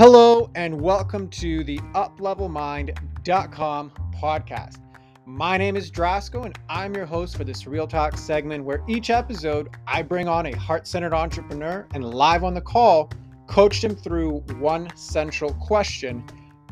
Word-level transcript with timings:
Hello, 0.00 0.48
and 0.54 0.80
welcome 0.80 1.28
to 1.28 1.62
the 1.62 1.76
UpLevelMind.com 1.94 3.92
podcast. 4.18 4.78
My 5.26 5.58
name 5.58 5.76
is 5.76 5.90
Drasco, 5.90 6.46
and 6.46 6.58
I'm 6.70 6.94
your 6.94 7.04
host 7.04 7.36
for 7.36 7.44
this 7.44 7.66
Real 7.66 7.86
Talk 7.86 8.16
segment 8.16 8.64
where 8.64 8.82
each 8.88 9.10
episode 9.10 9.68
I 9.86 10.00
bring 10.00 10.26
on 10.26 10.46
a 10.46 10.56
heart 10.56 10.86
centered 10.86 11.12
entrepreneur 11.12 11.86
and 11.92 12.14
live 12.14 12.44
on 12.44 12.54
the 12.54 12.62
call, 12.62 13.10
coach 13.46 13.82
them 13.82 13.94
through 13.94 14.38
one 14.58 14.88
central 14.96 15.52
question 15.52 16.24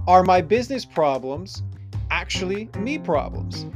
Are 0.07 0.25
my 0.25 0.41
business 0.41 0.87
problems 0.87 1.63
actually 2.11 2.71
me 2.79 2.97
problems? 2.97 3.67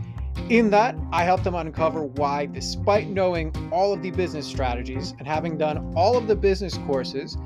In 0.49 0.71
that, 0.71 0.97
I 1.13 1.25
help 1.25 1.43
them 1.43 1.57
uncover 1.57 2.05
why, 2.05 2.47
despite 2.47 3.11
knowing 3.11 3.55
all 3.71 3.93
of 3.93 4.01
the 4.01 4.13
business 4.13 4.47
strategies 4.47 5.13
and 5.19 5.29
having 5.29 5.59
done 5.59 5.93
all 5.95 6.17
of 6.17 6.27
the 6.27 6.37
business 6.37 6.79
courses, 6.87 7.37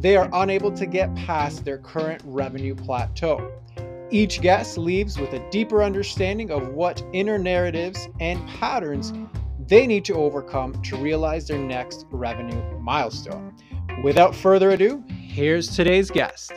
they 0.00 0.16
are 0.16 0.30
unable 0.32 0.72
to 0.72 0.86
get 0.86 1.14
past 1.14 1.62
their 1.64 1.76
current 1.76 2.22
revenue 2.24 2.74
plateau. 2.74 3.52
Each 4.10 4.40
guest 4.40 4.78
leaves 4.78 5.18
with 5.18 5.34
a 5.34 5.50
deeper 5.50 5.82
understanding 5.82 6.50
of 6.50 6.68
what 6.68 7.04
inner 7.12 7.38
narratives 7.38 8.08
and 8.18 8.44
patterns 8.48 9.12
they 9.68 9.86
need 9.86 10.04
to 10.06 10.14
overcome 10.14 10.80
to 10.82 10.96
realize 10.96 11.46
their 11.46 11.58
next 11.58 12.06
revenue 12.10 12.60
milestone. 12.80 13.54
Without 14.02 14.34
further 14.34 14.70
ado, 14.70 15.04
here's 15.08 15.68
today's 15.68 16.10
guest. 16.10 16.52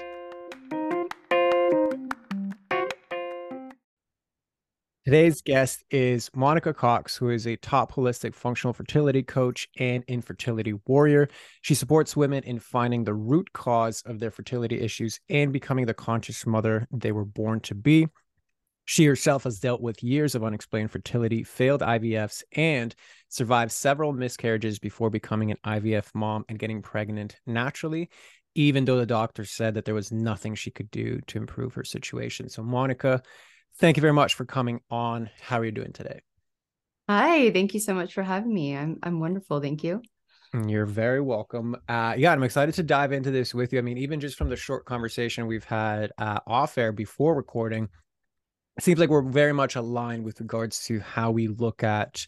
Today's 5.06 5.42
guest 5.42 5.84
is 5.92 6.30
Monica 6.34 6.74
Cox, 6.74 7.18
who 7.18 7.30
is 7.30 7.46
a 7.46 7.58
top 7.58 7.92
holistic 7.92 8.34
functional 8.34 8.72
fertility 8.72 9.22
coach 9.22 9.68
and 9.78 10.02
infertility 10.08 10.76
warrior. 10.88 11.28
She 11.62 11.76
supports 11.76 12.16
women 12.16 12.42
in 12.46 12.58
finding 12.58 13.04
the 13.04 13.14
root 13.14 13.52
cause 13.52 14.02
of 14.06 14.20
their 14.20 14.32
fertility 14.32 14.80
issues 14.80 15.20
and 15.28 15.52
becoming 15.52 15.88
the 15.88 15.94
conscious 15.94 16.46
mother 16.46 16.88
they 16.90 17.12
were 17.12 17.26
born 17.26 17.60
to 17.62 17.76
be. 17.76 18.08
She 18.86 19.04
herself 19.04 19.44
has 19.44 19.60
dealt 19.60 19.82
with 19.82 20.02
years 20.02 20.36
of 20.36 20.44
unexplained 20.46 20.92
fertility, 20.92 21.44
failed 21.44 21.82
IVFs, 21.82 22.44
and 22.54 22.96
survived 23.28 23.74
several 23.74 24.14
miscarriages 24.14 24.80
before 24.80 25.10
becoming 25.10 25.52
an 25.52 25.58
IVF 25.66 26.16
mom 26.16 26.46
and 26.48 26.58
getting 26.58 26.82
pregnant 26.82 27.36
naturally, 27.46 28.10
even 28.56 28.86
though 28.86 29.00
the 29.00 29.06
doctor 29.06 29.44
said 29.44 29.74
that 29.74 29.84
there 29.84 29.96
was 29.96 30.14
nothing 30.14 30.56
she 30.56 30.72
could 30.72 30.90
do 30.92 31.20
to 31.28 31.40
improve 31.40 31.74
her 31.74 31.84
situation. 31.84 32.48
So, 32.48 32.64
Monica, 32.64 33.22
thank 33.78 33.98
you 33.98 34.02
very 34.02 34.14
much 34.14 34.36
for 34.36 34.46
coming 34.46 34.82
on. 34.90 35.30
How 35.42 35.60
are 35.60 35.66
you 35.66 35.72
doing 35.72 35.94
today? 35.94 36.22
Hi, 37.10 37.52
thank 37.52 37.74
you 37.74 37.80
so 37.80 37.94
much 37.94 38.14
for 38.14 38.24
having 38.24 38.54
me. 38.54 38.76
I'm 38.76 38.98
I'm 39.04 39.20
wonderful. 39.20 39.60
Thank 39.60 39.84
you. 39.84 40.02
Mm, 40.56 40.70
you're 40.70 40.86
very 40.86 41.20
welcome. 41.20 41.76
Uh, 41.90 42.14
yeah, 42.18 42.32
I'm 42.32 42.44
excited 42.44 42.76
to 42.76 42.84
dive 42.84 43.12
into 43.12 43.32
this 43.32 43.54
with 43.54 43.74
you. 43.74 43.80
I 43.80 43.82
mean, 43.82 43.98
even 43.98 44.20
just 44.20 44.38
from 44.38 44.50
the 44.50 44.56
short 44.56 44.86
conversation 44.86 45.48
we've 45.48 45.64
had 45.64 46.12
uh, 46.18 46.40
off 46.46 46.78
air 46.78 46.92
before 46.92 47.36
recording, 47.36 47.90
it 48.78 48.84
seems 48.84 49.00
like 49.00 49.10
we're 49.10 49.22
very 49.22 49.54
much 49.54 49.76
aligned 49.76 50.24
with 50.24 50.40
regards 50.40 50.86
to 50.86 51.00
how 51.00 51.32
we 51.32 51.48
look 51.48 51.84
at, 51.84 52.26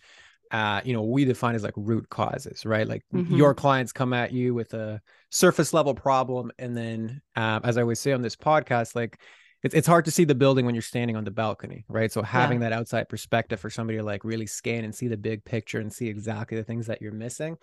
uh, 0.52 0.82
you 0.84 0.94
know, 0.94 1.04
we 1.04 1.26
define 1.26 1.56
as 1.56 1.64
like 1.64 1.74
root 1.78 2.10
causes, 2.10 2.66
right? 2.66 2.88
Like 2.88 3.04
mm-hmm. 3.14 3.36
your 3.36 3.54
clients 3.54 3.92
come 3.92 4.14
at 4.14 4.32
you 4.32 4.54
with 4.54 4.74
a 4.74 5.02
surface 5.30 5.74
level 5.74 5.94
problem, 5.94 6.52
and 6.58 6.76
then, 6.76 7.22
uh, 7.36 7.60
as 7.64 7.78
I 7.78 7.82
always 7.82 8.00
say 8.00 8.12
on 8.12 8.22
this 8.22 8.36
podcast, 8.36 8.96
like 8.96 9.20
it's 9.66 9.74
it's 9.74 9.88
hard 9.88 10.06
to 10.06 10.12
see 10.12 10.26
the 10.26 10.36
building 10.36 10.64
when 10.64 10.76
you're 10.76 10.82
standing 10.84 11.16
on 11.16 11.24
the 11.24 11.32
balcony, 11.32 11.86
right? 11.90 12.12
So 12.12 12.22
having 12.22 12.62
yeah. 12.62 12.70
that 12.70 12.78
outside 12.78 13.10
perspective 13.10 13.60
for 13.60 13.72
somebody 13.72 13.98
to 13.98 14.04
like 14.04 14.24
really 14.24 14.46
scan 14.46 14.84
and 14.84 14.94
see 14.94 15.08
the 15.08 15.18
big 15.18 15.44
picture 15.44 15.80
and 15.80 15.92
see 15.92 16.08
exactly 16.08 16.56
the 16.56 16.64
things 16.64 16.86
that 16.86 17.02
you're 17.02 17.12
missing. 17.12 17.58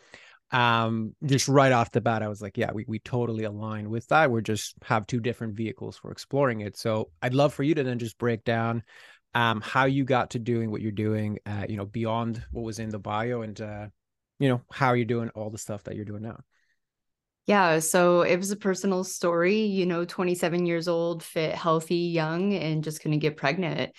Um, 0.50 1.14
just 1.24 1.46
right 1.46 1.70
off 1.70 1.92
the 1.92 2.00
bat, 2.00 2.22
I 2.22 2.28
was 2.28 2.42
like, 2.42 2.58
yeah, 2.58 2.72
we 2.72 2.84
we 2.88 2.98
totally 2.98 3.44
align 3.44 3.88
with 3.88 4.08
that. 4.08 4.32
We're 4.32 4.40
just 4.40 4.74
have 4.82 5.06
two 5.06 5.20
different 5.20 5.54
vehicles 5.54 5.96
for 5.96 6.10
exploring 6.10 6.62
it. 6.62 6.76
So 6.76 7.10
I'd 7.22 7.34
love 7.34 7.54
for 7.54 7.62
you 7.62 7.74
to 7.76 7.84
then 7.84 8.00
just 8.00 8.18
break 8.18 8.42
down 8.42 8.82
um 9.34 9.60
how 9.60 9.84
you 9.84 10.04
got 10.04 10.30
to 10.30 10.40
doing 10.40 10.72
what 10.72 10.82
you're 10.82 10.90
doing, 10.90 11.38
uh, 11.46 11.66
you 11.68 11.76
know, 11.76 11.86
beyond 11.86 12.44
what 12.50 12.64
was 12.64 12.80
in 12.80 12.90
the 12.90 12.98
bio 12.98 13.42
and 13.42 13.60
uh, 13.60 13.86
you 14.40 14.48
know, 14.48 14.60
how 14.72 14.94
you're 14.94 15.04
doing 15.04 15.28
all 15.36 15.50
the 15.50 15.56
stuff 15.56 15.84
that 15.84 15.94
you're 15.94 16.04
doing 16.04 16.22
now. 16.22 16.40
Yeah, 17.46 17.80
so 17.80 18.22
it 18.22 18.36
was 18.36 18.52
a 18.52 18.56
personal 18.56 19.02
story, 19.02 19.62
you 19.62 19.84
know, 19.84 20.04
27 20.04 20.64
years 20.64 20.86
old, 20.86 21.24
fit, 21.24 21.54
healthy, 21.54 21.96
young, 21.96 22.54
and 22.54 22.84
just 22.84 23.00
couldn't 23.00 23.18
get 23.18 23.36
pregnant. 23.36 23.92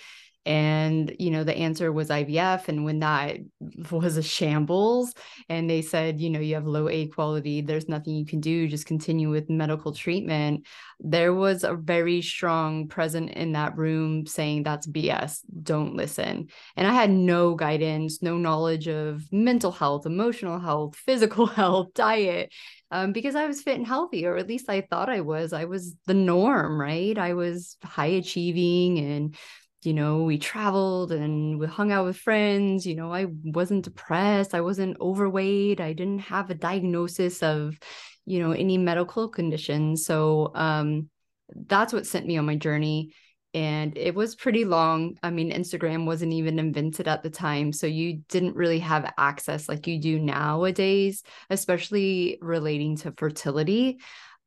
And, 0.45 1.15
you 1.19 1.31
know, 1.31 1.45
the 1.45 1.55
answer 1.55 1.91
was 1.91 2.09
IVF. 2.09 2.67
And 2.67 2.83
when 2.83 2.99
that 2.99 3.37
was 3.91 4.17
a 4.17 4.23
shambles, 4.23 5.13
and 5.49 5.69
they 5.69 5.81
said, 5.81 6.19
you 6.19 6.29
know, 6.29 6.39
you 6.39 6.55
have 6.55 6.65
low 6.67 6.87
egg 6.87 7.13
quality, 7.13 7.61
there's 7.61 7.87
nothing 7.87 8.15
you 8.15 8.25
can 8.25 8.39
do, 8.39 8.67
just 8.67 8.85
continue 8.85 9.29
with 9.29 9.49
medical 9.49 9.93
treatment. 9.93 10.65
There 10.99 11.33
was 11.33 11.63
a 11.63 11.75
very 11.75 12.21
strong 12.21 12.87
present 12.87 13.31
in 13.31 13.53
that 13.53 13.77
room 13.77 14.25
saying 14.25 14.63
that's 14.63 14.87
BS, 14.87 15.41
don't 15.63 15.95
listen. 15.95 16.47
And 16.77 16.87
I 16.87 16.93
had 16.93 17.09
no 17.09 17.55
guidance, 17.55 18.21
no 18.21 18.37
knowledge 18.37 18.87
of 18.87 19.23
mental 19.31 19.71
health, 19.71 20.05
emotional 20.05 20.59
health, 20.59 20.95
physical 20.95 21.45
health, 21.61 21.93
diet 21.93 22.51
um, 22.93 23.11
because 23.11 23.35
I 23.35 23.47
was 23.47 23.61
fit 23.61 23.77
and 23.77 23.87
healthy, 23.87 24.27
or 24.27 24.37
at 24.37 24.47
least 24.47 24.69
I 24.69 24.81
thought 24.81 25.09
I 25.09 25.21
was. 25.21 25.51
I 25.51 25.65
was 25.65 25.95
the 26.05 26.13
norm, 26.13 26.79
right? 26.79 27.17
I 27.17 27.33
was 27.33 27.75
high 27.83 28.05
achieving 28.05 28.99
and 28.99 29.35
you 29.81 29.93
know, 29.93 30.23
we 30.23 30.37
traveled 30.37 31.11
and 31.11 31.59
we 31.59 31.67
hung 31.67 31.91
out 31.91 32.05
with 32.05 32.15
friends. 32.15 32.85
You 32.85 32.95
know, 32.95 33.11
I 33.11 33.25
wasn't 33.43 33.83
depressed. 33.83 34.53
I 34.53 34.61
wasn't 34.61 35.01
overweight. 35.01 35.81
I 35.81 35.91
didn't 35.93 36.19
have 36.19 36.49
a 36.49 36.55
diagnosis 36.55 37.43
of, 37.43 37.77
you 38.25 38.39
know, 38.39 38.51
any 38.51 38.77
medical 38.77 39.27
condition. 39.27 39.97
So 39.97 40.51
um, 40.55 41.09
that's 41.53 41.91
what 41.91 42.07
sent 42.07 42.25
me 42.25 42.37
on 42.37 42.45
my 42.45 42.55
journey 42.55 43.13
and 43.53 43.97
it 43.97 44.15
was 44.15 44.35
pretty 44.35 44.65
long. 44.65 45.17
I 45.21 45.29
mean, 45.29 45.51
Instagram 45.51 46.05
wasn't 46.05 46.33
even 46.33 46.57
invented 46.57 47.07
at 47.07 47.21
the 47.21 47.29
time, 47.29 47.71
so 47.71 47.85
you 47.85 48.21
didn't 48.27 48.55
really 48.55 48.79
have 48.79 49.13
access 49.17 49.69
like 49.69 49.85
you 49.85 49.99
do 49.99 50.19
nowadays, 50.19 51.23
especially 51.49 52.39
relating 52.41 52.97
to 52.97 53.13
fertility. 53.15 53.99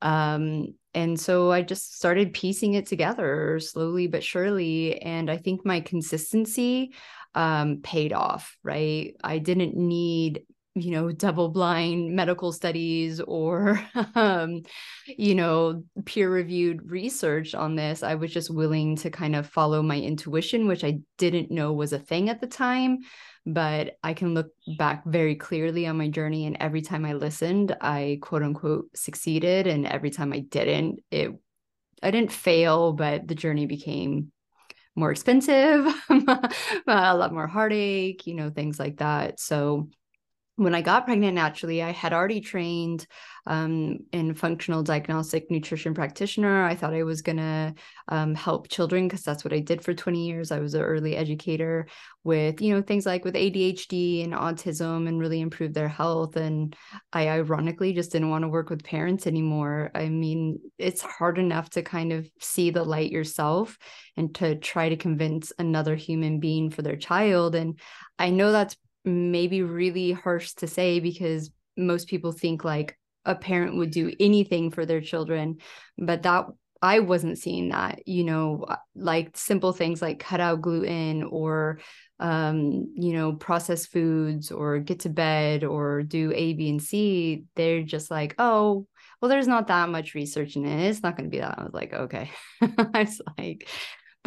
Um, 0.02 0.74
and 0.92 1.18
so 1.20 1.52
I 1.52 1.62
just 1.62 1.96
started 1.96 2.32
piecing 2.32 2.74
it 2.74 2.86
together 2.86 3.60
slowly 3.60 4.06
but 4.06 4.24
surely. 4.24 5.00
And 5.00 5.30
I 5.30 5.36
think 5.36 5.64
my 5.64 5.80
consistency 5.80 6.92
um, 7.34 7.80
paid 7.82 8.12
off, 8.12 8.56
right? 8.62 9.14
I 9.22 9.38
didn't 9.38 9.76
need 9.76 10.42
you 10.76 10.90
know 10.90 11.10
double 11.10 11.48
blind 11.48 12.14
medical 12.14 12.52
studies 12.52 13.20
or 13.20 13.80
um, 14.14 14.62
you 15.06 15.34
know 15.34 15.82
peer 16.04 16.30
reviewed 16.30 16.90
research 16.90 17.54
on 17.54 17.74
this 17.74 18.02
i 18.02 18.14
was 18.14 18.32
just 18.32 18.50
willing 18.50 18.94
to 18.94 19.10
kind 19.10 19.34
of 19.34 19.48
follow 19.48 19.82
my 19.82 19.98
intuition 19.98 20.66
which 20.66 20.84
i 20.84 20.98
didn't 21.16 21.50
know 21.50 21.72
was 21.72 21.92
a 21.92 21.98
thing 21.98 22.28
at 22.28 22.40
the 22.40 22.46
time 22.46 22.98
but 23.46 23.96
i 24.02 24.12
can 24.12 24.34
look 24.34 24.48
back 24.76 25.02
very 25.06 25.34
clearly 25.34 25.86
on 25.86 25.96
my 25.96 26.08
journey 26.08 26.46
and 26.46 26.58
every 26.60 26.82
time 26.82 27.06
i 27.06 27.14
listened 27.14 27.74
i 27.80 28.18
quote 28.20 28.42
unquote 28.42 28.86
succeeded 28.94 29.66
and 29.66 29.86
every 29.86 30.10
time 30.10 30.32
i 30.32 30.40
didn't 30.40 31.00
it 31.10 31.30
i 32.02 32.10
didn't 32.10 32.32
fail 32.32 32.92
but 32.92 33.26
the 33.26 33.34
journey 33.34 33.64
became 33.64 34.30
more 34.94 35.10
expensive 35.10 35.86
a 36.86 37.16
lot 37.16 37.32
more 37.32 37.46
heartache 37.46 38.26
you 38.26 38.34
know 38.34 38.48
things 38.48 38.78
like 38.78 38.96
that. 38.96 39.38
So 39.38 39.90
when 40.56 40.74
I 40.74 40.80
got 40.80 41.04
pregnant 41.04 41.34
naturally, 41.34 41.82
I 41.82 41.92
had 41.92 42.14
already 42.14 42.40
trained 42.40 43.06
um, 43.46 43.98
in 44.10 44.32
functional 44.34 44.82
diagnostic 44.82 45.50
nutrition 45.50 45.92
practitioner. 45.92 46.64
I 46.64 46.74
thought 46.74 46.94
I 46.94 47.02
was 47.02 47.20
going 47.20 47.36
to 47.36 47.74
um, 48.08 48.34
help 48.34 48.68
children 48.68 49.06
because 49.06 49.22
that's 49.22 49.44
what 49.44 49.52
I 49.52 49.60
did 49.60 49.84
for 49.84 49.92
20 49.92 50.26
years. 50.26 50.50
I 50.50 50.60
was 50.60 50.72
an 50.72 50.80
early 50.80 51.14
educator 51.14 51.86
with, 52.24 52.62
you 52.62 52.74
know, 52.74 52.80
things 52.80 53.04
like 53.04 53.22
with 53.22 53.34
ADHD 53.34 54.24
and 54.24 54.32
autism 54.32 55.06
and 55.06 55.20
really 55.20 55.42
improve 55.42 55.74
their 55.74 55.88
health. 55.88 56.36
And 56.36 56.74
I 57.12 57.28
ironically 57.28 57.92
just 57.92 58.12
didn't 58.12 58.30
want 58.30 58.42
to 58.42 58.48
work 58.48 58.70
with 58.70 58.82
parents 58.82 59.26
anymore. 59.26 59.90
I 59.94 60.08
mean, 60.08 60.58
it's 60.78 61.02
hard 61.02 61.38
enough 61.38 61.68
to 61.70 61.82
kind 61.82 62.14
of 62.14 62.26
see 62.40 62.70
the 62.70 62.82
light 62.82 63.12
yourself 63.12 63.76
and 64.16 64.34
to 64.36 64.54
try 64.54 64.88
to 64.88 64.96
convince 64.96 65.52
another 65.58 65.96
human 65.96 66.40
being 66.40 66.70
for 66.70 66.80
their 66.80 66.96
child. 66.96 67.54
And 67.54 67.78
I 68.18 68.30
know 68.30 68.50
that's 68.52 68.76
maybe 69.06 69.62
really 69.62 70.12
harsh 70.12 70.52
to 70.54 70.66
say 70.66 71.00
because 71.00 71.50
most 71.76 72.08
people 72.08 72.32
think 72.32 72.64
like 72.64 72.98
a 73.24 73.34
parent 73.34 73.76
would 73.76 73.90
do 73.90 74.12
anything 74.20 74.70
for 74.70 74.84
their 74.84 75.00
children 75.00 75.56
but 75.98 76.22
that 76.22 76.46
I 76.82 77.00
wasn't 77.00 77.38
seeing 77.38 77.70
that, 77.70 78.06
you 78.06 78.24
know, 78.24 78.66
like 78.94 79.36
simple 79.36 79.72
things 79.72 80.02
like 80.02 80.18
cut 80.18 80.40
out 80.40 80.60
gluten 80.60 81.22
or, 81.24 81.80
um, 82.20 82.92
you 82.94 83.12
know, 83.12 83.32
processed 83.32 83.90
foods 83.90 84.50
or 84.50 84.78
get 84.78 85.00
to 85.00 85.08
bed 85.08 85.64
or 85.64 86.02
do 86.02 86.32
A, 86.34 86.52
B, 86.52 86.68
and 86.68 86.82
C. 86.82 87.44
They're 87.54 87.82
just 87.82 88.10
like, 88.10 88.34
oh, 88.38 88.86
well, 89.20 89.28
there's 89.30 89.48
not 89.48 89.68
that 89.68 89.88
much 89.88 90.14
research 90.14 90.56
in 90.56 90.66
it. 90.66 90.90
It's 90.90 91.02
not 91.02 91.16
going 91.16 91.30
to 91.30 91.34
be 91.34 91.40
that. 91.40 91.58
I 91.58 91.64
was 91.64 91.74
like, 91.74 91.92
okay. 91.92 92.30
I 92.60 93.02
was 93.02 93.20
like, 93.38 93.68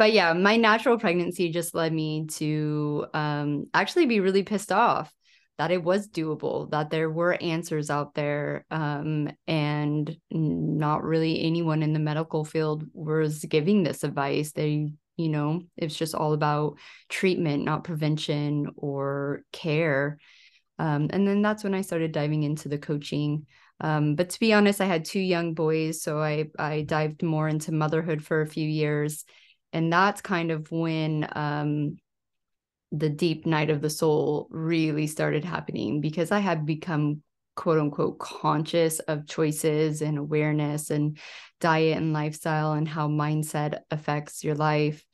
but 0.00 0.14
yeah, 0.14 0.32
my 0.32 0.56
natural 0.56 0.98
pregnancy 0.98 1.50
just 1.50 1.74
led 1.74 1.92
me 1.92 2.24
to 2.26 3.04
um, 3.12 3.66
actually 3.74 4.06
be 4.06 4.20
really 4.20 4.42
pissed 4.42 4.72
off 4.72 5.14
that 5.58 5.70
it 5.70 5.84
was 5.84 6.08
doable, 6.08 6.70
that 6.70 6.88
there 6.88 7.10
were 7.10 7.34
answers 7.34 7.90
out 7.90 8.14
there, 8.14 8.64
um, 8.70 9.30
and 9.46 10.16
not 10.30 11.04
really 11.04 11.42
anyone 11.42 11.82
in 11.82 11.92
the 11.92 11.98
medical 11.98 12.46
field 12.46 12.82
was 12.94 13.44
giving 13.44 13.82
this 13.82 14.02
advice. 14.02 14.52
They, 14.52 14.90
you 15.18 15.28
know, 15.28 15.64
it's 15.76 15.96
just 15.96 16.14
all 16.14 16.32
about 16.32 16.78
treatment, 17.10 17.64
not 17.64 17.84
prevention 17.84 18.68
or 18.76 19.42
care. 19.52 20.16
Um, 20.78 21.10
and 21.10 21.28
then 21.28 21.42
that's 21.42 21.62
when 21.62 21.74
I 21.74 21.82
started 21.82 22.12
diving 22.12 22.42
into 22.42 22.70
the 22.70 22.78
coaching. 22.78 23.44
Um, 23.82 24.14
but 24.14 24.30
to 24.30 24.40
be 24.40 24.54
honest, 24.54 24.80
I 24.80 24.86
had 24.86 25.04
two 25.04 25.20
young 25.20 25.52
boys, 25.52 26.02
so 26.02 26.18
I 26.20 26.46
I 26.58 26.82
dived 26.88 27.22
more 27.22 27.48
into 27.48 27.70
motherhood 27.70 28.24
for 28.24 28.40
a 28.40 28.46
few 28.48 28.66
years, 28.66 29.26
and 29.72 29.92
that's 29.92 30.20
kind 30.20 30.50
of 30.50 30.70
when 30.70 31.28
um, 31.32 31.96
the 32.92 33.08
deep 33.08 33.46
night 33.46 33.70
of 33.70 33.80
the 33.80 33.90
soul 33.90 34.48
really 34.50 35.06
started 35.06 35.44
happening 35.44 36.00
because 36.00 36.32
I 36.32 36.40
had 36.40 36.66
become 36.66 37.22
quote 37.56 37.78
unquote 37.78 38.18
conscious 38.18 39.00
of 39.00 39.26
choices 39.26 40.02
and 40.02 40.18
awareness 40.18 40.90
and 40.90 41.18
diet 41.60 41.96
and 41.96 42.12
lifestyle 42.12 42.72
and 42.72 42.88
how 42.88 43.08
mindset 43.08 43.80
affects 43.90 44.42
your 44.42 44.54
life. 44.54 45.04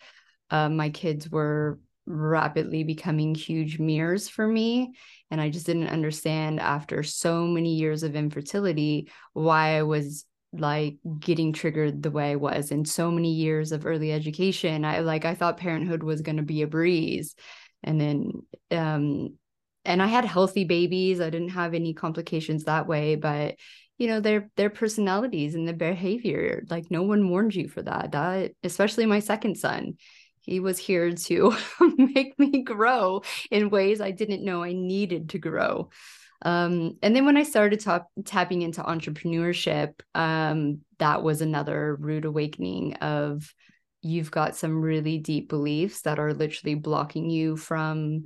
Uh, 0.50 0.68
my 0.68 0.90
kids 0.90 1.28
were 1.28 1.80
rapidly 2.06 2.84
becoming 2.84 3.34
huge 3.34 3.78
mirrors 3.78 4.28
for 4.28 4.46
me. 4.46 4.94
And 5.30 5.40
I 5.40 5.50
just 5.50 5.66
didn't 5.66 5.88
understand 5.88 6.60
after 6.60 7.02
so 7.02 7.46
many 7.46 7.74
years 7.74 8.04
of 8.04 8.14
infertility 8.14 9.10
why 9.32 9.76
I 9.76 9.82
was 9.82 10.24
like 10.60 10.96
getting 11.18 11.52
triggered 11.52 12.02
the 12.02 12.10
way 12.10 12.32
I 12.32 12.36
was 12.36 12.70
in 12.70 12.84
so 12.84 13.10
many 13.10 13.32
years 13.32 13.72
of 13.72 13.86
early 13.86 14.12
education. 14.12 14.84
I 14.84 15.00
like 15.00 15.24
I 15.24 15.34
thought 15.34 15.56
parenthood 15.58 16.02
was 16.02 16.22
going 16.22 16.36
to 16.36 16.42
be 16.42 16.62
a 16.62 16.66
breeze 16.66 17.34
and 17.82 18.00
then 18.00 18.32
um 18.70 19.36
and 19.84 20.02
I 20.02 20.06
had 20.06 20.24
healthy 20.24 20.64
babies. 20.64 21.20
I 21.20 21.30
didn't 21.30 21.50
have 21.50 21.72
any 21.72 21.94
complications 21.94 22.64
that 22.64 22.88
way, 22.88 23.14
but 23.14 23.54
you 23.98 24.08
know, 24.08 24.20
their 24.20 24.50
their 24.56 24.70
personalities 24.70 25.54
and 25.54 25.66
their 25.66 25.74
behavior, 25.74 26.64
like 26.68 26.90
no 26.90 27.02
one 27.02 27.28
warned 27.30 27.54
you 27.54 27.68
for 27.68 27.82
that. 27.82 28.12
That 28.12 28.52
especially 28.62 29.06
my 29.06 29.20
second 29.20 29.56
son. 29.56 29.94
He 30.40 30.60
was 30.60 30.78
here 30.78 31.10
to 31.12 31.56
make 31.98 32.38
me 32.38 32.62
grow 32.62 33.22
in 33.50 33.68
ways 33.68 34.00
I 34.00 34.12
didn't 34.12 34.44
know 34.44 34.62
I 34.62 34.74
needed 34.74 35.30
to 35.30 35.38
grow. 35.38 35.90
Um, 36.42 36.98
and 37.02 37.16
then 37.16 37.24
when 37.24 37.36
I 37.36 37.42
started 37.42 37.80
top, 37.80 38.08
tapping 38.24 38.62
into 38.62 38.82
entrepreneurship, 38.82 40.00
um, 40.14 40.80
that 40.98 41.22
was 41.22 41.40
another 41.40 41.96
rude 41.96 42.24
awakening 42.24 42.94
of 42.94 43.52
you've 44.02 44.30
got 44.30 44.56
some 44.56 44.80
really 44.80 45.18
deep 45.18 45.48
beliefs 45.48 46.02
that 46.02 46.18
are 46.18 46.34
literally 46.34 46.74
blocking 46.74 47.30
you 47.30 47.56
from 47.56 48.24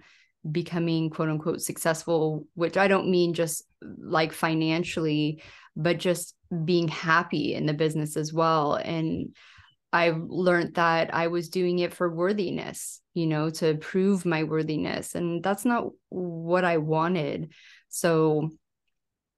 becoming 0.50 1.10
quote 1.10 1.28
unquote 1.28 1.60
successful, 1.60 2.46
which 2.54 2.76
I 2.76 2.88
don't 2.88 3.10
mean 3.10 3.34
just 3.34 3.64
like 3.80 4.32
financially, 4.32 5.42
but 5.76 5.98
just 5.98 6.34
being 6.64 6.88
happy 6.88 7.54
in 7.54 7.66
the 7.66 7.74
business 7.74 8.16
as 8.16 8.32
well. 8.32 8.74
And 8.74 9.34
I 9.92 10.14
learned 10.16 10.74
that 10.74 11.12
I 11.14 11.26
was 11.28 11.48
doing 11.48 11.80
it 11.80 11.92
for 11.92 12.08
worthiness, 12.08 13.00
you 13.14 13.26
know, 13.26 13.50
to 13.50 13.74
prove 13.74 14.24
my 14.24 14.44
worthiness. 14.44 15.14
And 15.14 15.42
that's 15.42 15.64
not 15.64 15.88
what 16.08 16.64
I 16.64 16.76
wanted. 16.76 17.52
So, 17.90 18.50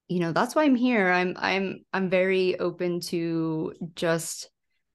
you 0.09 0.21
know, 0.21 0.33
that's 0.33 0.55
why 0.55 0.65
I'm 0.65 0.75
here. 0.77 1.11
I'm 1.11 1.35
I'm 1.39 1.85
I'm 1.93 2.11
very 2.11 2.59
open 2.59 3.01
to 3.01 3.75
just 3.95 4.49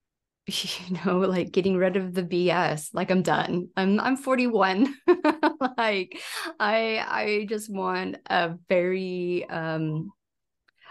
you 0.48 0.98
know 1.04 1.20
like 1.20 1.52
getting 1.52 1.76
rid 1.76 1.98
of 1.98 2.14
the 2.14 2.24
bs 2.24 2.90
like 2.94 3.12
i'm 3.12 3.22
done. 3.22 3.68
I'm 3.76 4.00
i'm 4.00 4.16
41 4.16 4.96
like 5.78 6.18
i 6.60 7.04
i 7.06 7.46
just 7.50 7.70
want 7.74 8.18
a 8.30 8.56
very 8.70 9.46
um 9.50 10.12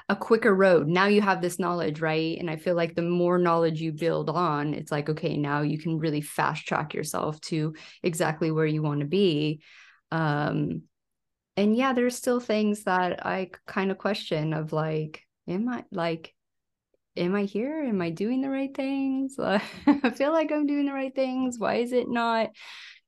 a 0.08 0.14
quicker 0.14 0.54
road. 0.54 0.86
Now 0.86 1.06
you 1.06 1.20
have 1.20 1.42
this 1.42 1.58
knowledge 1.58 2.00
right? 2.00 2.38
And 2.38 2.50
i 2.50 2.56
feel 2.56 2.74
like 2.74 2.94
the 2.94 3.02
more 3.02 3.38
knowledge 3.38 3.80
you 3.80 3.92
build 3.92 4.30
on 4.30 4.74
it's 4.74 4.92
like 4.92 5.08
okay 5.08 5.36
now 5.36 5.62
you 5.62 5.78
can 5.78 5.98
really 5.98 6.20
fast 6.20 6.66
track 6.66 6.94
yourself 6.94 7.40
to 7.42 7.74
exactly 8.02 8.50
where 8.50 8.66
you 8.66 8.82
want 8.82 9.00
to 9.00 9.06
be. 9.06 9.62
Um 10.12 10.82
and 11.56 11.76
yeah 11.76 11.92
there's 11.92 12.16
still 12.16 12.40
things 12.40 12.84
that 12.84 13.24
i 13.26 13.50
kind 13.66 13.90
of 13.90 13.98
question 13.98 14.52
of 14.52 14.72
like 14.72 15.22
am 15.48 15.68
i 15.68 15.84
like 15.90 16.34
am 17.16 17.34
I 17.34 17.44
here? 17.44 17.82
Am 17.84 18.00
I 18.02 18.10
doing 18.10 18.40
the 18.40 18.50
right 18.50 18.74
things? 18.74 19.36
I 19.38 19.58
feel 20.14 20.32
like 20.32 20.52
I'm 20.52 20.66
doing 20.66 20.86
the 20.86 20.92
right 20.92 21.14
things. 21.14 21.58
Why 21.58 21.76
is 21.76 21.92
it 21.92 22.08
not, 22.08 22.50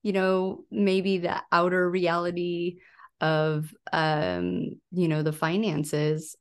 you 0.03 0.13
know, 0.13 0.65
maybe 0.71 1.19
the 1.19 1.41
outer 1.53 1.89
reality 1.89 2.79
of 3.21 3.73
um, 3.93 4.81
you 4.93 5.09
know, 5.09 5.23
the 5.23 5.33
finances? 5.33 6.37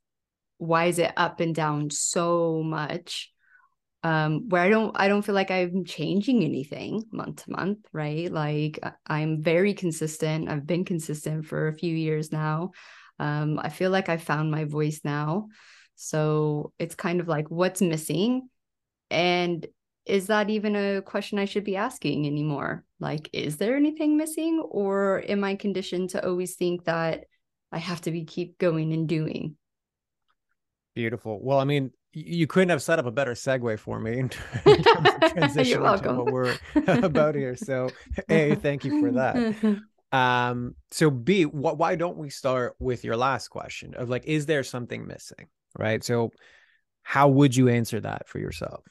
Why 0.58 0.86
is 0.86 0.98
it 0.98 1.12
up 1.16 1.40
and 1.40 1.54
down 1.54 1.90
so 1.90 2.62
much? 2.64 3.32
Um, 4.04 4.48
where 4.48 4.62
I 4.62 4.68
don't 4.68 4.94
I 4.98 5.08
don't 5.08 5.22
feel 5.22 5.34
like 5.34 5.50
I'm 5.50 5.84
changing 5.84 6.44
anything 6.44 7.02
month 7.10 7.44
to 7.44 7.50
month, 7.50 7.78
right? 7.92 8.30
Like 8.30 8.78
I'm 9.06 9.42
very 9.42 9.74
consistent. 9.74 10.48
I've 10.48 10.66
been 10.66 10.84
consistent 10.84 11.46
for 11.46 11.66
a 11.66 11.74
few 11.74 11.94
years 11.94 12.30
now. 12.30 12.70
Um, 13.18 13.58
I 13.58 13.70
feel 13.70 13.90
like 13.90 14.08
I 14.08 14.16
found 14.16 14.50
my 14.52 14.64
voice 14.64 15.00
now. 15.02 15.48
So 15.96 16.72
it's 16.78 16.94
kind 16.94 17.20
of 17.20 17.26
like 17.26 17.50
what's 17.50 17.80
missing? 17.80 18.48
And 19.10 19.66
is 20.06 20.28
that 20.28 20.48
even 20.48 20.76
a 20.76 21.02
question 21.02 21.38
I 21.38 21.44
should 21.44 21.64
be 21.64 21.76
asking 21.76 22.26
anymore? 22.26 22.84
Like, 23.00 23.28
is 23.32 23.56
there 23.56 23.76
anything 23.76 24.16
missing? 24.16 24.60
Or 24.60 25.22
am 25.28 25.44
I 25.44 25.56
conditioned 25.56 26.10
to 26.10 26.26
always 26.26 26.54
think 26.54 26.84
that 26.84 27.24
I 27.72 27.78
have 27.78 28.00
to 28.02 28.10
be 28.10 28.24
keep 28.24 28.58
going 28.58 28.92
and 28.92 29.08
doing? 29.08 29.56
Beautiful. 30.94 31.38
Well, 31.42 31.58
I 31.58 31.64
mean, 31.64 31.90
you 32.12 32.46
couldn't 32.46 32.70
have 32.70 32.82
set 32.82 32.98
up 32.98 33.06
a 33.06 33.10
better 33.10 33.32
segue 33.32 33.78
for 33.78 34.00
me 34.00 34.18
in 34.18 34.28
terms 34.64 35.08
of 35.22 35.32
transition 35.32 35.84
into 35.84 36.12
what 36.12 36.32
we're 36.32 36.58
about 36.86 37.34
here. 37.34 37.56
So, 37.56 37.90
A, 38.28 38.54
thank 38.56 38.84
you 38.84 39.00
for 39.00 39.12
that. 39.12 39.82
Um, 40.10 40.74
so 40.90 41.10
B, 41.10 41.42
wh- 41.44 41.78
why 41.78 41.94
don't 41.94 42.16
we 42.16 42.30
start 42.30 42.74
with 42.78 43.04
your 43.04 43.16
last 43.16 43.48
question 43.48 43.94
of 43.94 44.08
like, 44.08 44.24
is 44.26 44.46
there 44.46 44.62
something 44.62 45.06
missing? 45.06 45.48
right? 45.78 46.02
So, 46.02 46.30
how 47.02 47.28
would 47.28 47.56
you 47.56 47.68
answer 47.68 48.00
that 48.00 48.28
for 48.28 48.38
yourself? 48.38 48.84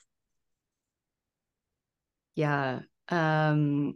Yeah. 2.35 2.79
Um, 3.09 3.95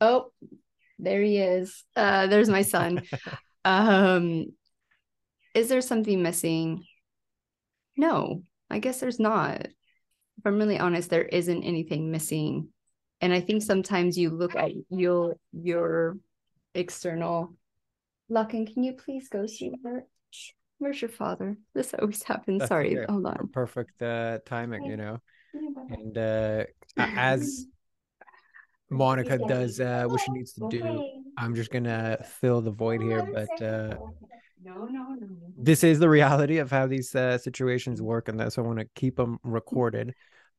oh, 0.00 0.32
there 0.98 1.22
he 1.22 1.38
is. 1.38 1.84
Uh, 1.96 2.26
there's 2.26 2.48
my 2.48 2.62
son. 2.62 3.02
um, 3.64 4.46
is 5.58 5.68
there 5.68 5.80
something 5.80 6.22
missing? 6.22 6.84
No, 7.96 8.44
I 8.70 8.78
guess 8.78 9.00
there's 9.00 9.18
not. 9.18 9.62
If 9.62 10.46
I'm 10.46 10.58
really 10.58 10.78
honest, 10.78 11.10
there 11.10 11.24
isn't 11.24 11.64
anything 11.64 12.12
missing. 12.12 12.68
And 13.20 13.32
I 13.32 13.40
think 13.40 13.62
sometimes 13.62 14.16
you 14.16 14.30
look 14.30 14.54
at 14.54 14.70
your 14.88 15.36
your 15.52 16.16
external 16.74 17.56
Lucken, 18.30 18.72
can 18.72 18.84
you 18.84 18.92
please 18.92 19.28
go 19.28 19.46
see 19.46 19.72
her? 19.82 20.04
Where's 20.78 21.02
your 21.02 21.08
father? 21.08 21.56
This 21.74 21.92
always 21.92 22.22
happens. 22.22 22.60
That's 22.60 22.68
Sorry, 22.68 22.96
hold 23.08 23.26
on. 23.26 23.48
Perfect 23.52 24.00
uh, 24.00 24.38
timing, 24.46 24.84
you 24.84 24.96
know. 24.96 25.18
And 25.90 26.16
uh, 26.16 26.64
as 26.96 27.66
Monica 28.90 29.38
does 29.38 29.80
uh, 29.80 30.04
what 30.06 30.20
she 30.20 30.30
needs 30.30 30.52
to 30.54 30.60
do, 30.60 31.02
I'm 31.36 31.54
just 31.54 31.70
gonna 31.70 32.18
fill 32.24 32.60
the 32.60 32.70
void 32.70 33.00
here. 33.00 33.22
But 33.22 33.60
uh, 33.60 33.96
no, 34.60 34.86
no, 34.86 35.14
no. 35.14 35.28
This 35.56 35.82
is 35.84 35.98
the 35.98 36.08
reality 36.08 36.58
of 36.58 36.70
how 36.70 36.86
these 36.86 37.14
uh, 37.14 37.38
situations 37.38 38.00
work, 38.00 38.28
and 38.28 38.38
that's 38.38 38.58
I 38.58 38.62
want 38.62 38.78
to 38.78 38.86
keep 38.94 39.16
them 39.16 39.38
recorded. 39.42 40.14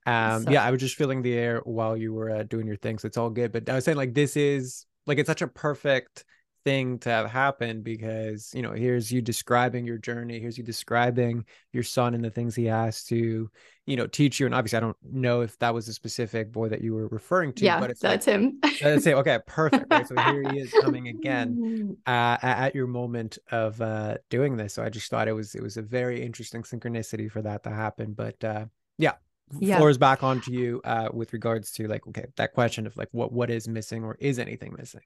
Um, 0.05 0.43
so, 0.43 0.51
yeah, 0.51 0.63
I 0.63 0.71
was 0.71 0.79
just 0.81 0.95
filling 0.95 1.21
the 1.21 1.33
air 1.33 1.61
while 1.63 1.95
you 1.95 2.13
were 2.13 2.29
uh, 2.29 2.43
doing 2.43 2.67
your 2.67 2.75
things. 2.77 3.01
So 3.01 3.07
it's 3.07 3.17
all 3.17 3.29
good. 3.29 3.51
But 3.51 3.69
I 3.69 3.75
was 3.75 3.85
saying, 3.85 3.97
like, 3.97 4.13
this 4.13 4.35
is 4.35 4.85
like 5.05 5.17
it's 5.17 5.27
such 5.27 5.41
a 5.41 5.47
perfect 5.47 6.25
thing 6.63 6.99
to 6.99 7.09
have 7.09 7.29
happened 7.29 7.83
because 7.83 8.51
you 8.53 8.61
know 8.61 8.71
here's 8.71 9.11
you 9.11 9.21
describing 9.21 9.85
your 9.85 9.97
journey 9.97 10.39
here's 10.39 10.57
you 10.57 10.63
describing 10.63 11.45
your 11.73 11.83
son 11.83 12.13
and 12.13 12.23
the 12.23 12.29
things 12.29 12.55
he 12.55 12.65
has 12.65 13.03
to 13.03 13.49
you 13.85 13.95
know 13.95 14.07
teach 14.07 14.39
you 14.39 14.45
and 14.45 14.53
obviously 14.53 14.77
i 14.77 14.79
don't 14.79 14.97
know 15.03 15.41
if 15.41 15.57
that 15.59 15.73
was 15.73 15.87
a 15.87 15.93
specific 15.93 16.51
boy 16.51 16.67
that 16.67 16.81
you 16.81 16.93
were 16.93 17.07
referring 17.07 17.53
to 17.53 17.65
yeah 17.65 17.79
but 17.79 17.89
it's 17.89 18.01
that's 18.01 18.27
like, 18.27 18.35
him 18.35 18.59
let's 18.81 19.03
say 19.03 19.13
okay 19.13 19.39
perfect 19.47 19.85
right? 19.89 20.07
So 20.07 20.15
here 20.15 20.49
he 20.51 20.59
is 20.59 20.73
coming 20.81 21.07
again 21.07 21.97
uh, 22.05 22.37
at 22.41 22.75
your 22.75 22.87
moment 22.87 23.37
of 23.51 23.79
uh, 23.81 24.17
doing 24.29 24.57
this. 24.57 24.73
So 24.73 24.83
i 24.83 24.89
just 24.89 25.09
thought 25.09 25.27
it 25.27 25.33
was 25.33 25.55
it 25.55 25.63
was 25.63 25.77
a 25.77 25.81
very 25.81 26.21
interesting 26.21 26.63
synchronicity 26.63 27.31
for 27.31 27.41
that 27.41 27.63
to 27.63 27.69
happen 27.69 28.13
but 28.13 28.43
uh, 28.43 28.65
yeah 28.97 29.13
yeah. 29.57 29.77
floor 29.77 29.89
is 29.89 29.97
back 29.97 30.23
onto 30.23 30.51
you 30.51 30.81
uh, 30.83 31.09
with 31.11 31.33
regards 31.33 31.71
to 31.73 31.87
like 31.87 32.05
okay 32.07 32.25
that 32.35 32.53
question 32.53 32.85
of 32.85 32.95
like 32.97 33.09
what 33.11 33.31
what 33.31 33.49
is 33.49 33.67
missing 33.67 34.03
or 34.03 34.15
is 34.19 34.39
anything 34.39 34.75
missing? 34.77 35.01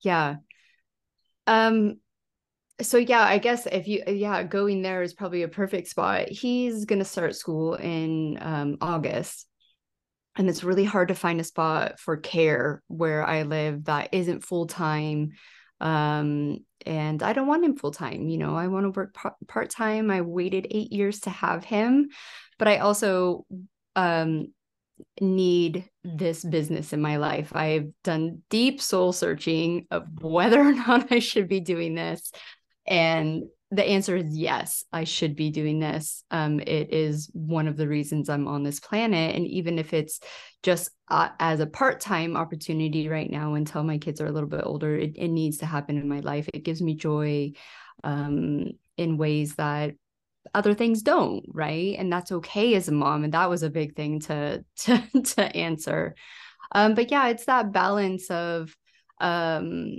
Yeah. 0.00 0.36
Um 1.48 2.00
so 2.80 2.98
yeah, 2.98 3.22
I 3.22 3.38
guess 3.38 3.66
if 3.66 3.88
you 3.88 4.04
yeah, 4.06 4.44
going 4.44 4.82
there 4.82 5.02
is 5.02 5.14
probably 5.14 5.42
a 5.42 5.48
perfect 5.48 5.88
spot. 5.88 6.28
He's 6.30 6.84
going 6.84 7.00
to 7.00 7.04
start 7.04 7.36
school 7.36 7.74
in 7.74 8.38
um 8.40 8.78
August. 8.80 9.46
and 10.36 10.48
it's 10.48 10.64
really 10.64 10.84
hard 10.84 11.08
to 11.08 11.14
find 11.14 11.40
a 11.40 11.44
spot 11.44 11.98
for 11.98 12.16
care 12.16 12.82
where 12.88 13.24
I 13.26 13.42
live 13.42 13.84
that 13.84 14.10
isn't 14.12 14.44
full 14.44 14.66
time. 14.68 15.32
Um, 15.80 16.58
and 16.86 17.22
I 17.22 17.32
don't 17.32 17.48
want 17.48 17.64
him 17.64 17.76
full 17.76 17.90
time. 17.92 18.28
You 18.28 18.38
know, 18.38 18.56
I 18.56 18.68
want 18.68 18.84
to 18.84 18.90
work 18.90 19.16
part 19.48 19.70
time. 19.70 20.10
I 20.10 20.20
waited 20.22 20.68
eight 20.70 20.92
years 20.92 21.20
to 21.20 21.30
have 21.30 21.64
him, 21.64 22.10
but 22.58 22.68
I 22.68 22.78
also 22.78 23.46
um, 23.96 24.52
need 25.20 25.88
this 26.04 26.44
business 26.44 26.92
in 26.92 27.00
my 27.00 27.16
life. 27.16 27.54
I've 27.54 27.90
done 28.04 28.42
deep 28.50 28.80
soul 28.80 29.12
searching 29.12 29.86
of 29.90 30.04
whether 30.20 30.60
or 30.60 30.72
not 30.86 31.12
I 31.12 31.18
should 31.18 31.48
be 31.48 31.60
doing 31.60 31.94
this. 31.94 32.32
And 32.86 33.44
the 33.70 33.84
answer 33.84 34.16
is 34.16 34.36
yes, 34.36 34.84
I 34.92 35.04
should 35.04 35.36
be 35.36 35.50
doing 35.50 35.78
this. 35.78 36.24
Um, 36.30 36.58
it 36.60 36.92
is 36.92 37.30
one 37.34 37.68
of 37.68 37.76
the 37.76 37.86
reasons 37.86 38.30
I'm 38.30 38.48
on 38.48 38.62
this 38.62 38.80
planet. 38.80 39.36
And 39.36 39.46
even 39.46 39.78
if 39.78 39.92
it's 39.92 40.20
just 40.62 40.90
uh, 41.08 41.28
as 41.38 41.60
a 41.60 41.66
part 41.66 42.00
time 42.00 42.36
opportunity 42.36 43.08
right 43.08 43.30
now 43.30 43.54
until 43.54 43.82
my 43.82 43.98
kids 43.98 44.20
are 44.20 44.26
a 44.26 44.32
little 44.32 44.48
bit 44.48 44.62
older, 44.64 44.96
it, 44.96 45.16
it 45.16 45.28
needs 45.28 45.58
to 45.58 45.66
happen 45.66 45.98
in 45.98 46.08
my 46.08 46.20
life. 46.20 46.48
It 46.54 46.64
gives 46.64 46.80
me 46.80 46.94
joy 46.94 47.52
um, 48.04 48.70
in 48.96 49.18
ways 49.18 49.54
that 49.56 49.94
other 50.54 50.74
things 50.74 51.02
don't 51.02 51.44
right 51.48 51.96
and 51.98 52.12
that's 52.12 52.32
okay 52.32 52.74
as 52.74 52.88
a 52.88 52.92
mom 52.92 53.24
and 53.24 53.34
that 53.34 53.50
was 53.50 53.62
a 53.62 53.70
big 53.70 53.94
thing 53.94 54.20
to 54.20 54.64
to 54.76 55.02
to 55.22 55.56
answer 55.56 56.14
um 56.72 56.94
but 56.94 57.10
yeah 57.10 57.28
it's 57.28 57.46
that 57.46 57.72
balance 57.72 58.30
of 58.30 58.74
um 59.20 59.98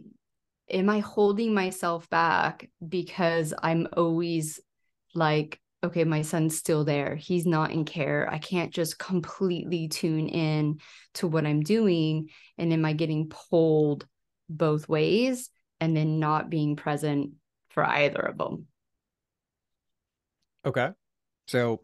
am 0.71 0.89
I 0.89 0.99
holding 0.99 1.53
myself 1.53 2.09
back 2.09 2.69
because 2.87 3.53
I'm 3.61 3.87
always 3.95 4.59
like, 5.15 5.59
okay, 5.83 6.03
my 6.03 6.21
son's 6.21 6.57
still 6.57 6.83
there. 6.83 7.15
He's 7.15 7.45
not 7.45 7.71
in 7.71 7.85
care. 7.85 8.27
I 8.29 8.37
can't 8.37 8.73
just 8.73 8.99
completely 8.99 9.87
tune 9.87 10.27
in 10.27 10.79
to 11.15 11.27
what 11.27 11.45
I'm 11.45 11.61
doing. 11.61 12.29
And 12.57 12.71
am 12.73 12.85
I 12.85 12.93
getting 12.93 13.29
pulled 13.29 14.05
both 14.49 14.89
ways 14.89 15.49
and 15.79 15.95
then 15.95 16.19
not 16.19 16.49
being 16.49 16.75
present 16.75 17.31
for 17.69 17.83
either 17.83 18.19
of 18.19 18.37
them? 18.37 18.67
Okay. 20.65 20.89
So, 21.47 21.81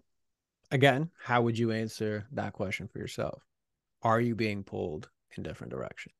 again, 0.71 1.09
how 1.21 1.41
would 1.41 1.57
you 1.57 1.71
answer 1.71 2.27
that 2.31 2.53
question 2.53 2.87
for 2.87 2.99
yourself? 2.99 3.43
Are 4.01 4.21
you 4.21 4.35
being 4.35 4.63
pulled 4.63 5.09
in 5.35 5.43
different 5.43 5.71
directions? 5.71 6.15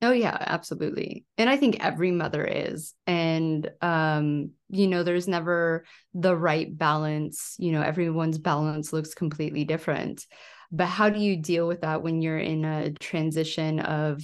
Oh 0.00 0.12
yeah, 0.12 0.36
absolutely. 0.40 1.24
And 1.38 1.50
I 1.50 1.56
think 1.56 1.84
every 1.84 2.12
mother 2.12 2.44
is. 2.44 2.94
And 3.06 3.68
um, 3.80 4.50
you 4.68 4.86
know, 4.86 5.02
there's 5.02 5.26
never 5.26 5.84
the 6.14 6.36
right 6.36 6.76
balance. 6.76 7.56
You 7.58 7.72
know, 7.72 7.82
everyone's 7.82 8.38
balance 8.38 8.92
looks 8.92 9.14
completely 9.14 9.64
different. 9.64 10.24
But 10.70 10.86
how 10.86 11.08
do 11.08 11.18
you 11.18 11.36
deal 11.36 11.66
with 11.66 11.80
that 11.80 12.02
when 12.02 12.22
you're 12.22 12.38
in 12.38 12.64
a 12.64 12.92
transition 12.92 13.80
of 13.80 14.22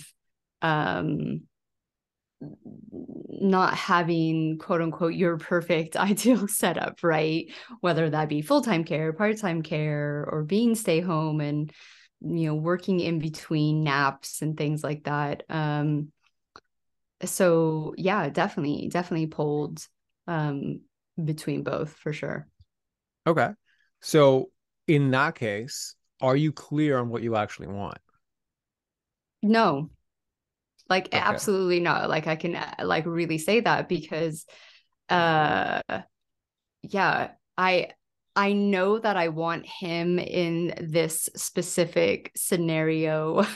um 0.63 1.43
not 2.93 3.75
having 3.75 4.59
quote 4.59 4.81
unquote 4.81 5.15
your 5.15 5.39
perfect 5.39 5.97
ideal 5.97 6.49
setup, 6.49 7.03
right? 7.03 7.53
Whether 7.81 8.11
that 8.11 8.29
be 8.29 8.43
full-time 8.43 8.85
care, 8.85 9.13
part-time 9.13 9.63
care, 9.63 10.27
or 10.31 10.43
being 10.43 10.75
stay 10.75 11.01
home 11.01 11.41
and 11.41 11.73
you 12.21 12.47
know 12.47 12.55
working 12.55 13.01
in 13.01 13.19
between 13.19 13.85
naps 13.85 14.41
and 14.41 14.57
things 14.57 14.83
like 14.83 15.05
that. 15.05 15.43
Um 15.49 16.11
so 17.25 17.95
yeah 17.97 18.29
definitely 18.29 18.89
definitely 18.91 19.27
pulled 19.27 19.87
um 20.27 20.81
between 21.23 21.63
both 21.63 21.91
for 21.91 22.13
sure. 22.13 22.49
Okay. 23.27 23.51
So 24.01 24.51
in 24.87 25.11
that 25.11 25.35
case 25.35 25.97
are 26.21 26.37
you 26.37 26.53
clear 26.53 26.99
on 26.99 27.09
what 27.09 27.23
you 27.23 27.37
actually 27.37 27.69
want? 27.69 27.99
No 29.43 29.91
like 30.89 31.07
okay. 31.07 31.19
absolutely 31.19 31.81
not 31.81 32.09
like 32.09 32.27
i 32.27 32.37
can 32.37 32.57
uh, 32.57 32.75
like 32.83 33.07
really 33.07 33.39
say 33.39 33.61
that 33.61 33.89
because 33.89 34.45
uh 35.09 35.81
yeah 36.83 37.31
i 37.57 37.89
I 38.37 38.53
know 38.53 38.99
that 38.99 39.17
I 39.17 39.29
want 39.29 39.67
him 39.67 40.19
in 40.19 40.75
this 40.81 41.29
specific 41.37 42.33
scenario, 42.35 43.47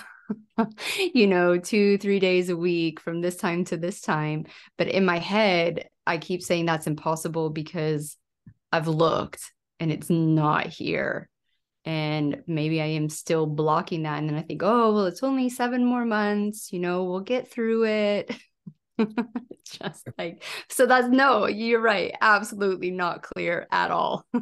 you 1.15 1.27
know, 1.27 1.59
two, 1.59 1.99
three 1.99 2.21
days 2.21 2.49
a 2.49 2.57
week 2.57 3.01
from 3.01 3.21
this 3.21 3.37
time 3.37 3.65
to 3.67 3.77
this 3.77 4.01
time. 4.01 4.47
But 4.77 4.89
in 4.89 5.05
my 5.05 5.19
head, 5.19 5.89
I 6.07 6.19
keep 6.19 6.43
saying 6.43 6.67
that's 6.67 6.87
impossible 6.87 7.51
because 7.51 8.17
I've 8.71 8.89
looked 8.89 9.53
and 9.81 9.91
it's 9.91 10.11
not 10.11 10.67
here. 10.67 11.29
And 11.89 12.43
maybe 12.47 12.83
I 12.83 12.85
am 12.85 13.09
still 13.09 13.47
blocking 13.47 14.03
that. 14.03 14.19
And 14.19 14.29
then 14.29 14.37
I 14.37 14.43
think, 14.43 14.63
oh, 14.63 14.93
well, 14.93 15.07
it's 15.07 15.23
only 15.23 15.49
seven 15.49 15.87
more 15.87 16.05
months, 16.05 16.71
you 16.71 16.81
know, 16.81 17.05
we'll 17.05 17.21
get 17.21 17.51
through 17.51 17.87
it. 17.87 18.37
just 19.65 20.09
like 20.19 20.43
so 20.69 20.87
that's 20.87 21.07
no 21.09 21.47
you're 21.47 21.81
right 21.81 22.17
absolutely 22.21 22.91
not 22.91 23.23
clear 23.23 23.67
at 23.73 23.91
all. 23.91 24.27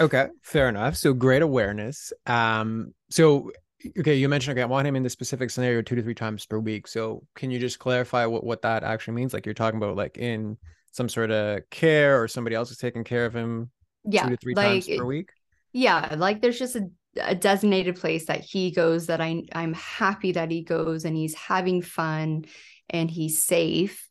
Okay 0.00 0.28
fair 0.42 0.68
enough. 0.68 0.96
So 0.96 1.12
great 1.12 1.42
awareness. 1.42 2.12
Um 2.26 2.94
so 3.10 3.50
okay 3.98 4.16
you 4.16 4.28
mentioned 4.28 4.56
okay 4.56 4.62
i 4.62 4.66
want 4.66 4.88
him 4.88 4.96
in 4.96 5.02
the 5.02 5.10
specific 5.10 5.50
scenario 5.50 5.82
two 5.82 5.94
to 5.94 6.02
three 6.02 6.14
times 6.14 6.46
per 6.46 6.58
week. 6.58 6.86
So 6.88 7.24
can 7.34 7.50
you 7.50 7.58
just 7.58 7.78
clarify 7.78 8.26
what 8.26 8.44
what 8.44 8.62
that 8.62 8.82
actually 8.84 9.14
means? 9.14 9.32
Like 9.32 9.46
you're 9.46 9.54
talking 9.54 9.78
about 9.78 9.96
like 9.96 10.18
in 10.18 10.56
some 10.92 11.08
sort 11.08 11.30
of 11.30 11.62
care 11.70 12.20
or 12.20 12.28
somebody 12.28 12.54
else 12.54 12.70
is 12.70 12.78
taking 12.78 13.02
care 13.02 13.24
of 13.24 13.34
him 13.34 13.70
yeah 14.04 14.24
two 14.24 14.30
to 14.30 14.36
three 14.36 14.54
like, 14.54 14.66
times 14.66 14.88
per 14.88 15.04
week 15.04 15.30
yeah 15.74 16.14
like 16.16 16.40
there's 16.40 16.58
just 16.58 16.76
a, 16.76 16.88
a 17.20 17.34
designated 17.34 17.96
place 17.96 18.26
that 18.26 18.40
he 18.40 18.70
goes 18.70 19.06
that 19.06 19.20
i 19.20 19.42
i'm 19.52 19.74
happy 19.74 20.32
that 20.32 20.50
he 20.50 20.62
goes 20.62 21.04
and 21.04 21.14
he's 21.14 21.34
having 21.34 21.82
fun 21.82 22.46
and 22.88 23.10
he's 23.10 23.44
safe 23.44 24.08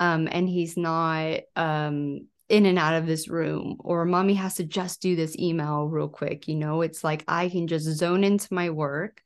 um, 0.00 0.28
and 0.30 0.48
he's 0.48 0.76
not 0.76 1.40
um, 1.56 2.28
in 2.48 2.66
and 2.66 2.78
out 2.78 2.94
of 2.94 3.06
this 3.06 3.26
room 3.26 3.78
or 3.80 4.04
mommy 4.04 4.34
has 4.34 4.54
to 4.56 4.64
just 4.64 5.02
do 5.02 5.16
this 5.16 5.36
email 5.36 5.86
real 5.86 6.08
quick 6.08 6.46
you 6.46 6.54
know? 6.54 6.82
It's 6.82 7.02
like 7.02 7.24
i 7.26 7.48
can 7.48 7.66
just 7.66 7.86
zone 7.86 8.22
into 8.22 8.52
my 8.54 8.70
work 8.70 9.20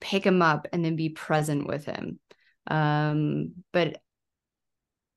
pick 0.00 0.24
him 0.24 0.42
up 0.42 0.68
and 0.72 0.84
then 0.84 0.96
be 0.96 1.10
present 1.10 1.66
with 1.66 1.84
him. 1.84 2.20
Um, 2.66 3.52
but 3.72 4.00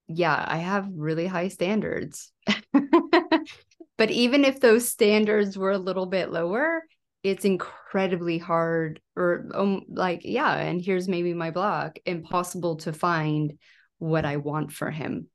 yeah 0.08 0.44
i 0.48 0.58
have 0.58 0.90
really 0.94 1.28
high 1.28 1.48
standards 1.48 2.32
but 3.98 4.10
even 4.12 4.44
if 4.44 4.60
those 4.60 4.90
standards 4.90 5.58
were 5.58 5.72
a 5.72 5.78
little 5.78 6.06
bit 6.06 6.32
lower 6.32 6.82
it's 7.24 7.46
incredibly 7.46 8.38
hard 8.38 9.00
or 9.16 9.50
um, 9.54 9.84
like 9.88 10.22
yeah 10.24 10.56
and 10.56 10.82
here's 10.82 11.08
maybe 11.08 11.34
my 11.34 11.52
block 11.52 11.98
impossible 12.06 12.76
to 12.76 12.92
find 12.92 13.54
what 13.98 14.26
i 14.26 14.38
want 14.38 14.72
for 14.72 14.92
him. 14.92 15.28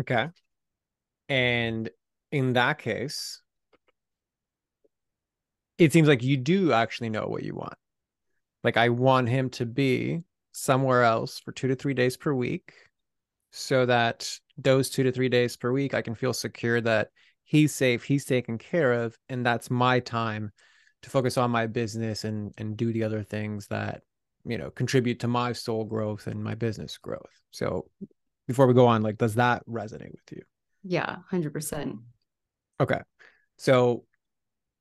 Okay. 0.00 0.28
And 1.28 1.90
in 2.30 2.54
that 2.54 2.78
case 2.78 3.40
it 5.78 5.92
seems 5.92 6.08
like 6.08 6.24
you 6.24 6.36
do 6.36 6.72
actually 6.72 7.08
know 7.08 7.26
what 7.26 7.44
you 7.44 7.54
want. 7.54 7.76
Like 8.64 8.76
i 8.76 8.88
want 8.88 9.28
him 9.28 9.50
to 9.50 9.66
be 9.66 10.22
somewhere 10.52 11.04
else 11.04 11.38
for 11.38 11.52
2 11.52 11.68
to 11.68 11.76
3 11.76 11.94
days 11.94 12.16
per 12.16 12.34
week 12.34 12.72
so 13.52 13.86
that 13.86 14.28
those 14.58 14.90
2 14.90 15.04
to 15.04 15.12
3 15.12 15.28
days 15.28 15.56
per 15.56 15.72
week 15.72 15.94
i 15.94 16.02
can 16.02 16.14
feel 16.14 16.32
secure 16.32 16.80
that 16.80 17.08
he's 17.48 17.74
safe, 17.74 18.04
he's 18.04 18.26
taken 18.26 18.58
care 18.58 18.92
of, 18.92 19.18
and 19.30 19.44
that's 19.44 19.70
my 19.70 20.00
time 20.00 20.52
to 21.00 21.10
focus 21.10 21.38
on 21.38 21.50
my 21.50 21.66
business 21.66 22.24
and 22.24 22.52
and 22.58 22.76
do 22.76 22.92
the 22.92 23.02
other 23.02 23.22
things 23.22 23.66
that 23.68 24.02
you 24.44 24.58
know 24.58 24.70
contribute 24.70 25.20
to 25.20 25.28
my 25.28 25.52
soul 25.52 25.84
growth 25.84 26.26
and 26.26 26.44
my 26.44 26.54
business 26.54 26.98
growth. 26.98 27.40
So 27.50 27.86
before 28.46 28.66
we 28.66 28.74
go 28.74 28.86
on, 28.86 29.02
like 29.02 29.16
does 29.16 29.34
that 29.36 29.66
resonate 29.66 30.12
with 30.12 30.32
you? 30.32 30.42
Yeah, 30.84 31.16
100%. 31.32 31.98
Okay. 32.80 33.00
So 33.56 34.04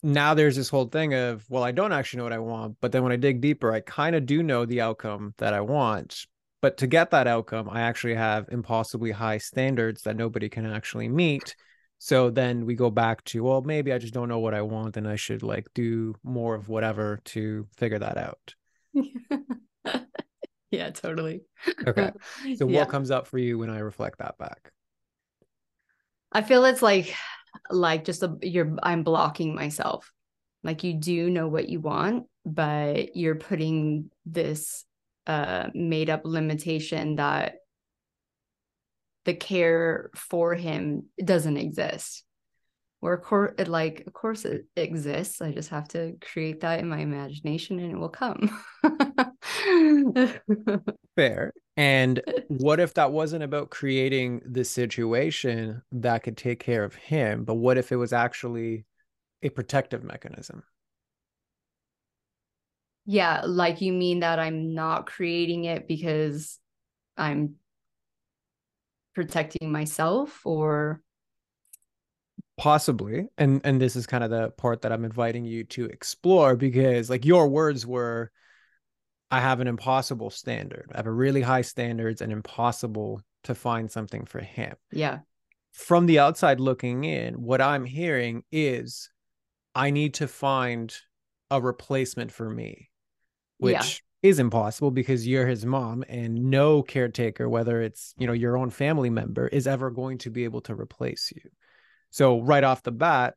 now 0.03 0.33
there's 0.33 0.55
this 0.55 0.69
whole 0.69 0.85
thing 0.85 1.15
of, 1.15 1.43
well, 1.49 1.63
I 1.63 1.71
don't 1.71 1.91
actually 1.91 2.19
know 2.19 2.23
what 2.25 2.33
I 2.33 2.39
want, 2.39 2.77
but 2.81 2.91
then 2.91 3.01
when 3.01 3.11
I 3.11 3.15
dig 3.15 3.41
deeper, 3.41 3.73
I 3.73 3.79
kind 3.79 4.15
of 4.15 4.25
do 4.25 4.43
know 4.43 4.65
the 4.65 4.81
outcome 4.81 5.33
that 5.39 5.53
I 5.53 5.61
want. 5.61 6.27
But 6.61 6.77
to 6.77 6.87
get 6.87 7.11
that 7.11 7.27
outcome, 7.27 7.69
I 7.69 7.81
actually 7.81 8.15
have 8.15 8.49
impossibly 8.49 9.11
high 9.11 9.37
standards 9.37 10.03
that 10.03 10.15
nobody 10.15 10.49
can 10.49 10.65
actually 10.65 11.07
meet. 11.07 11.55
So 11.99 12.29
then 12.29 12.65
we 12.65 12.75
go 12.75 12.89
back 12.89 13.23
to, 13.25 13.43
well, 13.43 13.61
maybe 13.61 13.93
I 13.93 13.97
just 13.97 14.13
don't 14.13 14.29
know 14.29 14.39
what 14.39 14.53
I 14.53 14.61
want 14.61 14.97
and 14.97 15.07
I 15.07 15.15
should 15.15 15.43
like 15.43 15.67
do 15.73 16.15
more 16.23 16.55
of 16.55 16.69
whatever 16.69 17.19
to 17.25 17.67
figure 17.77 17.99
that 17.99 18.17
out. 18.17 18.55
yeah, 20.71 20.89
totally. 20.91 21.41
Okay. 21.85 22.11
So 22.55 22.67
yeah. 22.67 22.79
what 22.79 22.89
comes 22.89 23.11
up 23.11 23.27
for 23.27 23.37
you 23.37 23.57
when 23.57 23.69
I 23.69 23.79
reflect 23.79 24.19
that 24.19 24.37
back? 24.37 24.71
I 26.31 26.41
feel 26.41 26.65
it's 26.65 26.81
like 26.81 27.15
like 27.69 28.03
just 28.03 28.23
a 28.23 28.37
you're 28.41 28.75
I'm 28.83 29.03
blocking 29.03 29.55
myself. 29.55 30.11
Like 30.63 30.83
you 30.83 30.93
do 30.93 31.29
know 31.29 31.47
what 31.47 31.69
you 31.69 31.79
want, 31.79 32.25
but 32.45 33.15
you're 33.15 33.35
putting 33.35 34.11
this 34.25 34.85
uh 35.27 35.69
made 35.73 36.09
up 36.09 36.21
limitation 36.23 37.17
that 37.17 37.55
the 39.25 39.33
care 39.33 40.09
for 40.15 40.55
him 40.55 41.03
doesn't 41.23 41.57
exist. 41.57 42.23
Or 43.01 43.13
of 43.13 43.21
course 43.21 43.53
like 43.67 44.05
of 44.07 44.13
course 44.13 44.45
it 44.45 44.65
exists. 44.75 45.41
I 45.41 45.51
just 45.51 45.69
have 45.69 45.87
to 45.89 46.15
create 46.21 46.61
that 46.61 46.79
in 46.79 46.89
my 46.89 46.99
imagination 46.99 47.79
and 47.79 47.91
it 47.91 47.97
will 47.97 48.09
come. 48.09 48.49
Fair. 51.15 51.53
And 51.75 52.21
what 52.47 52.79
if 52.79 52.93
that 52.95 53.11
wasn't 53.11 53.43
about 53.43 53.69
creating 53.69 54.41
the 54.45 54.63
situation 54.63 55.83
that 55.91 56.23
could 56.23 56.37
take 56.37 56.59
care 56.59 56.83
of 56.83 56.95
him 56.95 57.43
but 57.43 57.55
what 57.55 57.77
if 57.77 57.91
it 57.91 57.97
was 57.97 58.13
actually 58.13 58.85
a 59.43 59.49
protective 59.49 60.03
mechanism 60.03 60.63
yeah 63.07 63.41
like 63.45 63.81
you 63.81 63.93
mean 63.93 64.19
that 64.19 64.37
i'm 64.37 64.75
not 64.75 65.07
creating 65.07 65.63
it 65.63 65.87
because 65.87 66.59
i'm 67.17 67.55
protecting 69.15 69.71
myself 69.71 70.45
or? 70.45 71.01
Possibly 72.55 73.27
and 73.37 73.61
and 73.63 73.81
this 73.81 73.95
is 73.95 74.05
kind 74.05 74.23
of 74.23 74.29
the 74.29 74.49
part 74.49 74.81
that 74.81 74.91
i'm 74.91 75.05
inviting 75.05 75.45
you 75.45 75.63
to 75.63 75.85
explore 75.85 76.55
because 76.55 77.09
like 77.09 77.25
your 77.25 77.47
words 77.47 77.85
were 77.85 78.31
i 79.31 79.39
have 79.39 79.59
an 79.59 79.67
impossible 79.67 80.29
standard. 80.29 80.91
I 80.93 80.97
have 80.97 81.07
a 81.07 81.11
really 81.11 81.41
high 81.41 81.61
standards 81.61 82.21
and 82.21 82.31
impossible 82.31 83.21
to 83.43 83.55
find 83.55 83.89
something 83.89 84.25
for 84.25 84.39
him. 84.39 84.75
Yeah. 84.91 85.19
From 85.71 86.07
the 86.07 86.19
outside 86.19 86.59
looking 86.59 87.03
in 87.03 87.35
what 87.35 87.61
i'm 87.61 87.85
hearing 87.85 88.43
is 88.51 89.09
i 89.75 89.91
need 89.91 90.15
to 90.15 90.27
find 90.27 90.95
a 91.51 91.61
replacement 91.61 92.31
for 92.31 92.49
me 92.49 92.89
which 93.57 93.73
yeah. 94.23 94.29
is 94.29 94.39
impossible 94.39 94.91
because 94.91 95.27
you're 95.27 95.47
his 95.47 95.65
mom 95.65 96.03
and 96.07 96.35
no 96.35 96.81
caretaker 96.81 97.47
whether 97.49 97.81
it's 97.81 98.13
you 98.17 98.27
know 98.27 98.33
your 98.33 98.57
own 98.57 98.69
family 98.69 99.09
member 99.09 99.47
is 99.47 99.67
ever 99.67 99.89
going 99.89 100.17
to 100.17 100.29
be 100.29 100.43
able 100.43 100.61
to 100.61 100.73
replace 100.73 101.31
you 101.35 101.49
so 102.09 102.41
right 102.41 102.63
off 102.63 102.83
the 102.83 102.91
bat, 102.91 103.35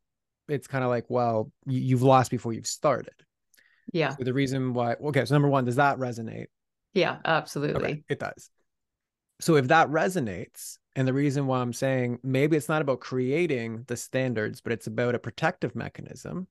it's 0.49 0.67
kind 0.67 0.85
of 0.85 0.91
like, 0.91 1.07
well, 1.09 1.53
you, 1.67 1.97
have 1.97 2.03
lost 2.03 2.31
before 2.31 2.53
you've 2.53 2.67
started. 2.67 3.15
Yeah. 3.93 4.17
So 4.17 4.25
the 4.25 4.33
reason 4.33 4.73
why, 4.73 4.95
okay, 4.95 5.25
so 5.25 5.35
number 5.35 5.49
one, 5.49 5.65
does 5.65 5.77
that 5.77 5.99
resonate? 5.99 6.47
Yeah, 6.93 7.19
absolutely. 7.25 7.83
Okay, 7.83 8.03
it 8.09 8.19
does. 8.19 8.51
So 9.41 9.57
if 9.57 9.69
that 9.69 9.89
resonates, 9.89 10.77
and 10.97 11.07
the 11.07 11.13
reason 11.13 11.47
why 11.47 11.61
I'm 11.61 11.73
saying 11.73 12.19
maybe 12.23 12.57
it's 12.57 12.69
not 12.69 12.83
about 12.83 13.01
creating 13.01 13.85
the 13.87 13.97
standards, 13.97 14.61
but 14.61 14.73
it's 14.73 14.87
about 14.87 15.15
a 15.15 15.21
protective 15.21 15.75
mechanism 15.75 16.49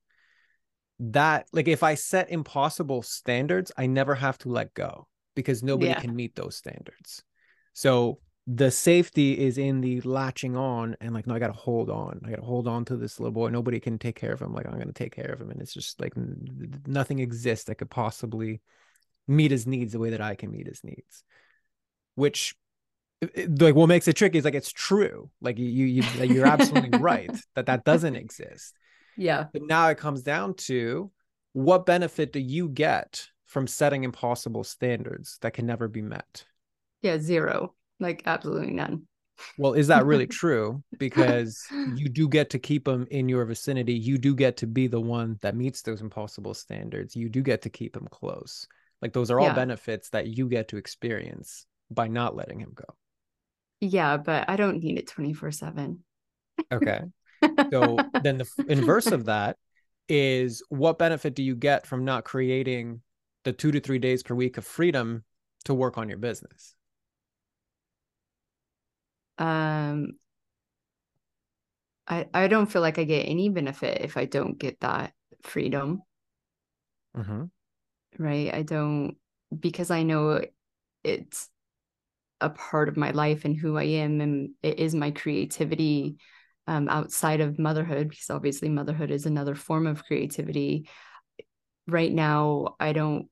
that, 0.99 1.47
like, 1.53 1.67
if 1.67 1.83
I 1.83 1.95
set 1.95 2.29
impossible 2.29 3.01
standards, 3.01 3.71
I 3.77 3.87
never 3.87 4.15
have 4.15 4.37
to 4.39 4.49
let 4.49 4.73
go 4.73 5.07
because 5.35 5.63
nobody 5.63 5.91
yeah. 5.91 5.99
can 5.99 6.15
meet 6.15 6.35
those 6.35 6.55
standards. 6.55 7.23
So 7.73 8.19
the 8.51 8.71
safety 8.71 9.39
is 9.39 9.59
in 9.59 9.79
the 9.79 10.01
latching 10.01 10.57
on 10.57 10.97
and 11.01 11.13
like 11.13 11.27
no 11.27 11.35
i 11.35 11.39
gotta 11.39 11.53
hold 11.53 11.89
on. 11.89 12.19
I 12.25 12.31
gotta 12.31 12.41
hold 12.41 12.67
on 12.67 12.83
to 12.85 12.97
this 12.97 13.19
little 13.19 13.31
boy. 13.31 13.49
Nobody 13.49 13.79
can 13.79 13.99
take 13.99 14.15
care 14.15 14.33
of 14.33 14.41
him. 14.41 14.53
Like 14.53 14.65
i'm 14.65 14.79
gonna 14.79 14.91
take 14.91 15.15
care 15.15 15.31
of 15.31 15.39
him. 15.39 15.51
And 15.51 15.61
it's 15.61 15.73
just 15.73 16.01
like 16.01 16.13
nothing 16.87 17.19
exists 17.19 17.65
that 17.65 17.75
could 17.75 17.91
possibly 17.91 18.61
meet 19.27 19.51
his 19.51 19.67
needs 19.67 19.93
the 19.93 19.99
way 19.99 20.09
that 20.09 20.21
i 20.21 20.33
can 20.33 20.51
meet 20.51 20.67
his 20.67 20.83
needs. 20.83 21.23
Which 22.15 22.55
like 23.21 23.75
what 23.75 23.87
makes 23.87 24.07
it 24.07 24.13
tricky 24.15 24.39
is 24.39 24.45
like 24.45 24.55
it's 24.55 24.71
true. 24.71 25.29
Like 25.41 25.59
you 25.59 25.85
you 25.85 26.03
you're 26.23 26.47
absolutely 26.47 26.97
right 26.99 27.31
that 27.53 27.67
that 27.67 27.85
doesn't 27.85 28.15
exist 28.15 28.73
yeah 29.19 29.45
but 29.53 29.61
now 29.63 29.87
it 29.87 29.97
comes 29.97 30.21
down 30.21 30.53
to 30.53 31.11
what 31.53 31.85
benefit 31.85 32.33
do 32.33 32.39
you 32.39 32.69
get 32.69 33.27
from 33.45 33.67
setting 33.67 34.03
impossible 34.03 34.63
standards 34.63 35.37
that 35.41 35.53
can 35.53 35.65
never 35.65 35.87
be 35.87 36.01
met 36.01 36.45
yeah 37.01 37.17
zero 37.17 37.73
like 37.99 38.23
absolutely 38.25 38.73
none. 38.73 39.03
Well, 39.57 39.73
is 39.73 39.87
that 39.87 40.05
really 40.05 40.27
true? 40.27 40.83
Because 40.97 41.61
you 41.95 42.09
do 42.09 42.27
get 42.27 42.49
to 42.51 42.59
keep 42.59 42.85
them 42.85 43.07
in 43.11 43.29
your 43.29 43.45
vicinity. 43.45 43.93
You 43.93 44.17
do 44.17 44.35
get 44.35 44.57
to 44.57 44.67
be 44.67 44.87
the 44.87 45.01
one 45.01 45.37
that 45.41 45.55
meets 45.55 45.81
those 45.81 46.01
impossible 46.01 46.53
standards. 46.53 47.15
You 47.15 47.29
do 47.29 47.41
get 47.41 47.61
to 47.63 47.69
keep 47.69 47.93
them 47.93 48.07
close. 48.09 48.67
Like 49.01 49.13
those 49.13 49.31
are 49.31 49.39
all 49.39 49.47
yeah. 49.47 49.53
benefits 49.53 50.09
that 50.09 50.27
you 50.27 50.49
get 50.49 50.69
to 50.69 50.77
experience 50.77 51.65
by 51.89 52.07
not 52.07 52.35
letting 52.35 52.59
him 52.59 52.73
go. 52.73 52.85
Yeah, 53.81 54.17
but 54.17 54.49
I 54.49 54.57
don't 54.57 54.79
need 54.83 54.97
it 54.97 55.07
24 55.07 55.51
7. 55.51 56.03
Okay. 56.71 57.01
So 57.71 57.99
then 58.23 58.39
the 58.39 58.49
inverse 58.67 59.07
of 59.07 59.25
that 59.25 59.57
is 60.07 60.63
what 60.69 60.97
benefit 60.97 61.35
do 61.35 61.43
you 61.43 61.55
get 61.55 61.85
from 61.85 62.03
not 62.03 62.23
creating 62.23 63.01
the 63.43 63.53
two 63.53 63.71
to 63.71 63.79
three 63.79 63.99
days 63.99 64.23
per 64.23 64.33
week 64.33 64.57
of 64.57 64.65
freedom 64.65 65.23
to 65.65 65.73
work 65.73 65.97
on 65.97 66.09
your 66.09 66.17
business? 66.17 66.75
um 69.37 70.17
I 72.07 72.27
I 72.33 72.47
don't 72.47 72.65
feel 72.65 72.81
like 72.81 72.97
I 72.97 73.03
get 73.03 73.27
any 73.27 73.49
benefit 73.49 74.01
if 74.01 74.17
I 74.17 74.25
don't 74.25 74.57
get 74.57 74.79
that 74.81 75.13
freedom. 75.43 76.01
Mm-hmm. 77.15 77.43
Right. 78.17 78.53
I 78.53 78.63
don't 78.63 79.15
because 79.57 79.91
I 79.91 80.03
know 80.03 80.41
it's 81.03 81.49
a 82.41 82.49
part 82.49 82.89
of 82.89 82.97
my 82.97 83.11
life 83.11 83.45
and 83.45 83.55
who 83.55 83.77
I 83.77 83.83
am 83.83 84.21
and 84.21 84.51
it 84.63 84.79
is 84.79 84.95
my 84.95 85.11
creativity 85.11 86.17
um, 86.69 86.87
outside 86.87 87.41
of 87.41 87.57
motherhood 87.57 88.09
because 88.09 88.29
obviously 88.29 88.69
motherhood 88.69 89.09
is 89.09 89.25
another 89.25 89.55
form 89.55 89.87
of 89.87 90.05
creativity. 90.05 90.87
Right 91.87 92.13
now, 92.13 92.75
I 92.79 92.93
don't 92.93 93.27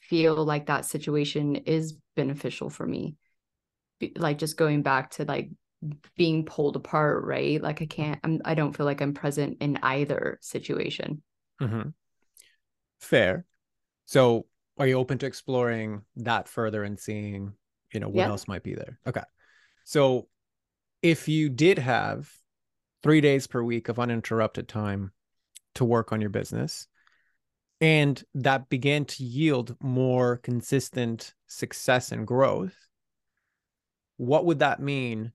feel 0.00 0.36
like 0.44 0.66
that 0.66 0.86
situation 0.86 1.56
is 1.56 1.96
beneficial 2.14 2.70
for 2.70 2.86
me 2.86 3.16
like 4.16 4.38
just 4.38 4.56
going 4.56 4.82
back 4.82 5.10
to 5.10 5.24
like 5.24 5.50
being 6.16 6.44
pulled 6.44 6.76
apart 6.76 7.24
right 7.24 7.62
like 7.62 7.82
i 7.82 7.86
can't 7.86 8.18
I'm, 8.24 8.40
i 8.44 8.54
don't 8.54 8.76
feel 8.76 8.86
like 8.86 9.00
i'm 9.00 9.14
present 9.14 9.58
in 9.60 9.78
either 9.82 10.38
situation 10.40 11.22
mm-hmm. 11.60 11.90
fair 13.00 13.44
so 14.06 14.46
are 14.78 14.86
you 14.86 14.98
open 14.98 15.18
to 15.18 15.26
exploring 15.26 16.02
that 16.16 16.48
further 16.48 16.84
and 16.84 16.98
seeing 16.98 17.52
you 17.92 18.00
know 18.00 18.08
what 18.08 18.16
yeah. 18.16 18.28
else 18.28 18.48
might 18.48 18.62
be 18.62 18.74
there 18.74 18.98
okay 19.06 19.22
so 19.84 20.26
if 21.02 21.28
you 21.28 21.48
did 21.48 21.78
have 21.78 22.32
three 23.02 23.20
days 23.20 23.46
per 23.46 23.62
week 23.62 23.88
of 23.88 23.98
uninterrupted 23.98 24.68
time 24.68 25.12
to 25.74 25.84
work 25.84 26.12
on 26.12 26.20
your 26.20 26.30
business 26.30 26.88
and 27.80 28.24
that 28.34 28.68
began 28.68 29.04
to 29.04 29.22
yield 29.22 29.76
more 29.80 30.38
consistent 30.38 31.34
success 31.46 32.10
and 32.10 32.26
growth 32.26 32.88
what 34.18 34.44
would 34.44 34.58
that 34.58 34.80
mean 34.80 35.32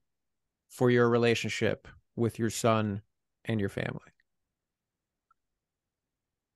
for 0.68 0.90
your 0.90 1.08
relationship 1.08 1.88
with 2.14 2.38
your 2.38 2.50
son 2.50 3.02
and 3.44 3.58
your 3.58 3.68
family? 3.68 4.00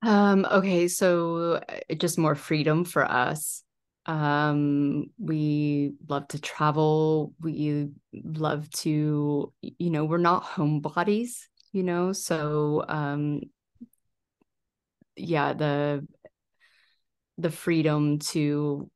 Um, 0.03 0.47
okay, 0.49 0.87
so 0.87 1.61
uh, 1.69 1.95
just 1.97 2.19
more 2.19 2.37
freedom 2.37 2.85
for 2.85 3.05
us. 3.05 3.65
Um, 4.07 5.11
we 5.19 5.93
love 6.09 6.29
to 6.29 6.41
travel. 6.41 7.35
We 7.41 7.91
love 8.13 8.71
to, 8.71 9.53
you 9.61 9.91
know, 9.91 10.05
we're 10.05 10.19
not 10.19 10.45
homebodies, 10.45 11.33
you 11.73 11.83
know, 11.83 12.13
so 12.13 12.85
um 12.89 13.43
yeah, 15.17 15.53
the 15.53 16.07
the 17.37 17.51
freedom 17.51 18.19
to 18.19 18.91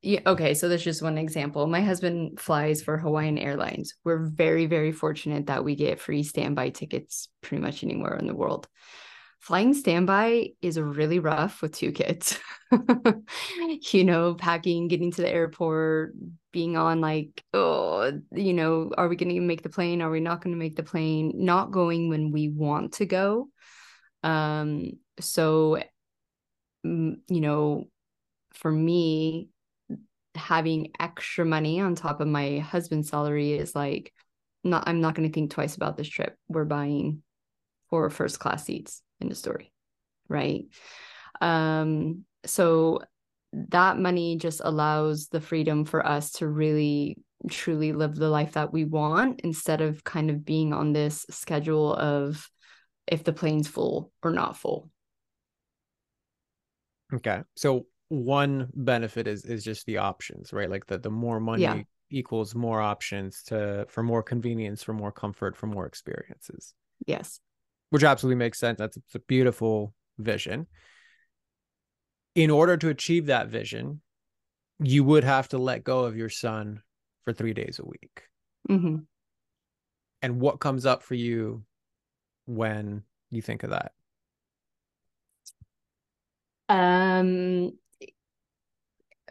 yeah, 0.00 0.20
okay, 0.26 0.54
so 0.54 0.68
there's 0.68 0.84
just 0.84 1.02
one 1.02 1.18
example. 1.18 1.66
My 1.66 1.80
husband 1.80 2.38
flies 2.38 2.82
for 2.82 2.98
Hawaiian 2.98 3.36
Airlines. 3.36 3.94
We're 4.04 4.26
very, 4.26 4.66
very 4.66 4.92
fortunate 4.92 5.46
that 5.46 5.64
we 5.64 5.74
get 5.74 5.98
free 5.98 6.22
standby 6.22 6.70
tickets 6.70 7.28
pretty 7.40 7.60
much 7.62 7.82
anywhere 7.82 8.14
in 8.14 8.28
the 8.28 8.34
world. 8.34 8.68
Flying 9.40 9.72
standby 9.72 10.50
is 10.60 10.78
really 10.78 11.20
rough 11.20 11.62
with 11.62 11.72
two 11.72 11.92
kids. 11.92 12.38
you 13.92 14.04
know, 14.04 14.34
packing, 14.34 14.88
getting 14.88 15.10
to 15.12 15.22
the 15.22 15.32
airport, 15.32 16.14
being 16.52 16.76
on 16.76 17.00
like, 17.00 17.42
oh, 17.54 18.12
you 18.32 18.52
know, 18.52 18.90
are 18.98 19.08
we 19.08 19.16
going 19.16 19.34
to 19.34 19.40
make 19.40 19.62
the 19.62 19.68
plane? 19.68 20.02
Are 20.02 20.10
we 20.10 20.20
not 20.20 20.42
going 20.42 20.54
to 20.54 20.58
make 20.58 20.76
the 20.76 20.82
plane? 20.82 21.32
Not 21.36 21.70
going 21.70 22.08
when 22.08 22.32
we 22.32 22.48
want 22.48 22.94
to 22.94 23.06
go. 23.06 23.48
Um, 24.22 24.98
so, 25.20 25.82
you 26.82 27.20
know, 27.28 27.88
for 28.54 28.70
me, 28.70 29.50
having 30.34 30.92
extra 30.98 31.44
money 31.44 31.80
on 31.80 31.94
top 31.94 32.20
of 32.20 32.28
my 32.28 32.58
husband's 32.58 33.08
salary 33.08 33.52
is 33.52 33.74
like 33.74 34.12
not 34.64 34.84
I'm 34.86 35.00
not 35.00 35.14
going 35.14 35.28
to 35.28 35.32
think 35.32 35.50
twice 35.50 35.76
about 35.76 35.96
this 35.96 36.08
trip. 36.08 36.36
We're 36.48 36.64
buying 36.64 37.22
four 37.90 38.08
first 38.10 38.38
class 38.38 38.64
seats 38.64 39.02
in 39.20 39.28
the 39.28 39.34
story, 39.34 39.72
right? 40.28 40.64
Um 41.40 42.24
so 42.44 43.00
that 43.52 43.98
money 43.98 44.36
just 44.36 44.60
allows 44.62 45.28
the 45.28 45.40
freedom 45.40 45.84
for 45.84 46.06
us 46.06 46.32
to 46.32 46.46
really 46.46 47.16
truly 47.48 47.92
live 47.92 48.14
the 48.14 48.28
life 48.28 48.52
that 48.52 48.72
we 48.72 48.84
want 48.84 49.40
instead 49.40 49.80
of 49.80 50.04
kind 50.04 50.30
of 50.30 50.44
being 50.44 50.72
on 50.72 50.92
this 50.92 51.24
schedule 51.30 51.94
of 51.94 52.50
if 53.06 53.24
the 53.24 53.32
plane's 53.32 53.68
full 53.68 54.12
or 54.22 54.30
not 54.30 54.56
full. 54.56 54.90
Okay. 57.14 57.42
So 57.56 57.86
one 58.08 58.68
benefit 58.74 59.26
is 59.26 59.44
is 59.44 59.64
just 59.64 59.86
the 59.86 59.98
options, 59.98 60.52
right? 60.52 60.70
Like 60.70 60.86
the 60.86 60.98
the 60.98 61.10
more 61.10 61.40
money 61.40 61.62
yeah. 61.62 61.82
equals 62.10 62.54
more 62.54 62.80
options 62.80 63.42
to 63.44 63.86
for 63.88 64.02
more 64.02 64.22
convenience, 64.22 64.82
for 64.82 64.92
more 64.92 65.12
comfort, 65.12 65.56
for 65.56 65.66
more 65.66 65.86
experiences. 65.86 66.74
Yes. 67.06 67.40
Which 67.90 68.04
absolutely 68.04 68.38
makes 68.38 68.58
sense. 68.58 68.78
That's 68.78 68.96
it's 68.96 69.14
a 69.14 69.20
beautiful 69.20 69.94
vision. 70.18 70.66
In 72.34 72.50
order 72.50 72.76
to 72.76 72.88
achieve 72.88 73.26
that 73.26 73.48
vision, 73.48 74.00
you 74.80 75.04
would 75.04 75.24
have 75.24 75.48
to 75.48 75.58
let 75.58 75.84
go 75.84 76.04
of 76.04 76.16
your 76.16 76.28
son 76.28 76.82
for 77.24 77.32
three 77.32 77.54
days 77.54 77.80
a 77.80 77.84
week. 77.84 78.22
Mm-hmm. 78.68 78.96
And 80.22 80.40
what 80.40 80.60
comes 80.60 80.86
up 80.86 81.02
for 81.02 81.14
you 81.14 81.64
when 82.46 83.02
you 83.30 83.42
think 83.42 83.62
of 83.62 83.70
that? 83.70 83.92
Um, 86.68 87.72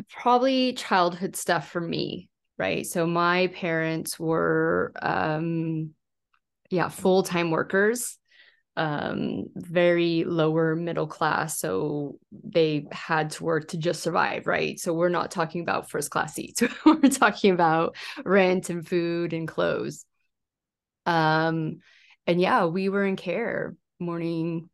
probably 0.10 0.74
childhood 0.74 1.36
stuff 1.36 1.70
for 1.70 1.82
me, 1.82 2.30
right? 2.58 2.86
So 2.86 3.06
my 3.06 3.48
parents 3.48 4.20
were, 4.20 4.91
um, 5.02 5.91
yeah, 6.70 6.89
full 6.89 7.24
time 7.24 7.52
workers 7.52 8.17
um, 8.78 9.48
very 9.56 10.24
lower 10.24 10.76
middle 10.76 11.08
class. 11.08 11.60
So 11.60 12.20
they 12.32 12.86
had 12.92 13.32
to 13.32 13.44
work 13.44 13.70
to 13.70 13.78
just 13.78 14.04
survive, 14.04 14.46
right? 14.46 14.80
So 14.80 14.94
we're 14.94 15.10
not 15.10 15.32
talking 15.32 15.62
about 15.62 15.90
first 15.90 16.12
class 16.12 16.36
seats. 16.36 16.62
we're 16.86 17.10
talking 17.10 17.52
about 17.52 17.96
rent 18.24 18.70
and 18.70 18.88
food 18.88 19.34
and 19.34 19.48
clothes. 19.48 20.06
Um, 21.08 21.80
and 22.28 22.40
yeah, 22.40 22.66
we 22.66 22.90
were 22.90 23.04
in 23.04 23.16
care 23.16 23.76
morning, 24.00 24.70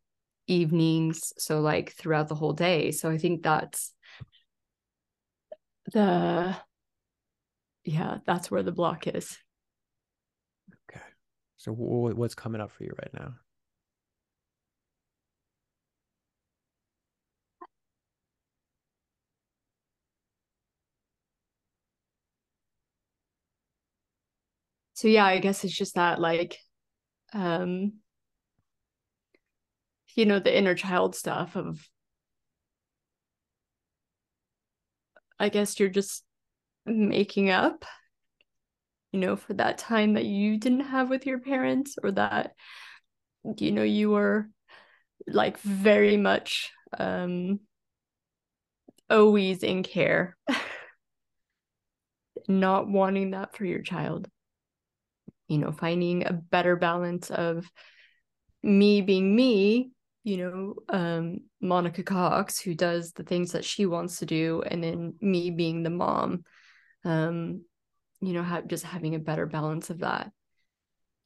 evenings. 0.47 1.31
So 1.37 1.61
like 1.61 1.93
throughout 1.93 2.27
the 2.27 2.35
whole 2.35 2.53
day. 2.53 2.91
So 2.91 3.09
I 3.09 3.17
think 3.17 3.41
that's 3.41 3.93
the, 5.93 6.57
yeah, 7.85 8.17
that's 8.25 8.51
where 8.51 8.63
the 8.63 8.73
block 8.73 9.07
is. 9.07 9.37
Okay. 10.91 11.05
So 11.55 11.71
what's 11.71 12.35
coming 12.35 12.59
up 12.59 12.71
for 12.71 12.83
you 12.83 12.93
right 12.99 13.13
now? 13.13 13.35
So 24.93 25.07
yeah 25.07 25.25
i 25.25 25.39
guess 25.39 25.63
it's 25.63 25.75
just 25.75 25.95
that 25.95 26.19
like 26.19 26.57
um 27.33 27.93
you 30.15 30.25
know 30.25 30.39
the 30.39 30.55
inner 30.55 30.75
child 30.75 31.15
stuff 31.15 31.55
of 31.55 31.87
i 35.39 35.49
guess 35.49 35.79
you're 35.79 35.89
just 35.89 36.23
making 36.85 37.49
up 37.49 37.85
you 39.11 39.19
know 39.19 39.35
for 39.35 39.53
that 39.53 39.77
time 39.77 40.13
that 40.13 40.25
you 40.25 40.57
didn't 40.57 40.81
have 40.81 41.09
with 41.09 41.25
your 41.25 41.39
parents 41.39 41.95
or 42.03 42.11
that 42.11 42.53
you 43.57 43.71
know 43.71 43.83
you 43.83 44.09
were 44.09 44.49
like 45.27 45.57
very 45.59 46.17
much 46.17 46.71
um 46.97 47.59
always 49.09 49.63
in 49.63 49.83
care 49.83 50.35
not 52.47 52.87
wanting 52.87 53.31
that 53.31 53.55
for 53.55 53.65
your 53.65 53.81
child 53.81 54.27
you 55.47 55.57
know 55.57 55.71
finding 55.71 56.25
a 56.25 56.33
better 56.33 56.75
balance 56.75 57.29
of 57.29 57.69
me 58.61 59.01
being 59.01 59.35
me 59.35 59.91
you 60.23 60.37
know 60.37 60.75
um 60.89 61.39
monica 61.59 62.01
cox 62.01 62.59
who 62.59 62.73
does 62.73 63.11
the 63.11 63.23
things 63.23 63.51
that 63.51 63.65
she 63.65 63.85
wants 63.85 64.19
to 64.19 64.25
do 64.25 64.63
and 64.65 64.83
then 64.83 65.13
me 65.19 65.51
being 65.51 65.83
the 65.83 65.89
mom 65.89 66.43
um 67.03 67.61
you 68.23 68.31
know 68.31 68.43
ha- 68.43 68.61
just 68.61 68.85
having 68.85 69.15
a 69.15 69.19
better 69.19 69.45
balance 69.45 69.89
of 69.89 69.99
that. 69.99 70.31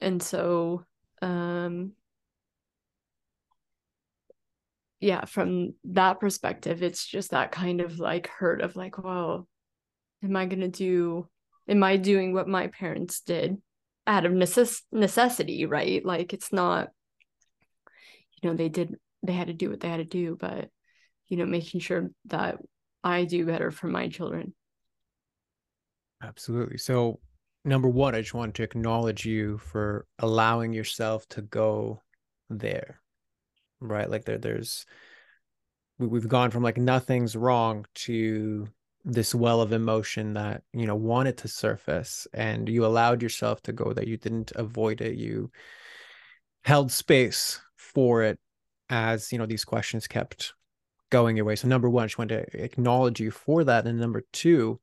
And 0.00 0.22
so 0.22 0.84
um 1.22 1.92
yeah 5.00 5.24
from 5.24 5.74
that 5.84 6.20
perspective 6.20 6.82
it's 6.82 7.06
just 7.06 7.30
that 7.30 7.52
kind 7.52 7.80
of 7.80 7.98
like 7.98 8.28
hurt 8.28 8.60
of 8.60 8.76
like 8.76 9.02
well 9.02 9.48
am 10.22 10.36
i 10.36 10.46
going 10.46 10.60
to 10.60 10.68
do 10.68 11.28
am 11.68 11.82
i 11.82 11.96
doing 11.96 12.32
what 12.32 12.48
my 12.48 12.68
parents 12.68 13.20
did 13.20 13.56
out 14.08 14.24
of 14.24 14.32
necess- 14.32 14.82
necessity, 14.90 15.66
right? 15.66 16.04
Like 16.04 16.32
it's 16.32 16.52
not, 16.52 16.88
you 18.40 18.48
know, 18.48 18.56
they 18.56 18.70
did, 18.70 18.96
they 19.22 19.34
had 19.34 19.48
to 19.48 19.52
do 19.52 19.68
what 19.68 19.80
they 19.80 19.88
had 19.88 19.98
to 19.98 20.04
do, 20.04 20.34
but, 20.40 20.70
you 21.28 21.36
know, 21.36 21.44
making 21.44 21.80
sure 21.80 22.08
that 22.26 22.56
I 23.04 23.24
do 23.24 23.44
better 23.44 23.70
for 23.70 23.86
my 23.86 24.08
children. 24.08 24.54
Absolutely. 26.22 26.78
So, 26.78 27.20
number 27.64 27.88
one, 27.88 28.14
I 28.14 28.22
just 28.22 28.34
wanted 28.34 28.54
to 28.56 28.62
acknowledge 28.62 29.26
you 29.26 29.58
for 29.58 30.06
allowing 30.18 30.72
yourself 30.72 31.28
to 31.28 31.42
go 31.42 32.00
there, 32.48 33.00
right? 33.80 34.10
Like 34.10 34.24
there, 34.24 34.38
there's, 34.38 34.86
we, 35.98 36.06
we've 36.06 36.28
gone 36.28 36.50
from 36.50 36.62
like 36.62 36.78
nothing's 36.78 37.36
wrong 37.36 37.84
to 38.06 38.66
this 39.08 39.34
well 39.34 39.60
of 39.62 39.72
emotion 39.72 40.34
that 40.34 40.62
you 40.72 40.86
know 40.86 40.94
wanted 40.94 41.38
to 41.38 41.48
surface 41.48 42.26
and 42.34 42.68
you 42.68 42.84
allowed 42.84 43.22
yourself 43.22 43.62
to 43.62 43.72
go 43.72 43.92
there. 43.92 44.06
You 44.06 44.16
didn't 44.16 44.52
avoid 44.54 45.00
it. 45.00 45.16
You 45.16 45.50
held 46.62 46.92
space 46.92 47.60
for 47.76 48.22
it 48.22 48.38
as 48.90 49.32
you 49.32 49.38
know 49.38 49.46
these 49.46 49.64
questions 49.64 50.06
kept 50.06 50.54
going 51.10 51.36
your 51.36 51.46
way. 51.46 51.56
So 51.56 51.68
number 51.68 51.88
one 51.88 52.04
i 52.04 52.06
just 52.06 52.18
want 52.18 52.30
to 52.30 52.62
acknowledge 52.62 53.18
you 53.18 53.30
for 53.30 53.64
that 53.64 53.86
and 53.86 53.98
number 53.98 54.24
two 54.32 54.78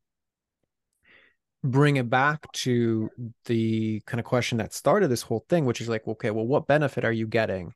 bring 1.64 1.98
it 1.98 2.10
back 2.10 2.52
to 2.52 3.10
the 3.46 4.02
kind 4.06 4.20
of 4.20 4.26
question 4.26 4.60
that 4.60 4.74
started 4.74 5.08
this 5.08 5.24
whole 5.24 5.44
thing 5.50 5.66
which 5.66 5.82
is 5.82 5.90
like 5.90 6.08
okay 6.08 6.30
well 6.30 6.46
what 6.46 6.68
benefit 6.68 7.04
are 7.04 7.12
you 7.12 7.26
getting 7.26 7.74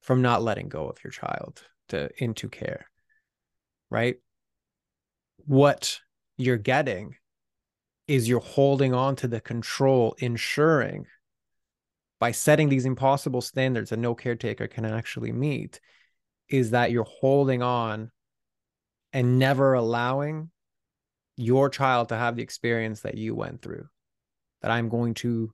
from 0.00 0.22
not 0.22 0.42
letting 0.42 0.68
go 0.68 0.88
of 0.88 1.02
your 1.02 1.10
child 1.10 1.62
to 1.88 2.08
into 2.18 2.48
care? 2.48 2.86
Right 3.90 4.16
what 5.46 6.00
you're 6.36 6.56
getting 6.56 7.14
is 8.06 8.28
you're 8.28 8.40
holding 8.40 8.94
on 8.94 9.16
to 9.16 9.28
the 9.28 9.40
control, 9.40 10.14
ensuring 10.18 11.06
by 12.18 12.32
setting 12.32 12.68
these 12.68 12.86
impossible 12.86 13.40
standards 13.40 13.90
that 13.90 13.98
no 13.98 14.14
caretaker 14.14 14.66
can 14.66 14.84
actually 14.84 15.32
meet, 15.32 15.80
is 16.48 16.70
that 16.70 16.90
you're 16.90 17.04
holding 17.04 17.62
on 17.62 18.10
and 19.12 19.38
never 19.38 19.74
allowing 19.74 20.50
your 21.36 21.68
child 21.68 22.08
to 22.08 22.16
have 22.16 22.36
the 22.36 22.42
experience 22.42 23.00
that 23.00 23.16
you 23.16 23.34
went 23.34 23.60
through. 23.60 23.86
That 24.62 24.70
I'm 24.70 24.88
going 24.88 25.14
to, 25.14 25.52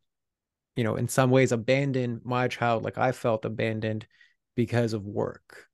you 0.76 0.84
know, 0.84 0.96
in 0.96 1.08
some 1.08 1.30
ways 1.30 1.52
abandon 1.52 2.20
my 2.24 2.48
child 2.48 2.84
like 2.84 2.98
I 2.98 3.12
felt 3.12 3.44
abandoned 3.44 4.06
because 4.54 4.92
of 4.92 5.04
work. 5.04 5.66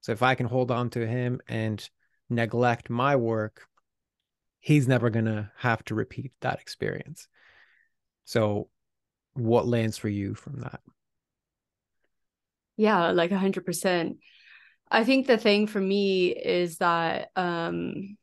So 0.00 0.12
if 0.12 0.22
I 0.22 0.34
can 0.34 0.46
hold 0.46 0.70
on 0.70 0.90
to 0.90 1.06
him 1.06 1.40
and 1.46 1.88
neglect 2.30 2.88
my 2.88 3.16
work, 3.16 3.66
he's 4.60 4.86
never 4.86 5.10
going 5.10 5.24
to 5.24 5.50
have 5.58 5.84
to 5.84 5.94
repeat 5.94 6.32
that 6.40 6.60
experience. 6.60 7.28
So, 8.24 8.68
what 9.34 9.66
lands 9.66 9.96
for 9.96 10.08
you 10.08 10.34
from 10.34 10.60
that? 10.60 10.80
Yeah, 12.76 13.10
like 13.10 13.30
100%. 13.30 14.18
I 14.90 15.04
think 15.04 15.26
the 15.26 15.38
thing 15.38 15.66
for 15.66 15.80
me 15.80 16.28
is 16.28 16.78
that 16.78 17.30
um, 17.36 18.16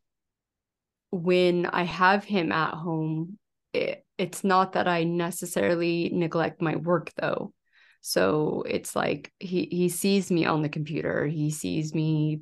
when 1.12 1.66
I 1.66 1.84
have 1.84 2.24
him 2.24 2.52
at 2.52 2.74
home, 2.74 3.38
it, 3.74 4.06
it's 4.18 4.44
not 4.44 4.74
that 4.74 4.88
I 4.88 5.04
necessarily 5.04 6.10
neglect 6.14 6.62
my 6.62 6.76
work 6.76 7.12
though. 7.16 7.54
So 8.02 8.64
it's 8.68 8.96
like 8.96 9.32
he 9.40 9.66
he 9.66 9.90
sees 9.90 10.32
me 10.32 10.46
on 10.46 10.62
the 10.62 10.70
computer, 10.70 11.26
he 11.26 11.52
sees 11.52 11.94
me 11.94 12.42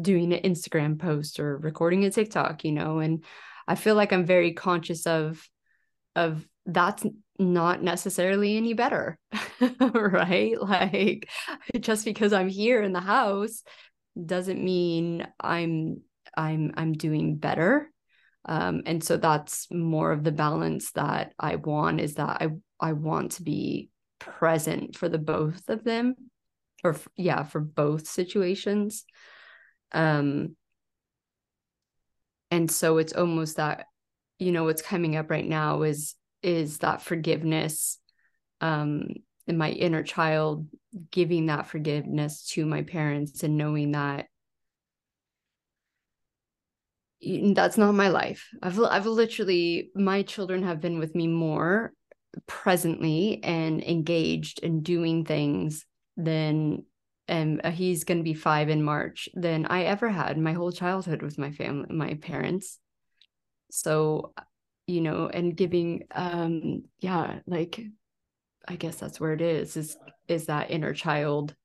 doing 0.00 0.32
an 0.32 0.42
Instagram 0.42 0.98
post 0.98 1.40
or 1.40 1.56
recording 1.58 2.04
a 2.04 2.10
TikTok, 2.10 2.64
you 2.64 2.72
know, 2.72 2.98
and 2.98 3.24
I 3.68 3.74
feel 3.74 3.94
like 3.94 4.12
I'm 4.12 4.24
very 4.24 4.52
conscious 4.52 5.06
of 5.06 5.46
of 6.14 6.46
that's 6.64 7.04
not 7.38 7.82
necessarily 7.82 8.56
any 8.56 8.74
better, 8.74 9.18
right? 9.80 10.54
Like 10.60 11.28
just 11.80 12.04
because 12.04 12.32
I'm 12.32 12.48
here 12.48 12.82
in 12.82 12.92
the 12.92 13.00
house 13.00 13.62
doesn't 14.24 14.62
mean 14.62 15.26
I'm 15.40 16.02
I'm 16.36 16.72
I'm 16.76 16.92
doing 16.92 17.36
better. 17.36 17.90
Um, 18.44 18.82
and 18.86 19.02
so 19.02 19.16
that's 19.16 19.66
more 19.72 20.12
of 20.12 20.22
the 20.22 20.32
balance 20.32 20.92
that 20.92 21.32
I 21.38 21.56
want 21.56 22.00
is 22.00 22.14
that 22.14 22.40
I 22.40 22.48
I 22.80 22.92
want 22.92 23.32
to 23.32 23.42
be 23.42 23.90
present 24.18 24.96
for 24.96 25.08
the 25.08 25.18
both 25.18 25.68
of 25.68 25.84
them 25.84 26.14
or 26.84 26.96
yeah 27.16 27.42
for 27.42 27.60
both 27.60 28.06
situations 28.06 29.04
um, 29.92 30.56
and 32.50 32.70
so 32.70 32.98
it's 32.98 33.12
almost 33.12 33.56
that, 33.56 33.86
you 34.38 34.52
know, 34.52 34.64
what's 34.64 34.82
coming 34.82 35.16
up 35.16 35.30
right 35.30 35.46
now 35.46 35.82
is 35.82 36.14
is 36.42 36.78
that 36.78 37.02
forgiveness 37.02 37.98
um 38.60 39.08
in 39.46 39.56
my 39.56 39.70
inner 39.70 40.02
child 40.02 40.66
giving 41.10 41.46
that 41.46 41.66
forgiveness 41.66 42.46
to 42.46 42.64
my 42.66 42.82
parents 42.82 43.42
and 43.42 43.56
knowing 43.56 43.92
that 43.92 44.26
that's 47.54 47.78
not 47.78 47.92
my 47.92 48.08
life. 48.08 48.48
I've 48.62 48.78
I've 48.80 49.06
literally 49.06 49.90
my 49.94 50.22
children 50.22 50.62
have 50.62 50.80
been 50.80 50.98
with 50.98 51.14
me 51.14 51.26
more 51.26 51.92
presently 52.46 53.40
and 53.42 53.82
engaged 53.82 54.62
and 54.62 54.84
doing 54.84 55.24
things 55.24 55.86
than 56.16 56.84
and 57.28 57.60
uh, 57.64 57.70
he's 57.70 58.04
going 58.04 58.18
to 58.18 58.24
be 58.24 58.34
5 58.34 58.68
in 58.68 58.82
March 58.82 59.28
than 59.34 59.66
I 59.66 59.84
ever 59.84 60.08
had. 60.08 60.38
My 60.38 60.52
whole 60.52 60.72
childhood 60.72 61.22
with 61.22 61.38
my 61.38 61.50
family 61.50 61.86
my 61.90 62.14
parents. 62.14 62.78
So 63.70 64.32
you 64.86 65.00
know 65.00 65.28
and 65.28 65.56
giving 65.56 66.04
um 66.14 66.84
yeah 67.00 67.40
like 67.48 67.80
i 68.68 68.76
guess 68.76 68.94
that's 68.94 69.18
where 69.18 69.32
it 69.32 69.40
is 69.40 69.76
is 69.76 69.96
is 70.28 70.46
that 70.46 70.70
inner 70.70 70.94
child 70.94 71.56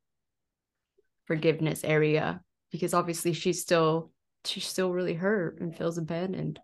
forgiveness 1.32 1.86
area. 1.86 2.42
Because 2.72 2.94
obviously 2.94 3.32
she's 3.32 3.62
still 3.62 4.12
she's 4.44 4.68
still 4.68 4.92
really 4.92 5.14
hurt 5.14 5.62
and 5.62 5.74
feels 5.74 5.98
abandoned. 5.98 6.60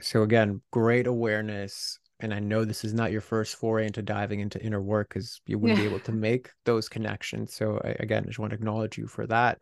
So 0.00 0.22
again 0.22 0.60
great 0.72 1.06
awareness 1.06 2.00
and 2.20 2.32
i 2.34 2.38
know 2.38 2.64
this 2.64 2.84
is 2.84 2.94
not 2.94 3.12
your 3.12 3.20
first 3.20 3.56
foray 3.56 3.86
into 3.86 4.02
diving 4.02 4.40
into 4.40 4.62
inner 4.62 4.80
work 4.80 5.08
because 5.08 5.40
you 5.46 5.58
wouldn't 5.58 5.78
yeah. 5.78 5.84
be 5.84 5.90
able 5.90 6.00
to 6.00 6.12
make 6.12 6.50
those 6.64 6.88
connections 6.88 7.54
so 7.54 7.80
I, 7.84 7.96
again 8.00 8.24
i 8.24 8.26
just 8.26 8.38
want 8.38 8.50
to 8.50 8.56
acknowledge 8.56 8.98
you 8.98 9.06
for 9.06 9.26
that 9.26 9.58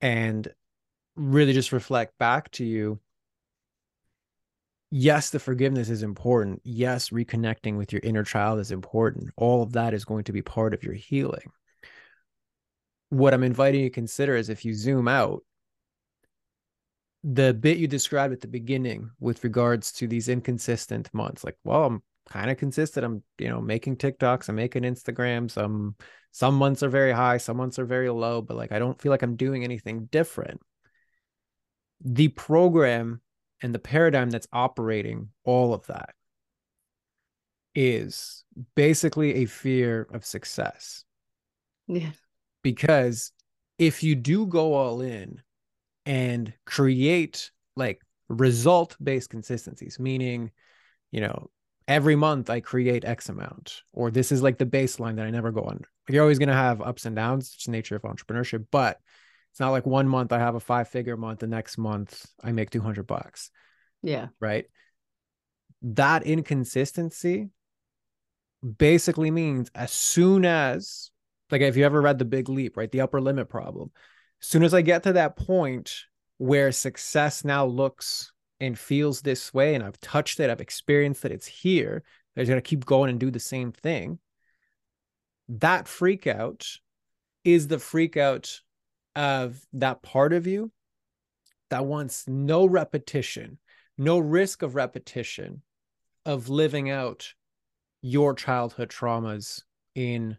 and 0.00 0.48
really 1.16 1.52
just 1.52 1.72
reflect 1.72 2.16
back 2.18 2.50
to 2.52 2.64
you 2.64 3.00
yes, 4.90 5.30
the 5.30 5.38
forgiveness 5.38 5.90
is 5.90 6.02
important. 6.02 6.60
Yes, 6.64 7.10
reconnecting 7.10 7.76
with 7.76 7.92
your 7.92 8.00
inner 8.02 8.24
child 8.24 8.60
is 8.60 8.70
important. 8.70 9.30
All 9.36 9.62
of 9.62 9.72
that 9.72 9.94
is 9.94 10.04
going 10.04 10.24
to 10.24 10.32
be 10.32 10.42
part 10.42 10.74
of 10.74 10.82
your 10.82 10.94
healing. 10.94 11.50
What 13.10 13.34
I'm 13.34 13.42
inviting 13.42 13.82
you 13.82 13.88
to 13.88 13.94
consider 13.94 14.36
is 14.36 14.48
if 14.48 14.64
you 14.64 14.74
zoom 14.74 15.08
out, 15.08 15.42
the 17.24 17.52
bit 17.52 17.78
you 17.78 17.88
described 17.88 18.32
at 18.32 18.40
the 18.40 18.48
beginning 18.48 19.10
with 19.20 19.42
regards 19.44 19.92
to 19.92 20.06
these 20.06 20.28
inconsistent 20.28 21.12
months, 21.12 21.44
like, 21.44 21.56
well, 21.64 21.84
I'm 21.84 22.02
kind 22.28 22.50
of 22.50 22.58
consistent. 22.58 23.04
I'm, 23.04 23.22
you 23.38 23.48
know, 23.48 23.60
making 23.60 23.96
TikToks, 23.96 24.48
I'm 24.48 24.56
making 24.56 24.82
Instagrams. 24.82 25.52
Some 25.52 25.96
some 26.30 26.54
months 26.54 26.82
are 26.82 26.88
very 26.88 27.12
high, 27.12 27.38
some 27.38 27.56
months 27.56 27.78
are 27.78 27.86
very 27.86 28.10
low, 28.10 28.42
but 28.42 28.56
like 28.56 28.70
I 28.70 28.78
don't 28.78 29.00
feel 29.00 29.10
like 29.10 29.22
I'm 29.22 29.36
doing 29.36 29.64
anything 29.64 30.06
different. 30.06 30.60
The 32.04 32.28
program 32.28 33.20
and 33.62 33.74
the 33.74 33.80
paradigm 33.80 34.30
that's 34.30 34.46
operating 34.52 35.30
all 35.44 35.74
of 35.74 35.86
that 35.86 36.10
is 37.74 38.44
basically 38.76 39.36
a 39.36 39.44
fear 39.46 40.06
of 40.12 40.24
success. 40.24 41.04
Yeah. 41.86 42.10
Because 42.62 43.32
if 43.78 44.02
you 44.02 44.14
do 44.14 44.46
go 44.46 44.74
all 44.74 45.00
in 45.00 45.40
and 46.08 46.54
create 46.64 47.50
like 47.76 48.00
result 48.28 48.96
based 49.00 49.28
consistencies, 49.28 50.00
meaning, 50.00 50.50
you 51.12 51.20
know, 51.20 51.50
every 51.86 52.16
month 52.16 52.48
I 52.48 52.60
create 52.60 53.04
X 53.04 53.28
amount, 53.28 53.82
or 53.92 54.10
this 54.10 54.32
is 54.32 54.42
like 54.42 54.56
the 54.56 54.66
baseline 54.66 55.16
that 55.16 55.26
I 55.26 55.30
never 55.30 55.52
go 55.52 55.66
under. 55.66 55.86
You're 56.08 56.22
always 56.22 56.38
going 56.38 56.48
to 56.48 56.54
have 56.54 56.80
ups 56.80 57.04
and 57.04 57.14
downs. 57.14 57.52
It's 57.54 57.66
the 57.66 57.72
nature 57.72 57.94
of 57.94 58.02
entrepreneurship, 58.02 58.66
but 58.70 58.98
it's 59.52 59.60
not 59.60 59.70
like 59.70 59.84
one 59.84 60.08
month 60.08 60.32
I 60.32 60.38
have 60.38 60.54
a 60.54 60.60
five 60.60 60.88
figure 60.88 61.16
month, 61.18 61.40
the 61.40 61.46
next 61.46 61.76
month 61.76 62.24
I 62.42 62.52
make 62.52 62.70
200 62.70 63.06
bucks. 63.06 63.50
Yeah. 64.02 64.28
Right. 64.40 64.64
That 65.82 66.22
inconsistency 66.22 67.50
basically 68.78 69.30
means 69.30 69.70
as 69.74 69.92
soon 69.92 70.46
as, 70.46 71.10
like, 71.50 71.60
if 71.60 71.76
you 71.76 71.84
ever 71.84 72.00
read 72.00 72.18
The 72.18 72.24
Big 72.24 72.48
Leap, 72.48 72.78
right? 72.78 72.90
The 72.90 73.02
upper 73.02 73.20
limit 73.20 73.50
problem. 73.50 73.90
Soon 74.40 74.62
as 74.62 74.74
I 74.74 74.82
get 74.82 75.02
to 75.02 75.12
that 75.14 75.36
point 75.36 75.94
where 76.38 76.70
success 76.72 77.44
now 77.44 77.66
looks 77.66 78.32
and 78.60 78.78
feels 78.78 79.20
this 79.20 79.52
way, 79.52 79.74
and 79.74 79.84
I've 79.84 80.00
touched 80.00 80.40
it, 80.40 80.50
I've 80.50 80.60
experienced 80.60 81.24
it, 81.24 81.32
it's 81.32 81.46
here, 81.46 82.02
just 82.36 82.48
got 82.48 82.54
to 82.54 82.60
keep 82.60 82.84
going 82.84 83.10
and 83.10 83.18
do 83.18 83.30
the 83.30 83.40
same 83.40 83.72
thing. 83.72 84.18
That 85.48 85.88
freak 85.88 86.26
out 86.26 86.66
is 87.44 87.68
the 87.68 87.78
freak 87.78 88.16
out 88.16 88.60
of 89.16 89.60
that 89.72 90.02
part 90.02 90.32
of 90.32 90.46
you 90.46 90.70
that 91.70 91.86
wants 91.86 92.28
no 92.28 92.66
repetition, 92.66 93.58
no 93.96 94.18
risk 94.18 94.62
of 94.62 94.74
repetition 94.74 95.62
of 96.24 96.48
living 96.48 96.90
out 96.90 97.34
your 98.02 98.34
childhood 98.34 98.90
traumas 98.90 99.62
in 99.94 100.36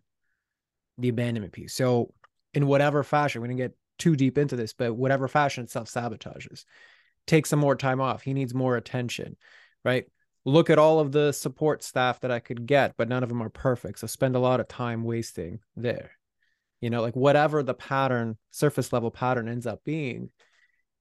the 0.97 1.09
abandonment 1.09 1.53
piece. 1.53 1.73
So, 1.73 2.13
in 2.53 2.67
whatever 2.67 3.03
fashion, 3.03 3.41
we 3.41 3.47
didn't 3.47 3.57
get 3.57 3.75
too 3.99 4.15
deep 4.15 4.37
into 4.37 4.55
this, 4.55 4.73
but 4.73 4.95
whatever 4.95 5.27
fashion 5.27 5.67
self 5.67 5.89
sabotages, 5.89 6.65
take 7.27 7.45
some 7.45 7.59
more 7.59 7.75
time 7.75 8.01
off. 8.01 8.23
He 8.23 8.33
needs 8.33 8.53
more 8.53 8.75
attention, 8.77 9.37
right? 9.85 10.05
Look 10.45 10.69
at 10.69 10.79
all 10.79 10.99
of 10.99 11.11
the 11.11 11.31
support 11.33 11.83
staff 11.83 12.21
that 12.21 12.31
I 12.31 12.39
could 12.39 12.65
get, 12.65 12.95
but 12.97 13.09
none 13.09 13.23
of 13.23 13.29
them 13.29 13.43
are 13.43 13.49
perfect. 13.49 13.99
So, 13.99 14.07
spend 14.07 14.35
a 14.35 14.39
lot 14.39 14.59
of 14.59 14.67
time 14.67 15.03
wasting 15.03 15.59
there 15.75 16.11
you 16.81 16.89
know 16.89 17.01
like 17.01 17.15
whatever 17.15 17.63
the 17.63 17.73
pattern 17.73 18.37
surface 18.51 18.93
level 18.93 19.11
pattern 19.11 19.47
ends 19.47 19.67
up 19.67 19.83
being 19.83 20.29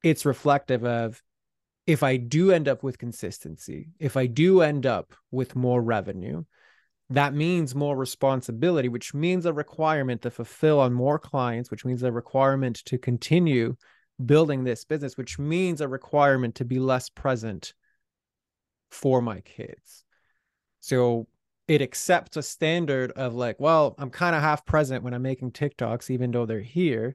it's 0.02 0.26
reflective 0.26 0.84
of 0.84 1.22
if 1.86 2.02
i 2.02 2.16
do 2.16 2.50
end 2.50 2.68
up 2.68 2.82
with 2.82 2.98
consistency 2.98 3.90
if 3.98 4.16
i 4.16 4.26
do 4.26 4.60
end 4.60 4.86
up 4.86 5.14
with 5.30 5.56
more 5.56 5.80
revenue 5.80 6.44
that 7.10 7.34
means 7.34 7.74
more 7.74 7.96
responsibility 7.96 8.88
which 8.88 9.14
means 9.14 9.46
a 9.46 9.52
requirement 9.52 10.22
to 10.22 10.30
fulfill 10.30 10.80
on 10.80 10.92
more 10.92 11.18
clients 11.18 11.70
which 11.70 11.84
means 11.84 12.02
a 12.02 12.12
requirement 12.12 12.76
to 12.84 12.98
continue 12.98 13.74
building 14.24 14.64
this 14.64 14.84
business 14.84 15.16
which 15.16 15.38
means 15.38 15.80
a 15.80 15.88
requirement 15.88 16.54
to 16.54 16.64
be 16.64 16.78
less 16.78 17.08
present 17.08 17.72
for 18.90 19.22
my 19.22 19.40
kids 19.40 20.04
so 20.80 21.26
it 21.68 21.82
accepts 21.82 22.36
a 22.38 22.42
standard 22.42 23.12
of 23.12 23.34
like, 23.34 23.60
well, 23.60 23.94
I'm 23.98 24.10
kind 24.10 24.34
of 24.34 24.40
half 24.40 24.64
present 24.64 25.04
when 25.04 25.12
I'm 25.12 25.22
making 25.22 25.52
TikToks, 25.52 26.10
even 26.10 26.30
though 26.30 26.46
they're 26.46 26.60
here. 26.60 27.14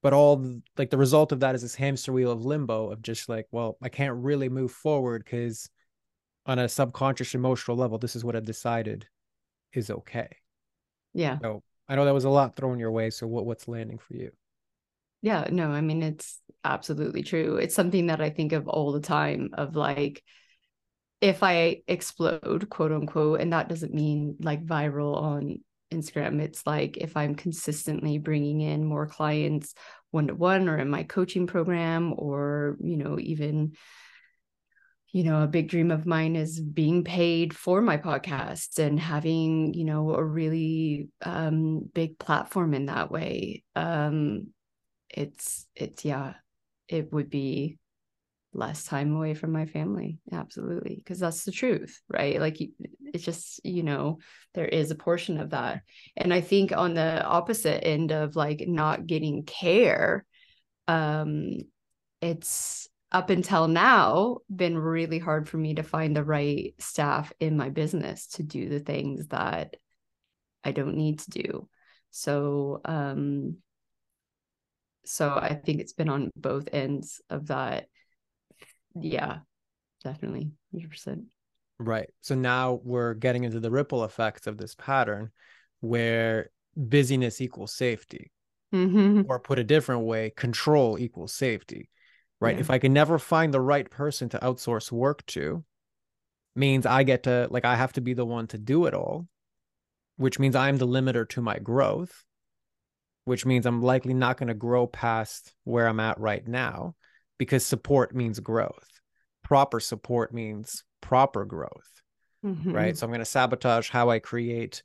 But 0.00 0.12
all 0.12 0.60
like 0.76 0.90
the 0.90 0.96
result 0.96 1.32
of 1.32 1.40
that 1.40 1.56
is 1.56 1.62
this 1.62 1.74
hamster 1.74 2.12
wheel 2.12 2.30
of 2.30 2.44
limbo 2.44 2.92
of 2.92 3.02
just 3.02 3.28
like, 3.28 3.46
well, 3.50 3.76
I 3.82 3.88
can't 3.88 4.14
really 4.14 4.48
move 4.48 4.70
forward 4.70 5.24
because 5.24 5.68
on 6.48 6.58
a 6.58 6.68
subconscious 6.68 7.34
emotional 7.34 7.76
level, 7.76 7.98
this 7.98 8.16
is 8.16 8.24
what 8.24 8.34
I've 8.34 8.44
decided 8.44 9.06
is 9.72 9.90
okay. 9.90 10.28
Yeah. 11.12 11.38
So 11.40 11.62
I 11.88 11.94
know 11.94 12.04
that 12.04 12.14
was 12.14 12.24
a 12.24 12.30
lot 12.30 12.56
thrown 12.56 12.78
your 12.78 12.90
way. 12.90 13.10
So 13.10 13.26
what 13.26 13.46
what's 13.46 13.68
landing 13.68 13.98
for 13.98 14.14
you? 14.14 14.32
Yeah, 15.20 15.46
no, 15.50 15.70
I 15.70 15.80
mean 15.80 16.02
it's 16.02 16.40
absolutely 16.64 17.22
true. 17.22 17.56
It's 17.56 17.74
something 17.74 18.06
that 18.06 18.20
I 18.20 18.30
think 18.30 18.52
of 18.52 18.66
all 18.66 18.92
the 18.92 19.00
time 19.00 19.50
of 19.52 19.76
like 19.76 20.22
if 21.20 21.42
I 21.42 21.82
explode, 21.88 22.68
quote 22.70 22.92
unquote, 22.92 23.40
and 23.40 23.52
that 23.52 23.68
doesn't 23.68 23.92
mean 23.92 24.36
like 24.40 24.64
viral 24.64 25.16
on 25.16 25.58
Instagram, 25.92 26.40
it's 26.40 26.66
like 26.66 26.96
if 26.96 27.16
I'm 27.16 27.34
consistently 27.34 28.18
bringing 28.18 28.60
in 28.60 28.84
more 28.84 29.06
clients 29.06 29.74
one 30.10 30.28
to 30.28 30.34
one 30.34 30.68
or 30.68 30.78
in 30.78 30.88
my 30.88 31.02
coaching 31.02 31.46
program, 31.46 32.14
or, 32.16 32.76
you 32.80 32.96
know, 32.96 33.18
even, 33.18 33.72
you 35.12 35.24
know, 35.24 35.42
a 35.42 35.48
big 35.48 35.68
dream 35.68 35.90
of 35.90 36.06
mine 36.06 36.36
is 36.36 36.60
being 36.60 37.04
paid 37.04 37.54
for 37.54 37.80
my 37.80 37.96
podcast 37.96 38.78
and 38.78 39.00
having, 39.00 39.72
you 39.74 39.84
know, 39.84 40.14
a 40.14 40.22
really 40.22 41.08
um, 41.22 41.88
big 41.94 42.18
platform 42.18 42.74
in 42.74 42.86
that 42.86 43.10
way. 43.10 43.64
Um, 43.74 44.48
it's, 45.08 45.66
it's, 45.74 46.04
yeah, 46.04 46.34
it 46.88 47.12
would 47.12 47.30
be 47.30 47.78
less 48.54 48.84
time 48.84 49.14
away 49.14 49.34
from 49.34 49.52
my 49.52 49.66
family 49.66 50.18
absolutely 50.32 50.96
because 50.96 51.18
that's 51.18 51.44
the 51.44 51.52
truth 51.52 52.00
right? 52.08 52.40
Like 52.40 52.56
it's 53.12 53.22
just 53.22 53.60
you 53.64 53.82
know 53.82 54.18
there 54.54 54.66
is 54.66 54.90
a 54.90 54.96
portion 54.96 55.38
of 55.38 55.50
that. 55.50 55.82
And 56.16 56.32
i 56.32 56.40
think 56.40 56.72
on 56.76 56.94
the 56.94 57.22
opposite 57.24 57.86
end 57.86 58.10
of 58.10 58.36
like 58.36 58.64
not 58.66 59.06
getting 59.06 59.44
care 59.44 60.24
um 60.88 61.58
it's 62.20 62.88
up 63.10 63.30
until 63.30 63.68
now 63.68 64.38
been 64.54 64.76
really 64.76 65.18
hard 65.18 65.48
for 65.48 65.56
me 65.56 65.74
to 65.74 65.82
find 65.82 66.14
the 66.14 66.24
right 66.24 66.74
staff 66.78 67.32
in 67.40 67.56
my 67.56 67.70
business 67.70 68.26
to 68.26 68.42
do 68.42 68.68
the 68.68 68.80
things 68.80 69.28
that 69.28 69.76
i 70.64 70.72
don't 70.72 70.96
need 70.96 71.18
to 71.18 71.30
do 71.30 71.68
so 72.10 72.80
um 72.84 73.56
so 75.04 75.30
i 75.30 75.54
think 75.54 75.80
it's 75.80 75.94
been 75.94 76.10
on 76.10 76.30
both 76.36 76.68
ends 76.72 77.22
of 77.30 77.46
that 77.46 77.86
yeah, 79.02 79.38
definitely. 80.02 80.52
100%. 80.74 81.24
Right. 81.78 82.10
So 82.20 82.34
now 82.34 82.80
we're 82.82 83.14
getting 83.14 83.44
into 83.44 83.60
the 83.60 83.70
ripple 83.70 84.04
effects 84.04 84.46
of 84.46 84.56
this 84.56 84.74
pattern 84.74 85.30
where 85.80 86.50
busyness 86.76 87.40
equals 87.40 87.72
safety. 87.72 88.32
Mm-hmm. 88.74 89.22
Or 89.28 89.40
put 89.40 89.58
a 89.58 89.64
different 89.64 90.02
way, 90.02 90.30
control 90.36 90.98
equals 90.98 91.32
safety. 91.32 91.88
Right. 92.40 92.56
Yeah. 92.56 92.60
If 92.60 92.70
I 92.70 92.78
can 92.78 92.92
never 92.92 93.18
find 93.18 93.52
the 93.52 93.60
right 93.60 93.90
person 93.90 94.28
to 94.30 94.38
outsource 94.38 94.92
work 94.92 95.26
to, 95.26 95.64
means 96.54 96.86
I 96.86 97.02
get 97.02 97.24
to, 97.24 97.48
like, 97.50 97.64
I 97.64 97.76
have 97.76 97.92
to 97.94 98.00
be 98.00 98.14
the 98.14 98.26
one 98.26 98.46
to 98.48 98.58
do 98.58 98.86
it 98.86 98.94
all, 98.94 99.26
which 100.16 100.38
means 100.38 100.54
I'm 100.54 100.76
the 100.76 100.86
limiter 100.86 101.28
to 101.30 101.42
my 101.42 101.58
growth, 101.58 102.24
which 103.24 103.44
means 103.44 103.66
I'm 103.66 103.82
likely 103.82 104.14
not 104.14 104.36
going 104.36 104.48
to 104.48 104.54
grow 104.54 104.86
past 104.86 105.54
where 105.64 105.88
I'm 105.88 106.00
at 106.00 106.20
right 106.20 106.46
now 106.46 106.94
because 107.38 107.66
support 107.66 108.14
means 108.14 108.40
growth. 108.40 108.88
Proper 109.42 109.80
support 109.80 110.32
means 110.32 110.84
proper 111.00 111.44
growth. 111.44 112.02
Mm-hmm. 112.44 112.72
Right. 112.72 112.96
So 112.96 113.04
I'm 113.04 113.10
going 113.10 113.18
to 113.18 113.24
sabotage 113.24 113.90
how 113.90 114.10
I 114.10 114.20
create 114.20 114.82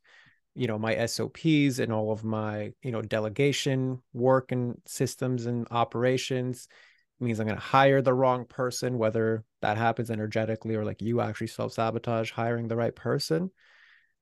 you 0.56 0.68
know 0.68 0.78
my 0.78 1.06
sops 1.06 1.80
and 1.80 1.92
all 1.92 2.12
of 2.12 2.24
my 2.24 2.72
you 2.82 2.92
know 2.92 3.02
delegation 3.02 4.02
work 4.13 4.52
and 4.52 4.80
systems 4.86 5.46
and 5.46 5.68
operations 5.72 6.68
means 7.19 7.39
i'm 7.39 7.47
going 7.47 7.58
to 7.58 7.63
hire 7.63 8.02
the 8.02 8.13
wrong 8.13 8.45
person 8.45 8.97
whether 8.97 9.43
that 9.62 9.78
happens 9.78 10.12
energetically 10.12 10.76
or 10.76 10.84
like 10.84 11.02
you 11.02 11.21
actually 11.21 11.47
self-sabotage 11.47 12.32
hiring 12.32 12.67
the 12.67 12.76
right 12.76 12.95
person 12.95 13.49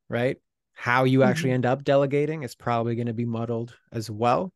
right 0.09 0.37
how 0.73 1.03
you 1.03 1.23
actually 1.23 1.49
mm-hmm. 1.49 1.55
end 1.55 1.65
up 1.65 1.83
delegating 1.83 2.43
is 2.43 2.55
probably 2.55 2.95
going 2.95 3.07
to 3.07 3.13
be 3.13 3.25
muddled 3.25 3.75
as 3.91 4.09
well 4.09 4.53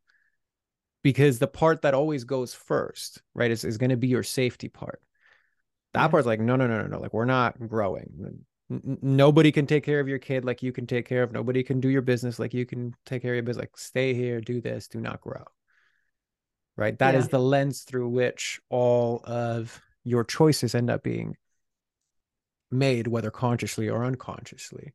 because 1.04 1.38
the 1.38 1.48
part 1.48 1.84
that 1.84 1.94
always 1.94 2.24
goes 2.24 2.54
first 2.54 3.22
right 3.34 3.52
is, 3.52 3.64
is 3.64 3.78
going 3.78 3.90
to 3.90 3.98
be 3.98 4.08
your 4.08 4.24
safety 4.24 4.70
part 4.70 5.02
that 5.94 6.02
yeah. 6.02 6.08
part's 6.08 6.28
like 6.28 6.40
no 6.40 6.56
no 6.56 6.68
no 6.68 6.82
no 6.82 6.88
no 6.88 7.00
like 7.00 7.14
we're 7.14 7.26
not 7.26 7.60
growing 7.68 8.44
N- 8.72 8.98
nobody 9.02 9.52
can 9.52 9.68
take 9.68 9.84
care 9.84 10.00
of 10.00 10.08
your 10.08 10.18
kid 10.18 10.46
like 10.46 10.64
you 10.64 10.72
can 10.72 10.88
take 10.88 11.08
care 11.08 11.24
of 11.24 11.32
nobody 11.32 11.64
can 11.64 11.80
do 11.80 11.90
your 11.90 12.02
business 12.02 12.40
like 12.40 12.54
you 12.54 12.66
can 12.66 12.94
take 13.06 13.22
care 13.22 13.32
of 13.32 13.36
your 13.36 13.44
business 13.44 13.64
like 13.64 13.78
stay 13.78 14.14
here 14.14 14.42
do 14.42 14.62
this 14.62 14.88
do 14.88 15.00
not 15.00 15.22
grow 15.22 15.44
right 16.78 16.98
That 17.00 17.14
yeah. 17.14 17.20
is 17.20 17.28
the 17.30 17.40
lens 17.40 17.82
through 17.82 18.10
which 18.10 18.60
all 18.70 19.22
of 19.24 19.82
your 20.04 20.24
choices 20.24 20.76
end 20.76 20.90
up 20.90 21.04
being 21.04 21.36
made 22.72 23.08
whether 23.08 23.32
consciously 23.32 23.90
or 23.90 24.04
unconsciously 24.04 24.94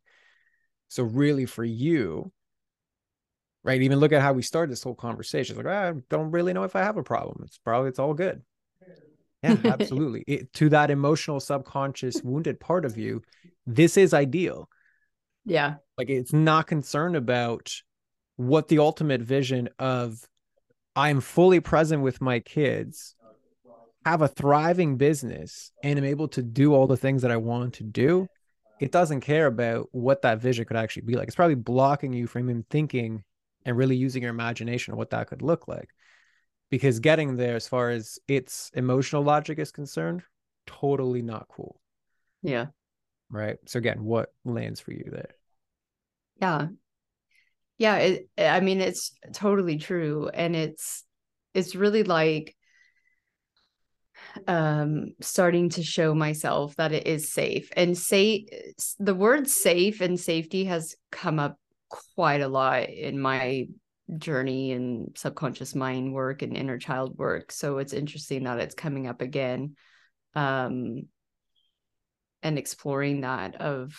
so 0.89 1.03
really 1.05 1.47
for 1.47 1.65
you 1.65 2.31
right 3.63 3.81
even 3.81 3.99
look 3.99 4.13
at 4.13 4.23
how 4.23 4.33
we 4.33 4.43
started 4.43 4.73
this 4.73 4.83
whole 4.83 4.95
conversation 4.95 5.57
it's 5.57 5.65
like 5.65 5.73
ah, 5.73 5.89
i 5.89 5.93
don't 6.11 6.33
really 6.33 6.53
know 6.53 6.65
if 6.65 6.77
i 6.77 6.81
have 6.81 6.97
a 6.97 7.03
problem 7.03 7.43
it's 7.45 7.59
probably 7.59 7.89
it's 7.89 7.99
all 7.99 8.13
good 8.13 8.43
yeah 9.43 9.57
absolutely 9.65 10.25
it, 10.27 10.53
to 10.53 10.69
that 10.69 10.91
emotional 10.91 11.41
subconscious 11.41 12.21
wounded 12.23 12.61
part 12.61 12.85
of 12.85 12.99
you 12.99 13.23
this 13.67 13.97
is 13.97 14.13
ideal. 14.15 14.69
Yeah. 15.45 15.77
Like 15.97 16.11
it's 16.11 16.33
not 16.33 16.67
concerned 16.67 17.17
about 17.17 17.73
what 18.37 18.69
the 18.69 18.79
ultimate 18.79 19.23
vision 19.23 19.69
of 19.79 20.27
I'm 21.01 21.21
fully 21.21 21.61
present 21.61 22.03
with 22.03 22.21
my 22.21 22.41
kids, 22.41 23.15
have 24.05 24.23
a 24.23 24.29
thriving 24.29 24.97
business, 24.97 25.73
and 25.83 25.99
am 25.99 26.05
able 26.05 26.29
to 26.29 26.43
do 26.43 26.75
all 26.75 26.87
the 26.87 26.97
things 26.97 27.23
that 27.23 27.31
I 27.31 27.37
want 27.37 27.75
to 27.75 27.85
do. 27.85 28.29
It 28.81 28.93
doesn't 28.93 29.21
care 29.21 29.47
about 29.47 29.89
what 29.93 30.23
that 30.23 30.41
vision 30.41 30.65
could 30.65 30.77
actually 30.77 31.03
be 31.03 31.15
like. 31.15 31.29
It's 31.29 31.37
probably 31.37 31.55
blocking 31.55 32.13
you 32.13 32.27
from 32.27 32.49
even 32.49 32.65
thinking 32.71 33.25
and 33.65 33.77
really 33.77 33.97
using 33.97 34.23
your 34.23 34.31
imagination 34.31 34.93
of 34.93 34.99
what 34.99 35.11
that 35.11 35.29
could 35.29 35.43
look 35.43 35.69
like. 35.69 35.91
Because 36.71 37.01
getting 37.01 37.37
there, 37.37 37.57
as 37.57 37.69
far 37.69 37.91
as 37.91 38.19
its 38.29 38.71
emotional 38.75 39.23
logic 39.23 39.59
is 39.59 39.73
concerned, 39.73 40.23
totally 40.67 41.21
not 41.21 41.49
cool. 41.49 41.81
Yeah 42.43 42.67
right 43.31 43.59
so 43.67 43.79
again 43.79 44.05
what 44.05 44.33
lands 44.45 44.81
for 44.81 44.93
you 44.93 45.09
there 45.11 45.35
yeah 46.41 46.67
yeah 47.81 47.97
it, 47.97 48.29
i 48.39 48.61
mean 48.61 48.81
it's 48.81 49.13
totally 49.33 49.79
true 49.79 50.29
and 50.29 50.55
it's 50.55 51.03
it's 51.55 51.75
really 51.75 52.05
like 52.05 52.55
um 54.47 55.07
starting 55.23 55.71
to 55.71 55.83
show 55.83 56.15
myself 56.15 56.77
that 56.77 56.93
it 56.93 57.07
is 57.07 57.33
safe 57.33 57.71
and 57.75 57.97
say 57.97 58.47
the 58.99 59.15
word 59.15 59.49
safe 59.49 60.03
and 60.03 60.21
safety 60.21 60.67
has 60.67 60.95
come 61.11 61.39
up 61.39 61.57
quite 62.15 62.43
a 62.43 62.49
lot 62.49 62.91
in 62.91 63.19
my 63.19 63.67
journey 64.19 64.73
and 64.73 65.17
subconscious 65.17 65.75
mind 65.75 66.13
work 66.13 66.43
and 66.43 66.55
inner 66.55 66.77
child 66.77 67.17
work 67.17 67.51
so 67.51 67.79
it's 67.79 67.95
interesting 67.95 68.45
that 68.45 68.61
it's 68.61 68.75
coming 68.75 69.07
up 69.07 69.23
again 69.23 69.75
um 70.35 71.05
and 72.43 72.59
exploring 72.59 73.23
that 73.23 73.57
of 73.57 73.99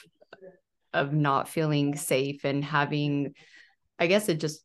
of 0.93 1.13
not 1.13 1.49
feeling 1.49 1.95
safe 1.95 2.43
and 2.43 2.63
having 2.63 3.33
i 4.01 4.07
guess 4.07 4.27
it 4.27 4.39
just 4.39 4.63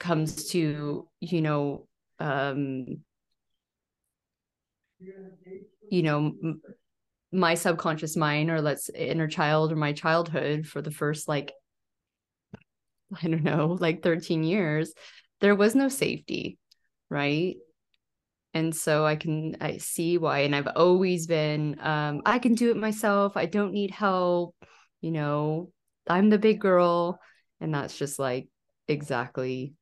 comes 0.00 0.48
to 0.48 1.06
you 1.20 1.42
know 1.42 1.86
um 2.18 2.86
you 5.90 6.02
know 6.02 6.32
my 7.30 7.54
subconscious 7.54 8.16
mind 8.16 8.50
or 8.50 8.60
let's 8.60 8.88
inner 8.88 9.28
child 9.28 9.70
or 9.70 9.76
my 9.76 9.92
childhood 9.92 10.66
for 10.66 10.82
the 10.82 10.90
first 10.90 11.28
like 11.28 11.52
i 13.22 13.28
don't 13.28 13.44
know 13.44 13.76
like 13.80 14.02
13 14.02 14.42
years 14.42 14.92
there 15.40 15.54
was 15.54 15.74
no 15.74 15.88
safety 15.88 16.58
right? 17.08 17.56
And 18.54 18.74
so 18.74 19.06
i 19.06 19.14
can 19.14 19.56
i 19.60 19.76
see 19.76 20.18
why 20.18 20.40
and 20.40 20.56
i've 20.56 20.68
always 20.74 21.28
been 21.28 21.76
um 21.80 22.22
i 22.26 22.40
can 22.40 22.54
do 22.54 22.70
it 22.70 22.76
myself 22.76 23.36
i 23.36 23.46
don't 23.46 23.72
need 23.72 23.92
help 23.92 24.56
you 25.00 25.12
know 25.12 25.70
i'm 26.08 26.30
the 26.30 26.38
big 26.38 26.60
girl 26.60 27.20
and 27.60 27.72
that's 27.72 27.96
just 27.96 28.18
like 28.18 28.48
exactly 28.90 29.74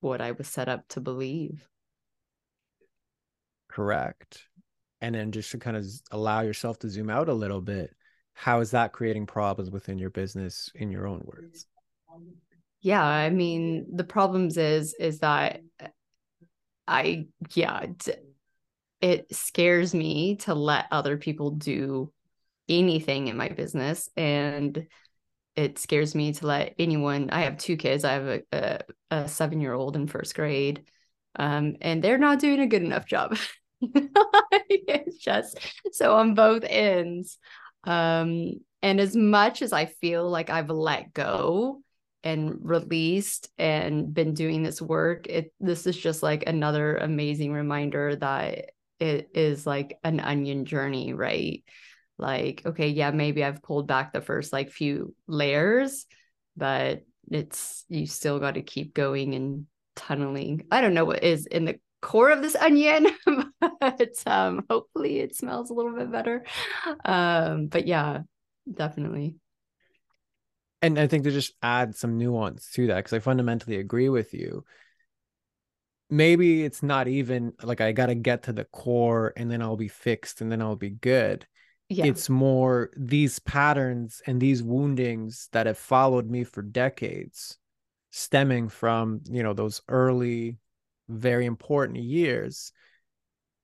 what 0.00 0.20
i 0.20 0.32
was 0.32 0.48
set 0.48 0.68
up 0.68 0.86
to 0.88 1.00
believe. 1.00 1.68
Correct. 3.68 4.46
And 5.00 5.14
then 5.14 5.32
just 5.32 5.50
to 5.52 5.58
kind 5.58 5.76
of 5.76 5.86
allow 6.10 6.42
yourself 6.42 6.78
to 6.80 6.90
zoom 6.90 7.08
out 7.08 7.28
a 7.28 7.34
little 7.34 7.60
bit 7.60 7.94
how 8.34 8.60
is 8.60 8.70
that 8.70 8.92
creating 8.92 9.26
problems 9.26 9.70
within 9.70 9.98
your 9.98 10.10
business 10.10 10.70
in 10.74 10.90
your 10.90 11.06
own 11.06 11.22
words? 11.24 11.66
Yeah 12.80 13.04
i 13.04 13.30
mean 13.30 13.86
the 13.94 14.04
problems 14.04 14.56
is 14.56 14.94
is 14.94 15.20
that 15.20 15.60
uh, 15.80 15.88
I, 16.86 17.26
yeah, 17.54 17.86
it 19.00 19.34
scares 19.34 19.94
me 19.94 20.36
to 20.36 20.54
let 20.54 20.86
other 20.90 21.16
people 21.16 21.50
do 21.50 22.12
anything 22.68 23.28
in 23.28 23.36
my 23.36 23.48
business. 23.48 24.08
And 24.16 24.86
it 25.56 25.78
scares 25.78 26.14
me 26.14 26.32
to 26.32 26.46
let 26.46 26.74
anyone, 26.78 27.30
I 27.30 27.42
have 27.42 27.58
two 27.58 27.76
kids. 27.76 28.04
I 28.04 28.12
have 28.12 28.26
a, 28.26 28.42
a, 28.52 28.80
a 29.10 29.28
seven 29.28 29.60
year 29.60 29.74
old 29.74 29.96
in 29.96 30.06
first 30.06 30.34
grade, 30.34 30.84
um, 31.36 31.76
and 31.80 32.02
they're 32.02 32.18
not 32.18 32.38
doing 32.38 32.60
a 32.60 32.66
good 32.66 32.82
enough 32.82 33.06
job. 33.06 33.36
it's 33.80 35.18
just 35.18 35.58
so 35.92 36.16
on 36.16 36.34
both 36.34 36.64
ends. 36.64 37.38
Um, 37.84 38.60
and 38.82 39.00
as 39.00 39.14
much 39.14 39.62
as 39.62 39.72
I 39.72 39.86
feel 39.86 40.28
like 40.28 40.50
I've 40.50 40.70
let 40.70 41.12
go, 41.12 41.82
and 42.24 42.58
released 42.62 43.50
and 43.58 44.12
been 44.14 44.34
doing 44.34 44.62
this 44.62 44.80
work 44.80 45.26
it 45.26 45.52
this 45.60 45.86
is 45.86 45.96
just 45.96 46.22
like 46.22 46.44
another 46.46 46.96
amazing 46.96 47.52
reminder 47.52 48.14
that 48.16 48.70
it 49.00 49.30
is 49.34 49.66
like 49.66 49.98
an 50.04 50.20
onion 50.20 50.64
journey 50.64 51.12
right 51.12 51.64
like 52.22 52.62
okay 52.64 52.88
yeah 52.88 53.10
maybe 53.10 53.44
i've 53.44 53.62
pulled 53.62 53.86
back 53.86 54.12
the 54.12 54.20
first 54.20 54.52
like 54.52 54.70
few 54.70 55.14
layers 55.26 56.06
but 56.56 57.02
it's 57.30 57.84
you 57.88 58.06
still 58.06 58.38
got 58.38 58.54
to 58.54 58.62
keep 58.62 58.94
going 58.94 59.34
and 59.34 59.66
tunneling 59.94 60.64
i 60.70 60.80
don't 60.80 60.94
know 60.94 61.04
what 61.04 61.22
is 61.22 61.46
in 61.46 61.64
the 61.64 61.78
core 62.00 62.30
of 62.30 62.42
this 62.42 62.56
onion 62.56 63.06
but 63.80 64.22
um 64.26 64.64
hopefully 64.70 65.20
it 65.20 65.36
smells 65.36 65.70
a 65.70 65.74
little 65.74 65.94
bit 65.94 66.10
better 66.10 66.44
um 67.04 67.66
but 67.66 67.86
yeah 67.86 68.20
definitely 68.72 69.36
and 70.82 70.98
I 70.98 71.06
think 71.06 71.22
to 71.24 71.30
just 71.30 71.54
add 71.62 71.94
some 71.94 72.18
nuance 72.18 72.70
to 72.72 72.88
that, 72.88 72.96
because 72.96 73.12
I 73.12 73.20
fundamentally 73.20 73.76
agree 73.76 74.08
with 74.08 74.34
you. 74.34 74.64
Maybe 76.10 76.64
it's 76.64 76.82
not 76.82 77.08
even 77.08 77.52
like 77.62 77.80
I 77.80 77.92
got 77.92 78.06
to 78.06 78.16
get 78.16 78.42
to 78.44 78.52
the 78.52 78.64
core 78.64 79.32
and 79.36 79.50
then 79.50 79.62
I'll 79.62 79.76
be 79.76 79.88
fixed 79.88 80.40
and 80.40 80.50
then 80.50 80.60
I'll 80.60 80.76
be 80.76 80.90
good. 80.90 81.46
Yeah. 81.88 82.06
It's 82.06 82.30
more 82.30 82.90
these 82.96 83.38
patterns 83.38 84.22
and 84.26 84.40
these 84.40 84.62
woundings 84.62 85.48
that 85.52 85.66
have 85.66 85.78
followed 85.78 86.30
me 86.30 86.44
for 86.44 86.62
decades, 86.62 87.58
stemming 88.10 88.68
from, 88.68 89.20
you 89.30 89.42
know, 89.42 89.52
those 89.52 89.82
early, 89.88 90.58
very 91.08 91.44
important 91.44 91.98
years. 91.98 92.72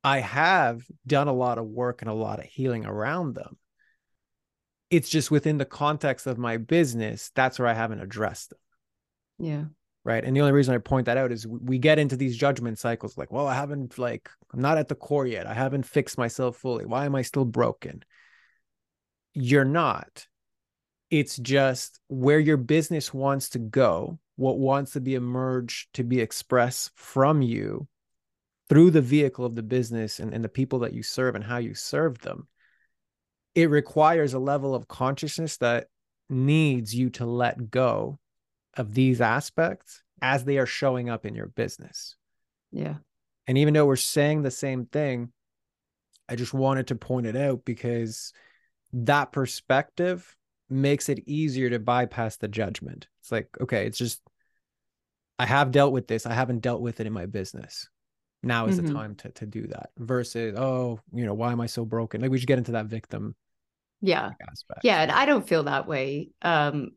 I 0.05 0.21
have 0.21 0.83
done 1.07 1.29
a 1.29 1.33
lot 1.33 1.59
of 1.59 1.67
work 1.67 2.03
and 2.03 2.11
a 2.11 2.15
lot 2.15 2.39
of 2.39 2.45
healing 2.45 2.85
around 2.85 3.35
them 3.35 3.57
it's 4.91 5.09
just 5.09 5.31
within 5.31 5.59
the 5.59 5.65
context 5.65 6.27
of 6.27 6.39
my 6.39 6.57
business 6.57 7.31
that's 7.35 7.59
where 7.59 7.69
i 7.69 7.75
haven't 7.75 8.01
addressed 8.01 8.51
them 8.51 8.59
yeah 9.39 9.65
right? 10.05 10.25
And 10.25 10.35
the 10.35 10.41
only 10.41 10.53
reason 10.53 10.75
i 10.75 10.79
point 10.79 11.07
that 11.07 11.17
out 11.17 11.33
is 11.33 11.47
we 11.47 11.79
get 11.79 11.99
into 11.99 12.17
these 12.17 12.37
judgment 12.37 12.79
cycles 12.79 13.19
like 13.19 13.33
well 13.33 13.47
i 13.47 13.55
haven't 13.55 13.99
like 13.99 14.31
i'm 14.53 14.61
not 14.61 14.79
at 14.79 14.89
the 14.89 14.95
core 14.95 15.27
yet. 15.27 15.47
I 15.47 15.55
haven't 15.55 15.87
fixed 15.87 16.19
myself 16.19 16.57
fully. 16.57 16.87
Why 16.87 17.05
am 17.07 17.15
i 17.15 17.23
still 17.23 17.45
broken? 17.45 18.05
You're 19.35 19.65
not. 19.65 20.27
It's 21.11 21.37
just 21.37 22.01
where 22.09 22.41
your 22.41 22.57
business 22.57 23.15
wants 23.15 23.51
to 23.51 23.59
go 23.59 24.19
what 24.39 24.59
wants 24.59 24.93
to 24.93 25.01
be 25.01 25.17
emerged 25.17 25.93
to 25.95 26.05
be 26.05 26.21
expressed 26.21 26.93
from 26.95 27.43
you 27.43 27.89
through 28.69 28.91
the 28.93 29.01
vehicle 29.01 29.45
of 29.45 29.57
the 29.57 29.63
business 29.65 30.21
and, 30.21 30.33
and 30.33 30.45
the 30.45 30.49
people 30.49 30.79
that 30.81 30.93
you 30.93 31.03
serve 31.03 31.35
and 31.35 31.43
how 31.43 31.57
you 31.57 31.75
serve 31.75 32.19
them 32.21 32.47
it 33.57 33.69
requires 33.69 34.35
a 34.35 34.39
level 34.39 34.77
of 34.77 34.87
consciousness 34.87 35.57
that 35.57 35.89
needs 36.31 36.95
you 36.95 37.11
to 37.11 37.27
let 37.27 37.71
go 37.71 38.19
of 38.77 38.95
these 38.95 39.21
aspects 39.21 40.03
as 40.23 40.45
they 40.45 40.59
are 40.59 40.67
showing 40.67 41.09
up 41.09 41.25
in 41.25 41.35
your 41.35 41.47
business. 41.47 42.17
Yeah. 42.71 42.97
And 43.47 43.59
even 43.59 43.75
though 43.75 43.87
we're 43.87 43.97
saying 43.97 44.43
the 44.43 44.51
same 44.51 44.87
thing, 44.87 45.33
I 46.29 46.37
just 46.37 46.53
wanted 46.53 46.89
to 46.89 46.97
point 46.97 47.27
it 47.27 47.37
out 47.37 47.65
because 47.65 48.33
that 48.93 49.33
perspective 49.33 50.37
makes 50.69 51.09
it 51.09 51.23
easier 51.27 51.71
to 51.71 51.79
bypass 51.79 52.37
the 52.37 52.49
judgment. 52.49 53.09
It's 53.21 53.33
like, 53.33 53.49
okay, 53.61 53.87
it's 53.87 53.99
just 53.99 54.21
I 55.39 55.47
have 55.47 55.71
dealt 55.71 55.93
with 55.93 56.09
this. 56.09 56.27
I 56.27 56.35
haven't 56.35 56.61
dealt 56.61 56.83
with 56.83 57.01
it 57.01 57.07
in 57.07 57.13
my 57.13 57.27
business. 57.27 57.89
Now 58.43 58.67
is 58.67 58.77
mm-hmm. 58.77 58.87
the 58.87 58.93
time 58.93 59.15
to 59.17 59.31
to 59.31 59.47
do 59.47 59.67
that 59.69 59.91
versus, 59.97 60.57
oh, 60.59 61.01
you 61.13 61.25
know, 61.25 61.35
why 61.35 61.53
am 61.53 61.61
I 61.61 61.67
so 61.67 61.85
broken? 61.85 62.21
Like 62.21 62.31
we 62.31 62.39
should 62.39 62.47
get 62.47 62.59
into 62.59 62.73
that 62.73 62.87
victim 62.87 63.35
yeah 64.01 64.31
aspect. 64.49 64.81
yeah 64.85 65.03
and 65.03 65.11
i 65.11 65.27
don't 65.27 65.49
feel 65.49 65.65
that 65.65 65.87
way 65.87 66.29
um 66.43 66.91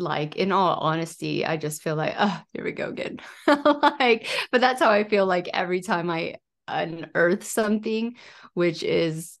like 0.00 0.36
in 0.36 0.52
all 0.52 0.76
honesty 0.76 1.44
i 1.44 1.56
just 1.56 1.82
feel 1.82 1.96
like 1.96 2.14
oh 2.18 2.42
here 2.52 2.64
we 2.64 2.72
go 2.72 2.88
again. 2.88 3.18
Like 3.46 4.26
but 4.50 4.60
that's 4.60 4.80
how 4.80 4.90
i 4.90 5.04
feel 5.04 5.26
like 5.26 5.48
every 5.52 5.80
time 5.80 6.10
i 6.10 6.36
unearth 6.68 7.44
something 7.44 8.16
which 8.54 8.82
is 8.82 9.38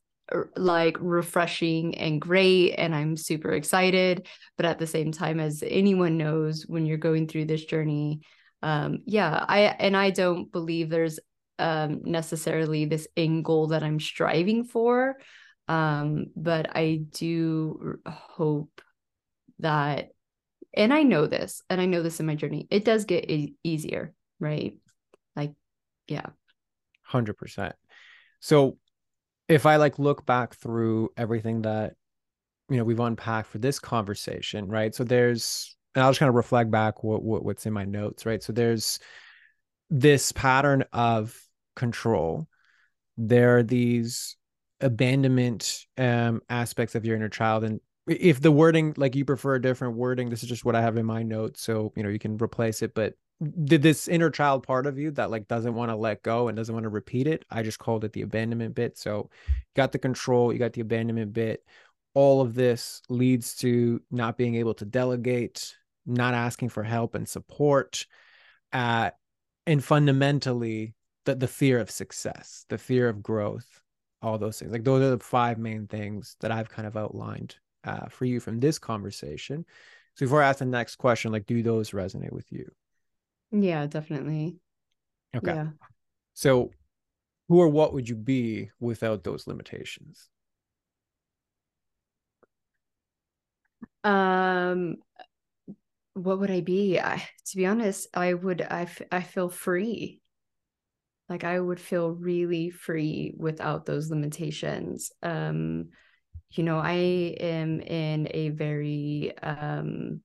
like 0.56 0.96
refreshing 1.00 1.96
and 1.96 2.20
great 2.20 2.74
and 2.74 2.94
i'm 2.94 3.16
super 3.16 3.52
excited. 3.52 4.26
But 4.56 4.66
at 4.66 4.78
the 4.78 4.86
same 4.86 5.12
time 5.12 5.40
as 5.40 5.64
anyone 5.66 6.16
knows 6.16 6.64
when 6.66 6.86
you're 6.86 6.98
going 6.98 7.26
through 7.26 7.46
this 7.46 7.64
journey 7.64 8.20
um 8.62 8.98
yeah 9.06 9.44
i 9.48 9.60
and 9.60 9.96
i 9.96 10.10
don't 10.10 10.52
believe 10.52 10.90
there's 10.90 11.18
um 11.58 12.02
necessarily 12.04 12.84
this 12.84 13.08
end 13.16 13.44
goal 13.44 13.68
that 13.68 13.82
i'm 13.82 13.98
striving 13.98 14.64
for 14.64 15.16
um 15.68 16.26
but 16.36 16.76
i 16.76 17.00
do 17.10 17.98
hope 18.06 18.82
that 19.60 20.10
and 20.74 20.92
i 20.92 21.02
know 21.02 21.26
this 21.26 21.62
and 21.70 21.80
i 21.80 21.86
know 21.86 22.02
this 22.02 22.20
in 22.20 22.26
my 22.26 22.34
journey 22.34 22.66
it 22.70 22.84
does 22.84 23.04
get 23.04 23.30
e- 23.30 23.54
easier 23.64 24.14
right 24.38 24.76
like 25.36 25.52
yeah 26.08 26.26
100% 27.12 27.72
so 28.40 28.78
if 29.50 29.66
I 29.66 29.76
like 29.76 29.98
look 29.98 30.24
back 30.24 30.54
through 30.54 31.10
everything 31.16 31.62
that 31.62 31.94
you 32.68 32.76
know 32.76 32.84
we've 32.84 33.00
unpacked 33.00 33.48
for 33.48 33.58
this 33.58 33.78
conversation, 33.80 34.68
right? 34.68 34.94
So 34.94 35.04
there's 35.04 35.76
and 35.94 36.04
I'll 36.04 36.10
just 36.10 36.20
kind 36.20 36.28
of 36.28 36.36
reflect 36.36 36.70
back 36.70 37.02
what, 37.02 37.22
what 37.22 37.44
what's 37.44 37.66
in 37.66 37.72
my 37.72 37.84
notes, 37.84 38.24
right? 38.24 38.42
So 38.42 38.52
there's 38.52 39.00
this 39.90 40.30
pattern 40.30 40.84
of 40.92 41.36
control. 41.74 42.46
There 43.16 43.58
are 43.58 43.62
these 43.64 44.36
abandonment 44.80 45.84
um 45.98 46.40
aspects 46.48 46.94
of 46.94 47.04
your 47.04 47.16
inner 47.16 47.28
child 47.28 47.64
and 47.64 47.80
if 48.10 48.40
the 48.40 48.50
wording 48.50 48.92
like 48.96 49.14
you 49.14 49.24
prefer 49.24 49.54
a 49.54 49.62
different 49.62 49.96
wording 49.96 50.28
this 50.28 50.42
is 50.42 50.48
just 50.48 50.64
what 50.64 50.74
i 50.74 50.80
have 50.80 50.96
in 50.96 51.06
my 51.06 51.22
notes 51.22 51.62
so 51.62 51.92
you 51.96 52.02
know 52.02 52.08
you 52.08 52.18
can 52.18 52.36
replace 52.38 52.82
it 52.82 52.92
but 52.94 53.14
did 53.64 53.80
this 53.80 54.08
inner 54.08 54.30
child 54.30 54.62
part 54.62 54.86
of 54.86 54.98
you 54.98 55.10
that 55.12 55.30
like 55.30 55.48
doesn't 55.48 55.74
want 55.74 55.90
to 55.90 55.96
let 55.96 56.22
go 56.22 56.48
and 56.48 56.56
doesn't 56.56 56.74
want 56.74 56.84
to 56.84 56.90
repeat 56.90 57.26
it 57.26 57.44
i 57.50 57.62
just 57.62 57.78
called 57.78 58.04
it 58.04 58.12
the 58.12 58.22
abandonment 58.22 58.74
bit 58.74 58.98
so 58.98 59.30
got 59.76 59.92
the 59.92 59.98
control 59.98 60.52
you 60.52 60.58
got 60.58 60.72
the 60.72 60.80
abandonment 60.80 61.32
bit. 61.32 61.64
All 62.12 62.40
of 62.40 62.56
this 62.56 63.02
leads 63.08 63.54
to 63.58 64.02
not 64.10 64.36
being 64.36 64.56
able 64.56 64.74
to 64.74 64.84
delegate 64.84 65.76
not 66.04 66.34
asking 66.34 66.70
for 66.70 66.82
help 66.82 67.14
and 67.14 67.28
support 67.28 68.04
uh, 68.72 69.10
and 69.64 69.84
fundamentally 69.84 70.94
the, 71.24 71.36
the 71.36 71.46
fear 71.46 71.78
of 71.78 71.88
success 71.88 72.64
the 72.68 72.78
fear 72.78 73.08
of 73.08 73.22
growth 73.22 73.80
all 74.22 74.38
those 74.38 74.58
things 74.58 74.72
like 74.72 74.82
those 74.82 75.02
are 75.02 75.16
the 75.16 75.22
five 75.22 75.56
main 75.56 75.86
things 75.86 76.36
that 76.40 76.50
i've 76.50 76.68
kind 76.68 76.88
of 76.88 76.96
outlined 76.96 77.56
uh, 77.84 78.08
for 78.08 78.24
you 78.24 78.40
from 78.40 78.60
this 78.60 78.78
conversation 78.78 79.64
so 80.14 80.26
before 80.26 80.42
i 80.42 80.48
ask 80.48 80.58
the 80.58 80.66
next 80.66 80.96
question 80.96 81.32
like 81.32 81.46
do 81.46 81.62
those 81.62 81.90
resonate 81.90 82.32
with 82.32 82.50
you 82.52 82.70
yeah, 83.52 83.86
definitely. 83.86 84.58
Okay. 85.36 85.54
Yeah. 85.54 85.68
So, 86.34 86.70
who 87.48 87.58
or 87.58 87.68
what 87.68 87.92
would 87.92 88.08
you 88.08 88.14
be 88.14 88.70
without 88.78 89.24
those 89.24 89.46
limitations? 89.46 90.28
Um, 94.04 94.96
what 96.14 96.38
would 96.38 96.50
I 96.50 96.60
be? 96.60 97.00
I, 97.00 97.22
to 97.46 97.56
be 97.56 97.66
honest, 97.66 98.06
I 98.14 98.34
would. 98.34 98.62
I, 98.62 98.82
f- 98.82 99.02
I 99.10 99.22
feel 99.22 99.48
free. 99.48 100.20
Like 101.28 101.44
I 101.44 101.58
would 101.60 101.80
feel 101.80 102.10
really 102.10 102.70
free 102.70 103.34
without 103.36 103.86
those 103.86 104.10
limitations. 104.10 105.12
Um, 105.22 105.90
you 106.52 106.64
know, 106.64 106.78
I 106.78 106.94
am 107.40 107.80
in 107.80 108.28
a 108.32 108.50
very 108.50 109.32
um 109.42 110.20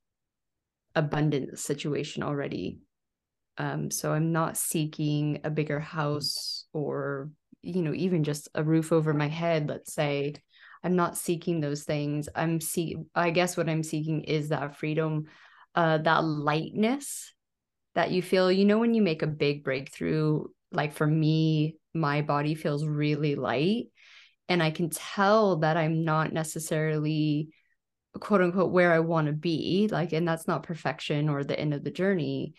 abundant 0.96 1.60
situation 1.60 2.24
already 2.24 2.80
um, 3.58 3.90
so 3.90 4.14
I'm 4.14 4.32
not 4.32 4.58
seeking 4.58 5.40
a 5.44 5.50
bigger 5.50 5.80
house 5.80 6.66
or, 6.74 7.30
you 7.62 7.82
know, 7.82 7.94
even 7.94 8.24
just 8.24 8.50
a 8.54 8.64
roof 8.64 8.92
over 8.92 9.14
my 9.14 9.28
head, 9.28 9.70
let's 9.70 9.94
say. 9.94 10.34
I'm 10.84 10.96
not 10.96 11.18
seeking 11.18 11.62
those 11.62 11.84
things. 11.84 12.30
I'm 12.36 12.62
see 12.62 12.98
I 13.16 13.32
guess 13.32 13.58
what 13.58 13.70
I'm 13.70 13.82
seeking 13.82 14.24
is 14.24 14.50
that 14.50 14.78
freedom, 14.78 15.26
uh, 15.74 15.98
that 16.00 16.24
lightness 16.24 17.34
that 17.96 18.12
you 18.12 18.22
feel, 18.22 18.52
you 18.52 18.66
know, 18.66 18.78
when 18.78 18.94
you 18.94 19.02
make 19.02 19.22
a 19.24 19.28
big 19.28 19.64
breakthrough, 19.64 20.44
like 20.72 20.94
for 20.94 21.08
me, 21.08 21.78
my 21.94 22.22
body 22.22 22.56
feels 22.56 22.86
really 22.86 23.36
light. 23.36 23.86
And 24.48 24.62
I 24.62 24.72
can 24.72 24.90
tell 24.90 25.58
that 25.58 25.78
I'm 25.78 26.04
not 26.04 26.32
necessarily 26.32 27.50
quote 28.20 28.42
unquote 28.42 28.72
where 28.72 28.94
I 28.94 29.00
want 29.00 29.28
to 29.28 29.34
be. 29.34 29.90
Like, 29.92 30.14
and 30.14 30.28
that's 30.28 30.48
not 30.48 30.64
perfection 30.64 31.30
or 31.30 31.44
the 31.44 31.60
end 31.60 31.74
of 31.74 31.84
the 31.84 31.92
journey 31.92 32.54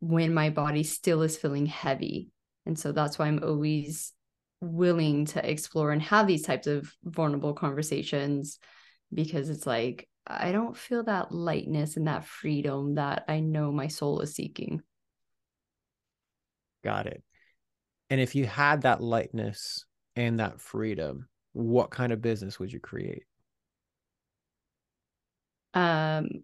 when 0.00 0.34
my 0.34 0.50
body 0.50 0.82
still 0.82 1.22
is 1.22 1.36
feeling 1.36 1.66
heavy. 1.66 2.30
And 2.66 2.78
so 2.78 2.92
that's 2.92 3.18
why 3.18 3.26
I'm 3.26 3.42
always 3.42 4.12
willing 4.60 5.26
to 5.26 5.50
explore 5.50 5.90
and 5.90 6.02
have 6.02 6.26
these 6.26 6.42
types 6.42 6.66
of 6.66 6.92
vulnerable 7.04 7.52
conversations 7.52 8.58
because 9.12 9.50
it's 9.50 9.66
like 9.66 10.08
I 10.26 10.52
don't 10.52 10.76
feel 10.76 11.02
that 11.04 11.32
lightness 11.32 11.96
and 11.96 12.06
that 12.06 12.24
freedom 12.24 12.94
that 12.94 13.24
I 13.26 13.40
know 13.40 13.72
my 13.72 13.88
soul 13.88 14.20
is 14.20 14.34
seeking. 14.34 14.82
Got 16.84 17.06
it. 17.06 17.22
And 18.08 18.20
if 18.20 18.34
you 18.34 18.46
had 18.46 18.82
that 18.82 19.00
lightness 19.00 19.84
and 20.14 20.38
that 20.38 20.60
freedom, 20.60 21.28
what 21.52 21.90
kind 21.90 22.12
of 22.12 22.22
business 22.22 22.58
would 22.58 22.72
you 22.72 22.80
create? 22.80 23.24
Um 25.74 26.42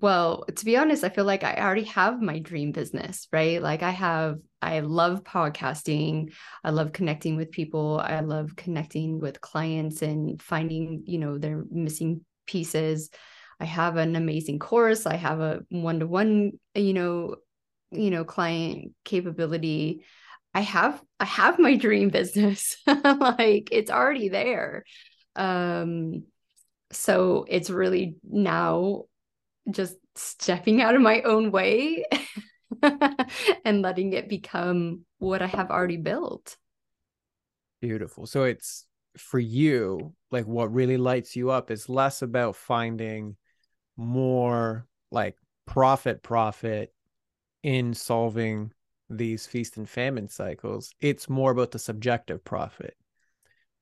well, 0.00 0.44
to 0.56 0.64
be 0.64 0.76
honest, 0.76 1.04
I 1.04 1.08
feel 1.08 1.24
like 1.24 1.44
I 1.44 1.54
already 1.54 1.84
have 1.84 2.20
my 2.20 2.40
dream 2.40 2.72
business, 2.72 3.28
right? 3.32 3.62
Like 3.62 3.84
I 3.84 3.90
have, 3.90 4.38
I 4.60 4.80
love 4.80 5.22
podcasting. 5.22 6.32
I 6.64 6.70
love 6.70 6.92
connecting 6.92 7.36
with 7.36 7.52
people. 7.52 8.00
I 8.04 8.18
love 8.18 8.56
connecting 8.56 9.20
with 9.20 9.40
clients 9.40 10.02
and 10.02 10.42
finding, 10.42 11.04
you 11.06 11.18
know, 11.18 11.38
their 11.38 11.62
missing 11.70 12.24
pieces. 12.44 13.10
I 13.60 13.66
have 13.66 13.96
an 13.96 14.16
amazing 14.16 14.58
course. 14.58 15.06
I 15.06 15.14
have 15.14 15.38
a 15.38 15.60
one-to-one, 15.68 16.58
you 16.74 16.92
know, 16.92 17.36
you 17.92 18.10
know, 18.10 18.24
client 18.24 18.94
capability. 19.04 20.04
I 20.54 20.60
have, 20.60 21.02
I 21.18 21.24
have 21.24 21.58
my 21.58 21.74
dream 21.76 22.10
business. 22.10 22.76
like 22.86 23.68
it's 23.72 23.90
already 23.90 24.28
there. 24.28 24.84
Um, 25.36 26.24
so 26.92 27.44
it's 27.48 27.70
really 27.70 28.16
now 28.22 29.04
just 29.70 29.96
stepping 30.14 30.80
out 30.80 30.94
of 30.94 31.02
my 31.02 31.22
own 31.22 31.50
way 31.50 32.04
and 32.82 33.82
letting 33.82 34.12
it 34.12 34.28
become 34.28 35.04
what 35.18 35.42
I 35.42 35.46
have 35.46 35.70
already 35.70 35.96
built. 35.96 36.56
Beautiful. 37.80 38.26
So 38.26 38.44
it's 38.44 38.86
for 39.16 39.38
you, 39.38 40.14
like 40.30 40.46
what 40.46 40.72
really 40.72 40.96
lights 40.96 41.36
you 41.36 41.50
up 41.50 41.70
is 41.70 41.88
less 41.88 42.22
about 42.22 42.56
finding 42.56 43.36
more 43.96 44.86
like 45.10 45.36
profit, 45.66 46.22
profit 46.22 46.92
in 47.62 47.94
solving 47.94 48.72
these 49.10 49.46
feast 49.46 49.76
and 49.76 49.88
famine 49.88 50.28
cycles. 50.28 50.92
It's 51.00 51.28
more 51.28 51.50
about 51.50 51.70
the 51.70 51.78
subjective 51.78 52.44
profit, 52.44 52.96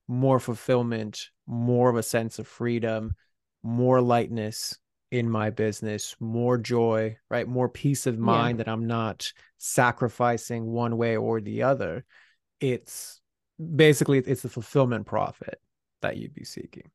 more 0.08 0.40
fulfillment, 0.40 1.30
more 1.46 1.90
of 1.90 1.96
a 1.96 2.02
sense 2.02 2.38
of 2.38 2.46
freedom, 2.46 3.14
more 3.62 4.00
lightness, 4.00 4.78
in 5.12 5.28
my 5.28 5.50
business, 5.50 6.16
more 6.20 6.56
joy, 6.56 7.14
right? 7.28 7.46
More 7.46 7.68
peace 7.68 8.06
of 8.06 8.18
mind 8.18 8.58
yeah. 8.58 8.64
that 8.64 8.70
I'm 8.70 8.86
not 8.86 9.30
sacrificing 9.58 10.64
one 10.64 10.96
way 10.96 11.18
or 11.18 11.40
the 11.40 11.64
other. 11.64 12.06
It's 12.60 13.20
basically 13.76 14.18
it's 14.18 14.40
the 14.40 14.48
fulfillment 14.48 15.04
profit 15.04 15.60
that 16.00 16.16
you'd 16.16 16.34
be 16.34 16.44
seeking. 16.44 16.90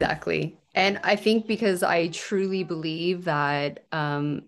Exactly. 0.00 0.56
And 0.76 1.00
I 1.02 1.16
think 1.16 1.48
because 1.48 1.82
I 1.82 2.06
truly 2.08 2.62
believe 2.62 3.24
that 3.24 3.84
um 3.90 4.42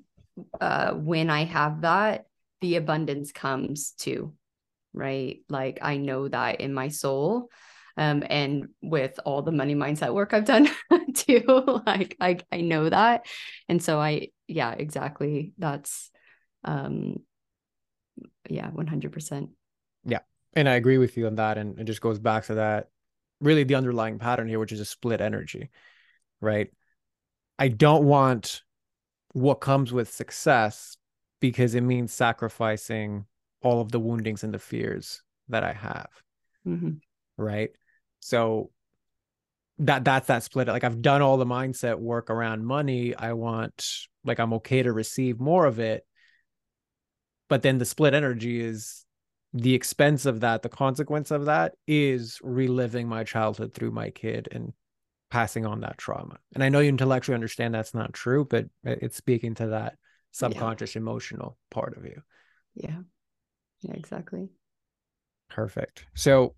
uh 0.60 0.92
when 0.92 1.30
I 1.30 1.44
have 1.44 1.82
that, 1.82 2.26
the 2.60 2.76
abundance 2.76 3.32
comes 3.32 3.92
too. 3.92 4.34
Right? 4.92 5.42
Like 5.48 5.78
I 5.82 5.96
know 5.96 6.28
that 6.28 6.60
in 6.60 6.74
my 6.74 6.88
soul 6.88 7.48
um, 7.96 8.22
and 8.28 8.68
with 8.82 9.18
all 9.24 9.42
the 9.42 9.52
money 9.52 9.74
mindset 9.74 10.14
work 10.14 10.32
I've 10.32 10.44
done 10.44 10.68
too, 11.14 11.82
like 11.86 12.16
I 12.20 12.38
I 12.50 12.62
know 12.62 12.88
that, 12.88 13.26
and 13.68 13.82
so 13.82 14.00
I 14.00 14.28
yeah 14.46 14.72
exactly 14.72 15.52
that's 15.58 16.10
um 16.64 17.16
yeah 18.48 18.70
one 18.70 18.86
hundred 18.86 19.12
percent 19.12 19.50
yeah, 20.04 20.20
and 20.54 20.68
I 20.68 20.74
agree 20.74 20.98
with 20.98 21.16
you 21.16 21.26
on 21.26 21.36
that, 21.36 21.58
and 21.58 21.78
it 21.78 21.84
just 21.84 22.00
goes 22.00 22.18
back 22.18 22.46
to 22.46 22.54
that 22.54 22.88
really 23.40 23.64
the 23.64 23.74
underlying 23.74 24.18
pattern 24.18 24.48
here, 24.48 24.58
which 24.58 24.72
is 24.72 24.80
a 24.80 24.84
split 24.84 25.20
energy. 25.20 25.70
right? 26.40 26.70
I 27.58 27.68
don't 27.68 28.04
want 28.04 28.62
what 29.32 29.56
comes 29.56 29.92
with 29.92 30.12
success 30.12 30.96
because 31.40 31.74
it 31.74 31.82
means 31.82 32.12
sacrificing 32.12 33.26
all 33.62 33.80
of 33.80 33.92
the 33.92 34.00
woundings 34.00 34.44
and 34.44 34.52
the 34.52 34.58
fears 34.58 35.22
that 35.48 35.64
I 35.64 35.72
have. 35.72 36.10
Mm-hmm. 36.66 36.90
Right. 37.36 37.70
So 38.20 38.70
that 39.78 40.04
that's 40.04 40.26
that 40.26 40.42
split. 40.42 40.68
Like 40.68 40.84
I've 40.84 41.02
done 41.02 41.22
all 41.22 41.38
the 41.38 41.46
mindset 41.46 41.98
work 41.98 42.30
around 42.30 42.64
money. 42.64 43.14
I 43.14 43.32
want 43.32 43.86
like 44.24 44.38
I'm 44.38 44.52
okay 44.54 44.82
to 44.82 44.92
receive 44.92 45.40
more 45.40 45.64
of 45.64 45.78
it. 45.78 46.04
But 47.48 47.62
then 47.62 47.78
the 47.78 47.84
split 47.84 48.14
energy 48.14 48.60
is 48.60 49.04
the 49.52 49.74
expense 49.74 50.26
of 50.26 50.40
that, 50.40 50.62
the 50.62 50.68
consequence 50.68 51.30
of 51.30 51.46
that 51.46 51.72
is 51.86 52.38
reliving 52.42 53.08
my 53.08 53.24
childhood 53.24 53.74
through 53.74 53.90
my 53.90 54.10
kid 54.10 54.48
and 54.52 54.72
passing 55.30 55.64
on 55.64 55.80
that 55.80 55.98
trauma. 55.98 56.38
And 56.54 56.62
I 56.62 56.68
know 56.68 56.80
you 56.80 56.88
intellectually 56.88 57.34
understand 57.34 57.74
that's 57.74 57.94
not 57.94 58.12
true, 58.12 58.44
but 58.44 58.66
it's 58.84 59.16
speaking 59.16 59.54
to 59.56 59.68
that 59.68 59.96
subconscious 60.32 60.94
yeah. 60.94 61.00
emotional 61.00 61.56
part 61.70 61.96
of 61.96 62.04
you. 62.04 62.22
Yeah. 62.74 62.98
Yeah, 63.82 63.94
exactly. 63.94 64.50
Perfect. 65.48 66.04
So 66.14 66.54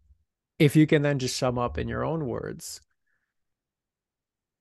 if 0.58 0.74
you 0.76 0.86
can 0.86 1.02
then 1.02 1.18
just 1.18 1.36
sum 1.36 1.58
up 1.58 1.78
in 1.78 1.88
your 1.88 2.04
own 2.04 2.26
words, 2.26 2.80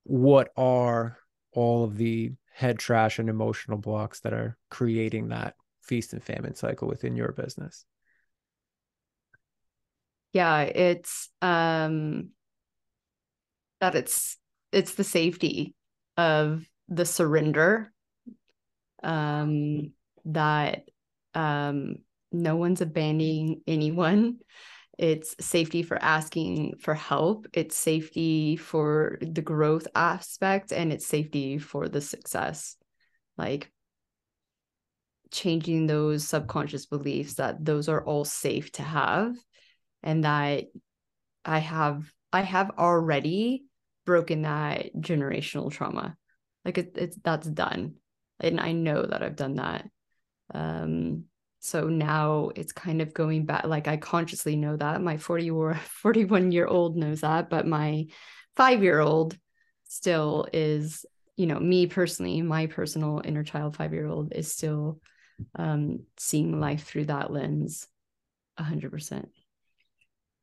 what 0.03 0.49
are 0.57 1.17
all 1.53 1.83
of 1.83 1.97
the 1.97 2.31
head 2.53 2.79
trash 2.79 3.19
and 3.19 3.29
emotional 3.29 3.77
blocks 3.77 4.19
that 4.21 4.33
are 4.33 4.57
creating 4.69 5.29
that 5.29 5.55
feast 5.81 6.13
and 6.13 6.23
famine 6.23 6.55
cycle 6.55 6.87
within 6.87 7.15
your 7.15 7.31
business? 7.31 7.85
Yeah, 10.33 10.61
it's 10.61 11.29
um 11.41 12.29
that 13.81 13.95
it's 13.95 14.37
it's 14.71 14.93
the 14.93 15.03
safety 15.03 15.75
of 16.17 16.65
the 16.87 17.05
surrender 17.05 17.91
um 19.03 19.91
that 20.25 20.83
um 21.33 21.95
no 22.31 22.55
one's 22.55 22.79
abandoning 22.79 23.61
anyone. 23.67 24.37
It's 24.97 25.35
safety 25.43 25.83
for 25.83 26.01
asking 26.01 26.75
for 26.79 26.93
help. 26.93 27.47
It's 27.53 27.75
safety 27.75 28.55
for 28.55 29.17
the 29.21 29.41
growth 29.41 29.87
aspect 29.95 30.71
and 30.71 30.93
it's 30.93 31.07
safety 31.07 31.57
for 31.57 31.89
the 31.89 31.99
success. 31.99 32.77
Like 33.37 33.71
changing 35.31 35.87
those 35.87 36.27
subconscious 36.27 36.85
beliefs 36.85 37.35
that 37.35 37.63
those 37.63 37.89
are 37.89 38.03
all 38.03 38.25
safe 38.25 38.71
to 38.73 38.83
have 38.83 39.33
and 40.03 40.25
that 40.25 40.65
i 41.45 41.57
have 41.57 42.11
i 42.33 42.41
have 42.41 42.71
already 42.77 43.63
broken 44.05 44.43
that 44.43 44.95
generational 44.95 45.71
trauma. 45.71 46.15
Like 46.65 46.77
it, 46.77 46.93
it's 46.95 47.17
that's 47.23 47.47
done. 47.47 47.95
And 48.39 48.59
i 48.59 48.71
know 48.71 49.05
that 49.05 49.23
i've 49.23 49.35
done 49.35 49.55
that. 49.55 49.89
Um 50.53 51.25
so 51.59 51.87
now 51.87 52.49
it's 52.55 52.73
kind 52.73 53.03
of 53.03 53.13
going 53.13 53.45
back 53.45 53.65
like 53.65 53.87
i 53.87 53.97
consciously 53.97 54.55
know 54.55 54.75
that. 54.77 55.01
My 55.01 55.17
40 55.17 55.51
or 55.51 55.75
41 56.01 56.51
year 56.51 56.65
old 56.65 56.95
knows 56.97 57.21
that 57.21 57.49
but 57.49 57.67
my 57.67 58.07
5 58.55 58.83
year 58.83 58.99
old 58.99 59.37
still 59.87 60.47
is 60.53 61.05
you 61.35 61.47
know 61.47 61.59
me 61.59 61.87
personally 61.87 62.41
my 62.41 62.67
personal 62.67 63.21
inner 63.23 63.43
child 63.43 63.75
5 63.75 63.93
year 63.93 64.07
old 64.07 64.33
is 64.33 64.51
still 64.51 64.99
um 65.55 66.01
seeing 66.17 66.59
life 66.59 66.83
through 66.85 67.05
that 67.05 67.31
lens 67.31 67.87
100% 68.59 69.29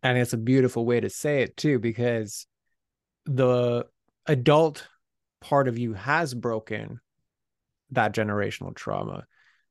and 0.02 0.18
it's 0.18 0.32
a 0.32 0.38
beautiful 0.38 0.84
way 0.84 1.00
to 1.00 1.11
say 1.11 1.42
it 1.42 1.56
too 1.56 1.78
because 1.78 2.46
the 3.29 3.87
adult 4.26 4.89
part 5.41 5.68
of 5.68 5.79
you 5.79 5.93
has 5.95 6.35
broken 6.35 7.01
that 7.91 8.14
generational 8.14 8.74
trauma 8.74 9.26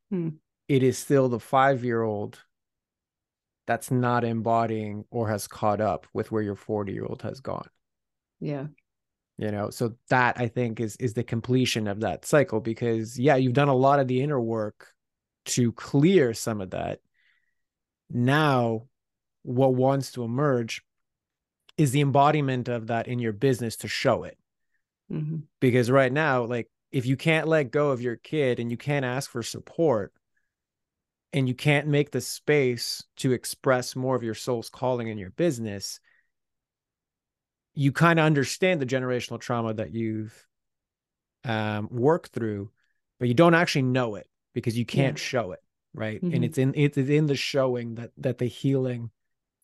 hmm. 0.09 0.29
it 0.67 0.83
is 0.83 0.97
still 0.97 1.27
the 1.27 1.39
five 1.39 1.83
year 1.83 2.01
old 2.01 2.39
that's 3.67 3.91
not 3.91 4.23
embodying 4.23 5.03
or 5.11 5.27
has 5.27 5.45
caught 5.47 5.81
up 5.81 6.07
with 6.13 6.31
where 6.31 6.41
your 6.41 6.55
40 6.55 6.93
year 6.93 7.05
old 7.05 7.21
has 7.21 7.41
gone. 7.41 7.67
Yeah. 8.39 8.67
You 9.37 9.51
know 9.51 9.69
so 9.69 9.93
that 10.09 10.39
i 10.39 10.47
think 10.47 10.79
is 10.79 10.95
is 10.95 11.13
the 11.13 11.23
completion 11.23 11.87
of 11.87 11.99
that 11.99 12.25
cycle 12.25 12.59
because 12.59 13.19
yeah 13.19 13.35
you've 13.35 13.53
done 13.53 13.67
a 13.67 13.75
lot 13.75 13.99
of 13.99 14.07
the 14.07 14.23
inner 14.23 14.41
work 14.41 14.87
to 15.45 15.71
clear 15.73 16.33
some 16.33 16.59
of 16.59 16.71
that. 16.71 17.01
Now 18.09 18.87
what 19.43 19.75
wants 19.75 20.13
to 20.13 20.23
emerge 20.23 20.81
is 21.77 21.91
the 21.91 22.01
embodiment 22.01 22.67
of 22.67 22.87
that 22.87 23.07
in 23.07 23.19
your 23.19 23.33
business 23.33 23.75
to 23.77 23.87
show 23.87 24.23
it 24.23 24.37
mm-hmm. 25.11 25.37
because 25.59 25.91
right 25.91 26.11
now 26.11 26.43
like 26.43 26.67
if 26.91 27.05
you 27.05 27.17
can't 27.17 27.47
let 27.47 27.71
go 27.71 27.89
of 27.89 28.01
your 28.01 28.15
kid 28.15 28.59
and 28.59 28.71
you 28.71 28.77
can't 28.77 29.05
ask 29.05 29.29
for 29.29 29.43
support 29.43 30.13
and 31.33 31.47
you 31.47 31.53
can't 31.53 31.87
make 31.87 32.11
the 32.11 32.21
space 32.21 33.03
to 33.17 33.33
express 33.33 33.95
more 33.95 34.15
of 34.15 34.23
your 34.23 34.33
soul's 34.33 34.69
calling 34.69 35.07
in 35.07 35.17
your 35.17 35.29
business, 35.31 35.99
you 37.75 37.91
kind 37.91 38.19
of 38.19 38.25
understand 38.25 38.81
the 38.81 38.85
generational 38.85 39.39
trauma 39.39 39.73
that 39.73 39.93
you've 39.93 40.47
um, 41.43 41.89
worked 41.91 42.31
through, 42.31 42.71
but 43.19 43.27
you 43.27 43.33
don't 43.33 43.53
actually 43.53 43.83
know 43.83 44.15
it 44.15 44.27
because 44.53 44.77
you 44.77 44.85
can't 44.85 45.19
yeah. 45.19 45.23
show 45.23 45.51
it, 45.51 45.59
right? 45.93 46.21
Mm-hmm. 46.21 46.33
And 46.33 46.45
it's 46.45 46.57
in 46.57 46.73
it's 46.75 46.97
in 46.97 47.27
the 47.27 47.35
showing 47.35 47.95
that 47.95 48.11
that 48.17 48.37
the 48.37 48.45
healing 48.45 49.11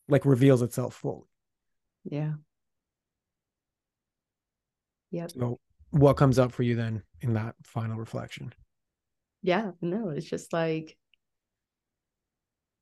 like 0.08 0.26
reveals 0.26 0.62
itself 0.62 0.94
fully. 0.94 1.26
Yeah. 2.04 2.34
Yep. 5.10 5.30
So 5.32 5.60
what 5.90 6.16
comes 6.16 6.38
up 6.38 6.52
for 6.52 6.62
you 6.62 6.74
then 6.74 7.02
in 7.20 7.34
that 7.34 7.54
final 7.62 7.96
reflection? 7.96 8.52
Yeah, 9.42 9.72
no, 9.80 10.08
it's 10.10 10.26
just 10.26 10.52
like 10.52 10.96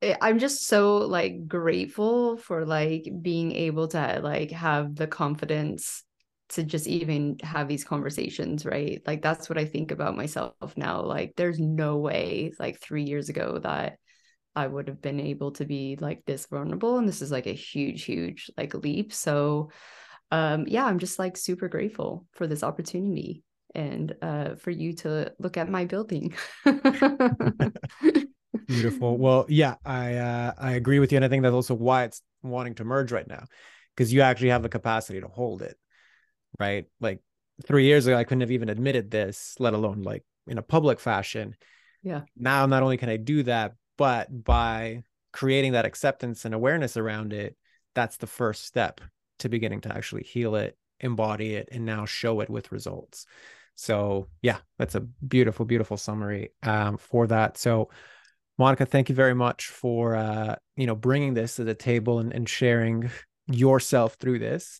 eh, 0.01 0.15
I'm 0.21 0.39
just 0.39 0.67
so 0.67 0.97
like 0.97 1.47
grateful 1.47 2.37
for 2.37 2.65
like 2.65 3.07
being 3.21 3.51
able 3.53 3.87
to 3.89 4.19
like 4.23 4.51
have 4.51 4.95
the 4.95 5.07
confidence 5.07 6.03
to 6.49 6.63
just 6.63 6.87
even 6.87 7.37
have 7.41 7.67
these 7.67 7.83
conversations, 7.83 8.65
right? 8.65 9.01
Like 9.07 9.21
that's 9.21 9.49
what 9.49 9.57
I 9.57 9.65
think 9.65 9.91
about 9.91 10.15
myself 10.15 10.55
now. 10.75 11.01
Like 11.01 11.33
there's 11.35 11.59
no 11.59 11.97
way 11.97 12.51
like 12.59 12.79
3 12.79 13.03
years 13.03 13.29
ago 13.29 13.59
that 13.63 13.97
I 14.55 14.67
would 14.67 14.87
have 14.87 15.01
been 15.01 15.19
able 15.19 15.51
to 15.53 15.65
be 15.65 15.97
like 15.99 16.23
this 16.25 16.45
vulnerable 16.45 16.97
and 16.97 17.07
this 17.07 17.21
is 17.21 17.31
like 17.31 17.47
a 17.47 17.53
huge 17.53 18.03
huge 18.03 18.51
like 18.57 18.73
leap. 18.73 19.13
So 19.13 19.69
um 20.31 20.65
yeah, 20.67 20.85
I'm 20.85 20.99
just 20.99 21.19
like 21.19 21.37
super 21.37 21.67
grateful 21.67 22.25
for 22.31 22.47
this 22.47 22.63
opportunity 22.63 23.43
and 23.75 24.15
uh 24.21 24.55
for 24.55 24.71
you 24.71 24.93
to 24.93 25.33
look 25.39 25.57
at 25.57 25.69
my 25.69 25.85
building. 25.85 26.33
Beautiful. 28.67 29.17
Well, 29.17 29.45
yeah, 29.49 29.75
I 29.85 30.15
uh, 30.15 30.53
I 30.57 30.71
agree 30.73 30.99
with 30.99 31.11
you, 31.11 31.17
and 31.17 31.25
I 31.25 31.27
think 31.27 31.43
that's 31.43 31.53
also 31.53 31.73
why 31.73 32.03
it's 32.03 32.21
wanting 32.41 32.75
to 32.75 32.83
merge 32.83 33.11
right 33.11 33.27
now, 33.27 33.45
because 33.95 34.13
you 34.13 34.21
actually 34.21 34.49
have 34.49 34.63
the 34.63 34.69
capacity 34.69 35.19
to 35.19 35.27
hold 35.27 35.61
it, 35.61 35.77
right? 36.59 36.85
Like 37.01 37.19
three 37.65 37.85
years 37.85 38.07
ago, 38.07 38.17
I 38.17 38.23
couldn't 38.23 38.41
have 38.41 38.51
even 38.51 38.69
admitted 38.69 39.11
this, 39.11 39.55
let 39.59 39.73
alone 39.73 40.03
like 40.03 40.23
in 40.47 40.57
a 40.57 40.63
public 40.63 40.99
fashion. 40.99 41.55
Yeah. 42.03 42.21
Now, 42.37 42.65
not 42.65 42.83
only 42.83 42.97
can 42.97 43.09
I 43.09 43.17
do 43.17 43.43
that, 43.43 43.73
but 43.97 44.43
by 44.43 45.03
creating 45.31 45.73
that 45.73 45.85
acceptance 45.85 46.45
and 46.45 46.53
awareness 46.53 46.97
around 46.97 47.33
it, 47.33 47.55
that's 47.95 48.17
the 48.17 48.27
first 48.27 48.65
step 48.65 49.01
to 49.39 49.49
beginning 49.49 49.81
to 49.81 49.93
actually 49.95 50.23
heal 50.23 50.55
it, 50.55 50.77
embody 50.99 51.55
it, 51.55 51.69
and 51.71 51.85
now 51.85 52.05
show 52.05 52.39
it 52.39 52.49
with 52.49 52.71
results. 52.71 53.25
So 53.75 54.27
yeah, 54.41 54.57
that's 54.77 54.95
a 54.95 55.01
beautiful, 55.01 55.65
beautiful 55.65 55.97
summary 55.97 56.51
um, 56.61 56.97
for 56.97 57.27
that. 57.27 57.57
So 57.57 57.89
Monica, 58.57 58.85
thank 58.85 59.09
you 59.09 59.15
very 59.15 59.33
much 59.33 59.67
for 59.67 60.15
uh, 60.15 60.55
you 60.75 60.85
know 60.85 60.95
bringing 60.95 61.33
this 61.33 61.55
to 61.55 61.63
the 61.63 61.73
table 61.73 62.19
and, 62.19 62.31
and 62.33 62.47
sharing 62.47 63.09
yourself 63.47 64.15
through 64.15 64.39
this. 64.39 64.79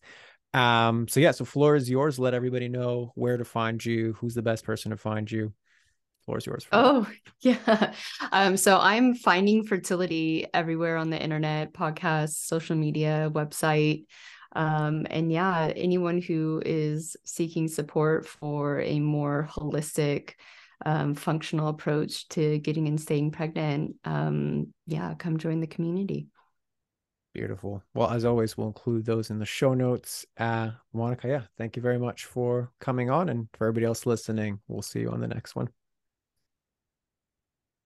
Um, 0.54 1.08
so 1.08 1.20
yeah, 1.20 1.32
so 1.32 1.46
floor 1.46 1.76
is 1.76 1.90
yours. 1.90 2.20
Let 2.20 2.36
everybody 2.36 2.70
know 2.70 3.12
where 3.16 3.38
to 3.38 3.46
find 3.46 3.84
you, 3.84 4.14
who's 4.14 4.36
the 4.36 4.44
best 4.44 4.64
person 4.64 4.92
to 4.92 4.98
find 4.98 5.32
you. 5.32 5.54
Floor 6.26 6.38
is 6.38 6.46
yours. 6.46 6.68
Oh 6.72 7.08
yeah. 7.42 7.94
Um, 8.32 8.58
so 8.58 8.80
I'm 8.80 9.14
finding 9.14 9.66
fertility 9.66 10.48
everywhere 10.54 10.98
on 10.98 11.10
the 11.10 11.22
internet, 11.22 11.74
podcasts, 11.74 12.46
social 12.46 12.76
media, 12.76 13.30
website. 13.34 14.06
Um, 14.56 15.08
and 15.10 15.32
yeah, 15.32 15.72
anyone 15.76 16.22
who 16.22 16.62
is 16.66 17.18
seeking 17.26 17.68
support 17.68 18.28
for 18.28 18.80
a 18.82 19.00
more 19.00 19.50
holistic 19.52 20.34
um, 20.86 21.16
functional 21.16 21.70
approach 21.70 22.28
to 22.30 22.60
getting 22.60 22.88
and 22.88 23.00
staying 23.02 23.32
pregnant, 23.32 23.96
um, 24.06 24.74
yeah, 24.86 25.14
come 25.18 25.38
join 25.38 25.60
the 25.60 25.68
community. 25.68 26.28
Beautiful. 27.34 27.82
Well, 27.96 28.12
as 28.12 28.26
always, 28.26 28.56
we'll 28.56 28.68
include 28.68 29.06
those 29.06 29.32
in 29.32 29.40
the 29.40 29.46
show 29.46 29.74
notes. 29.74 30.24
Uh, 30.38 30.72
Monica, 30.94 31.28
yeah, 31.28 31.42
thank 31.58 31.76
you 31.76 31.82
very 31.82 31.98
much 31.98 32.26
for 32.26 32.72
coming 32.80 33.10
on. 33.10 33.30
And 33.30 33.48
for 33.54 33.66
everybody 33.66 33.88
else 33.88 34.06
listening, 34.06 34.60
we'll 34.68 34.84
see 34.84 35.00
you 35.00 35.10
on 35.10 35.20
the 35.20 35.28
next 35.28 35.56
one. 35.56 35.70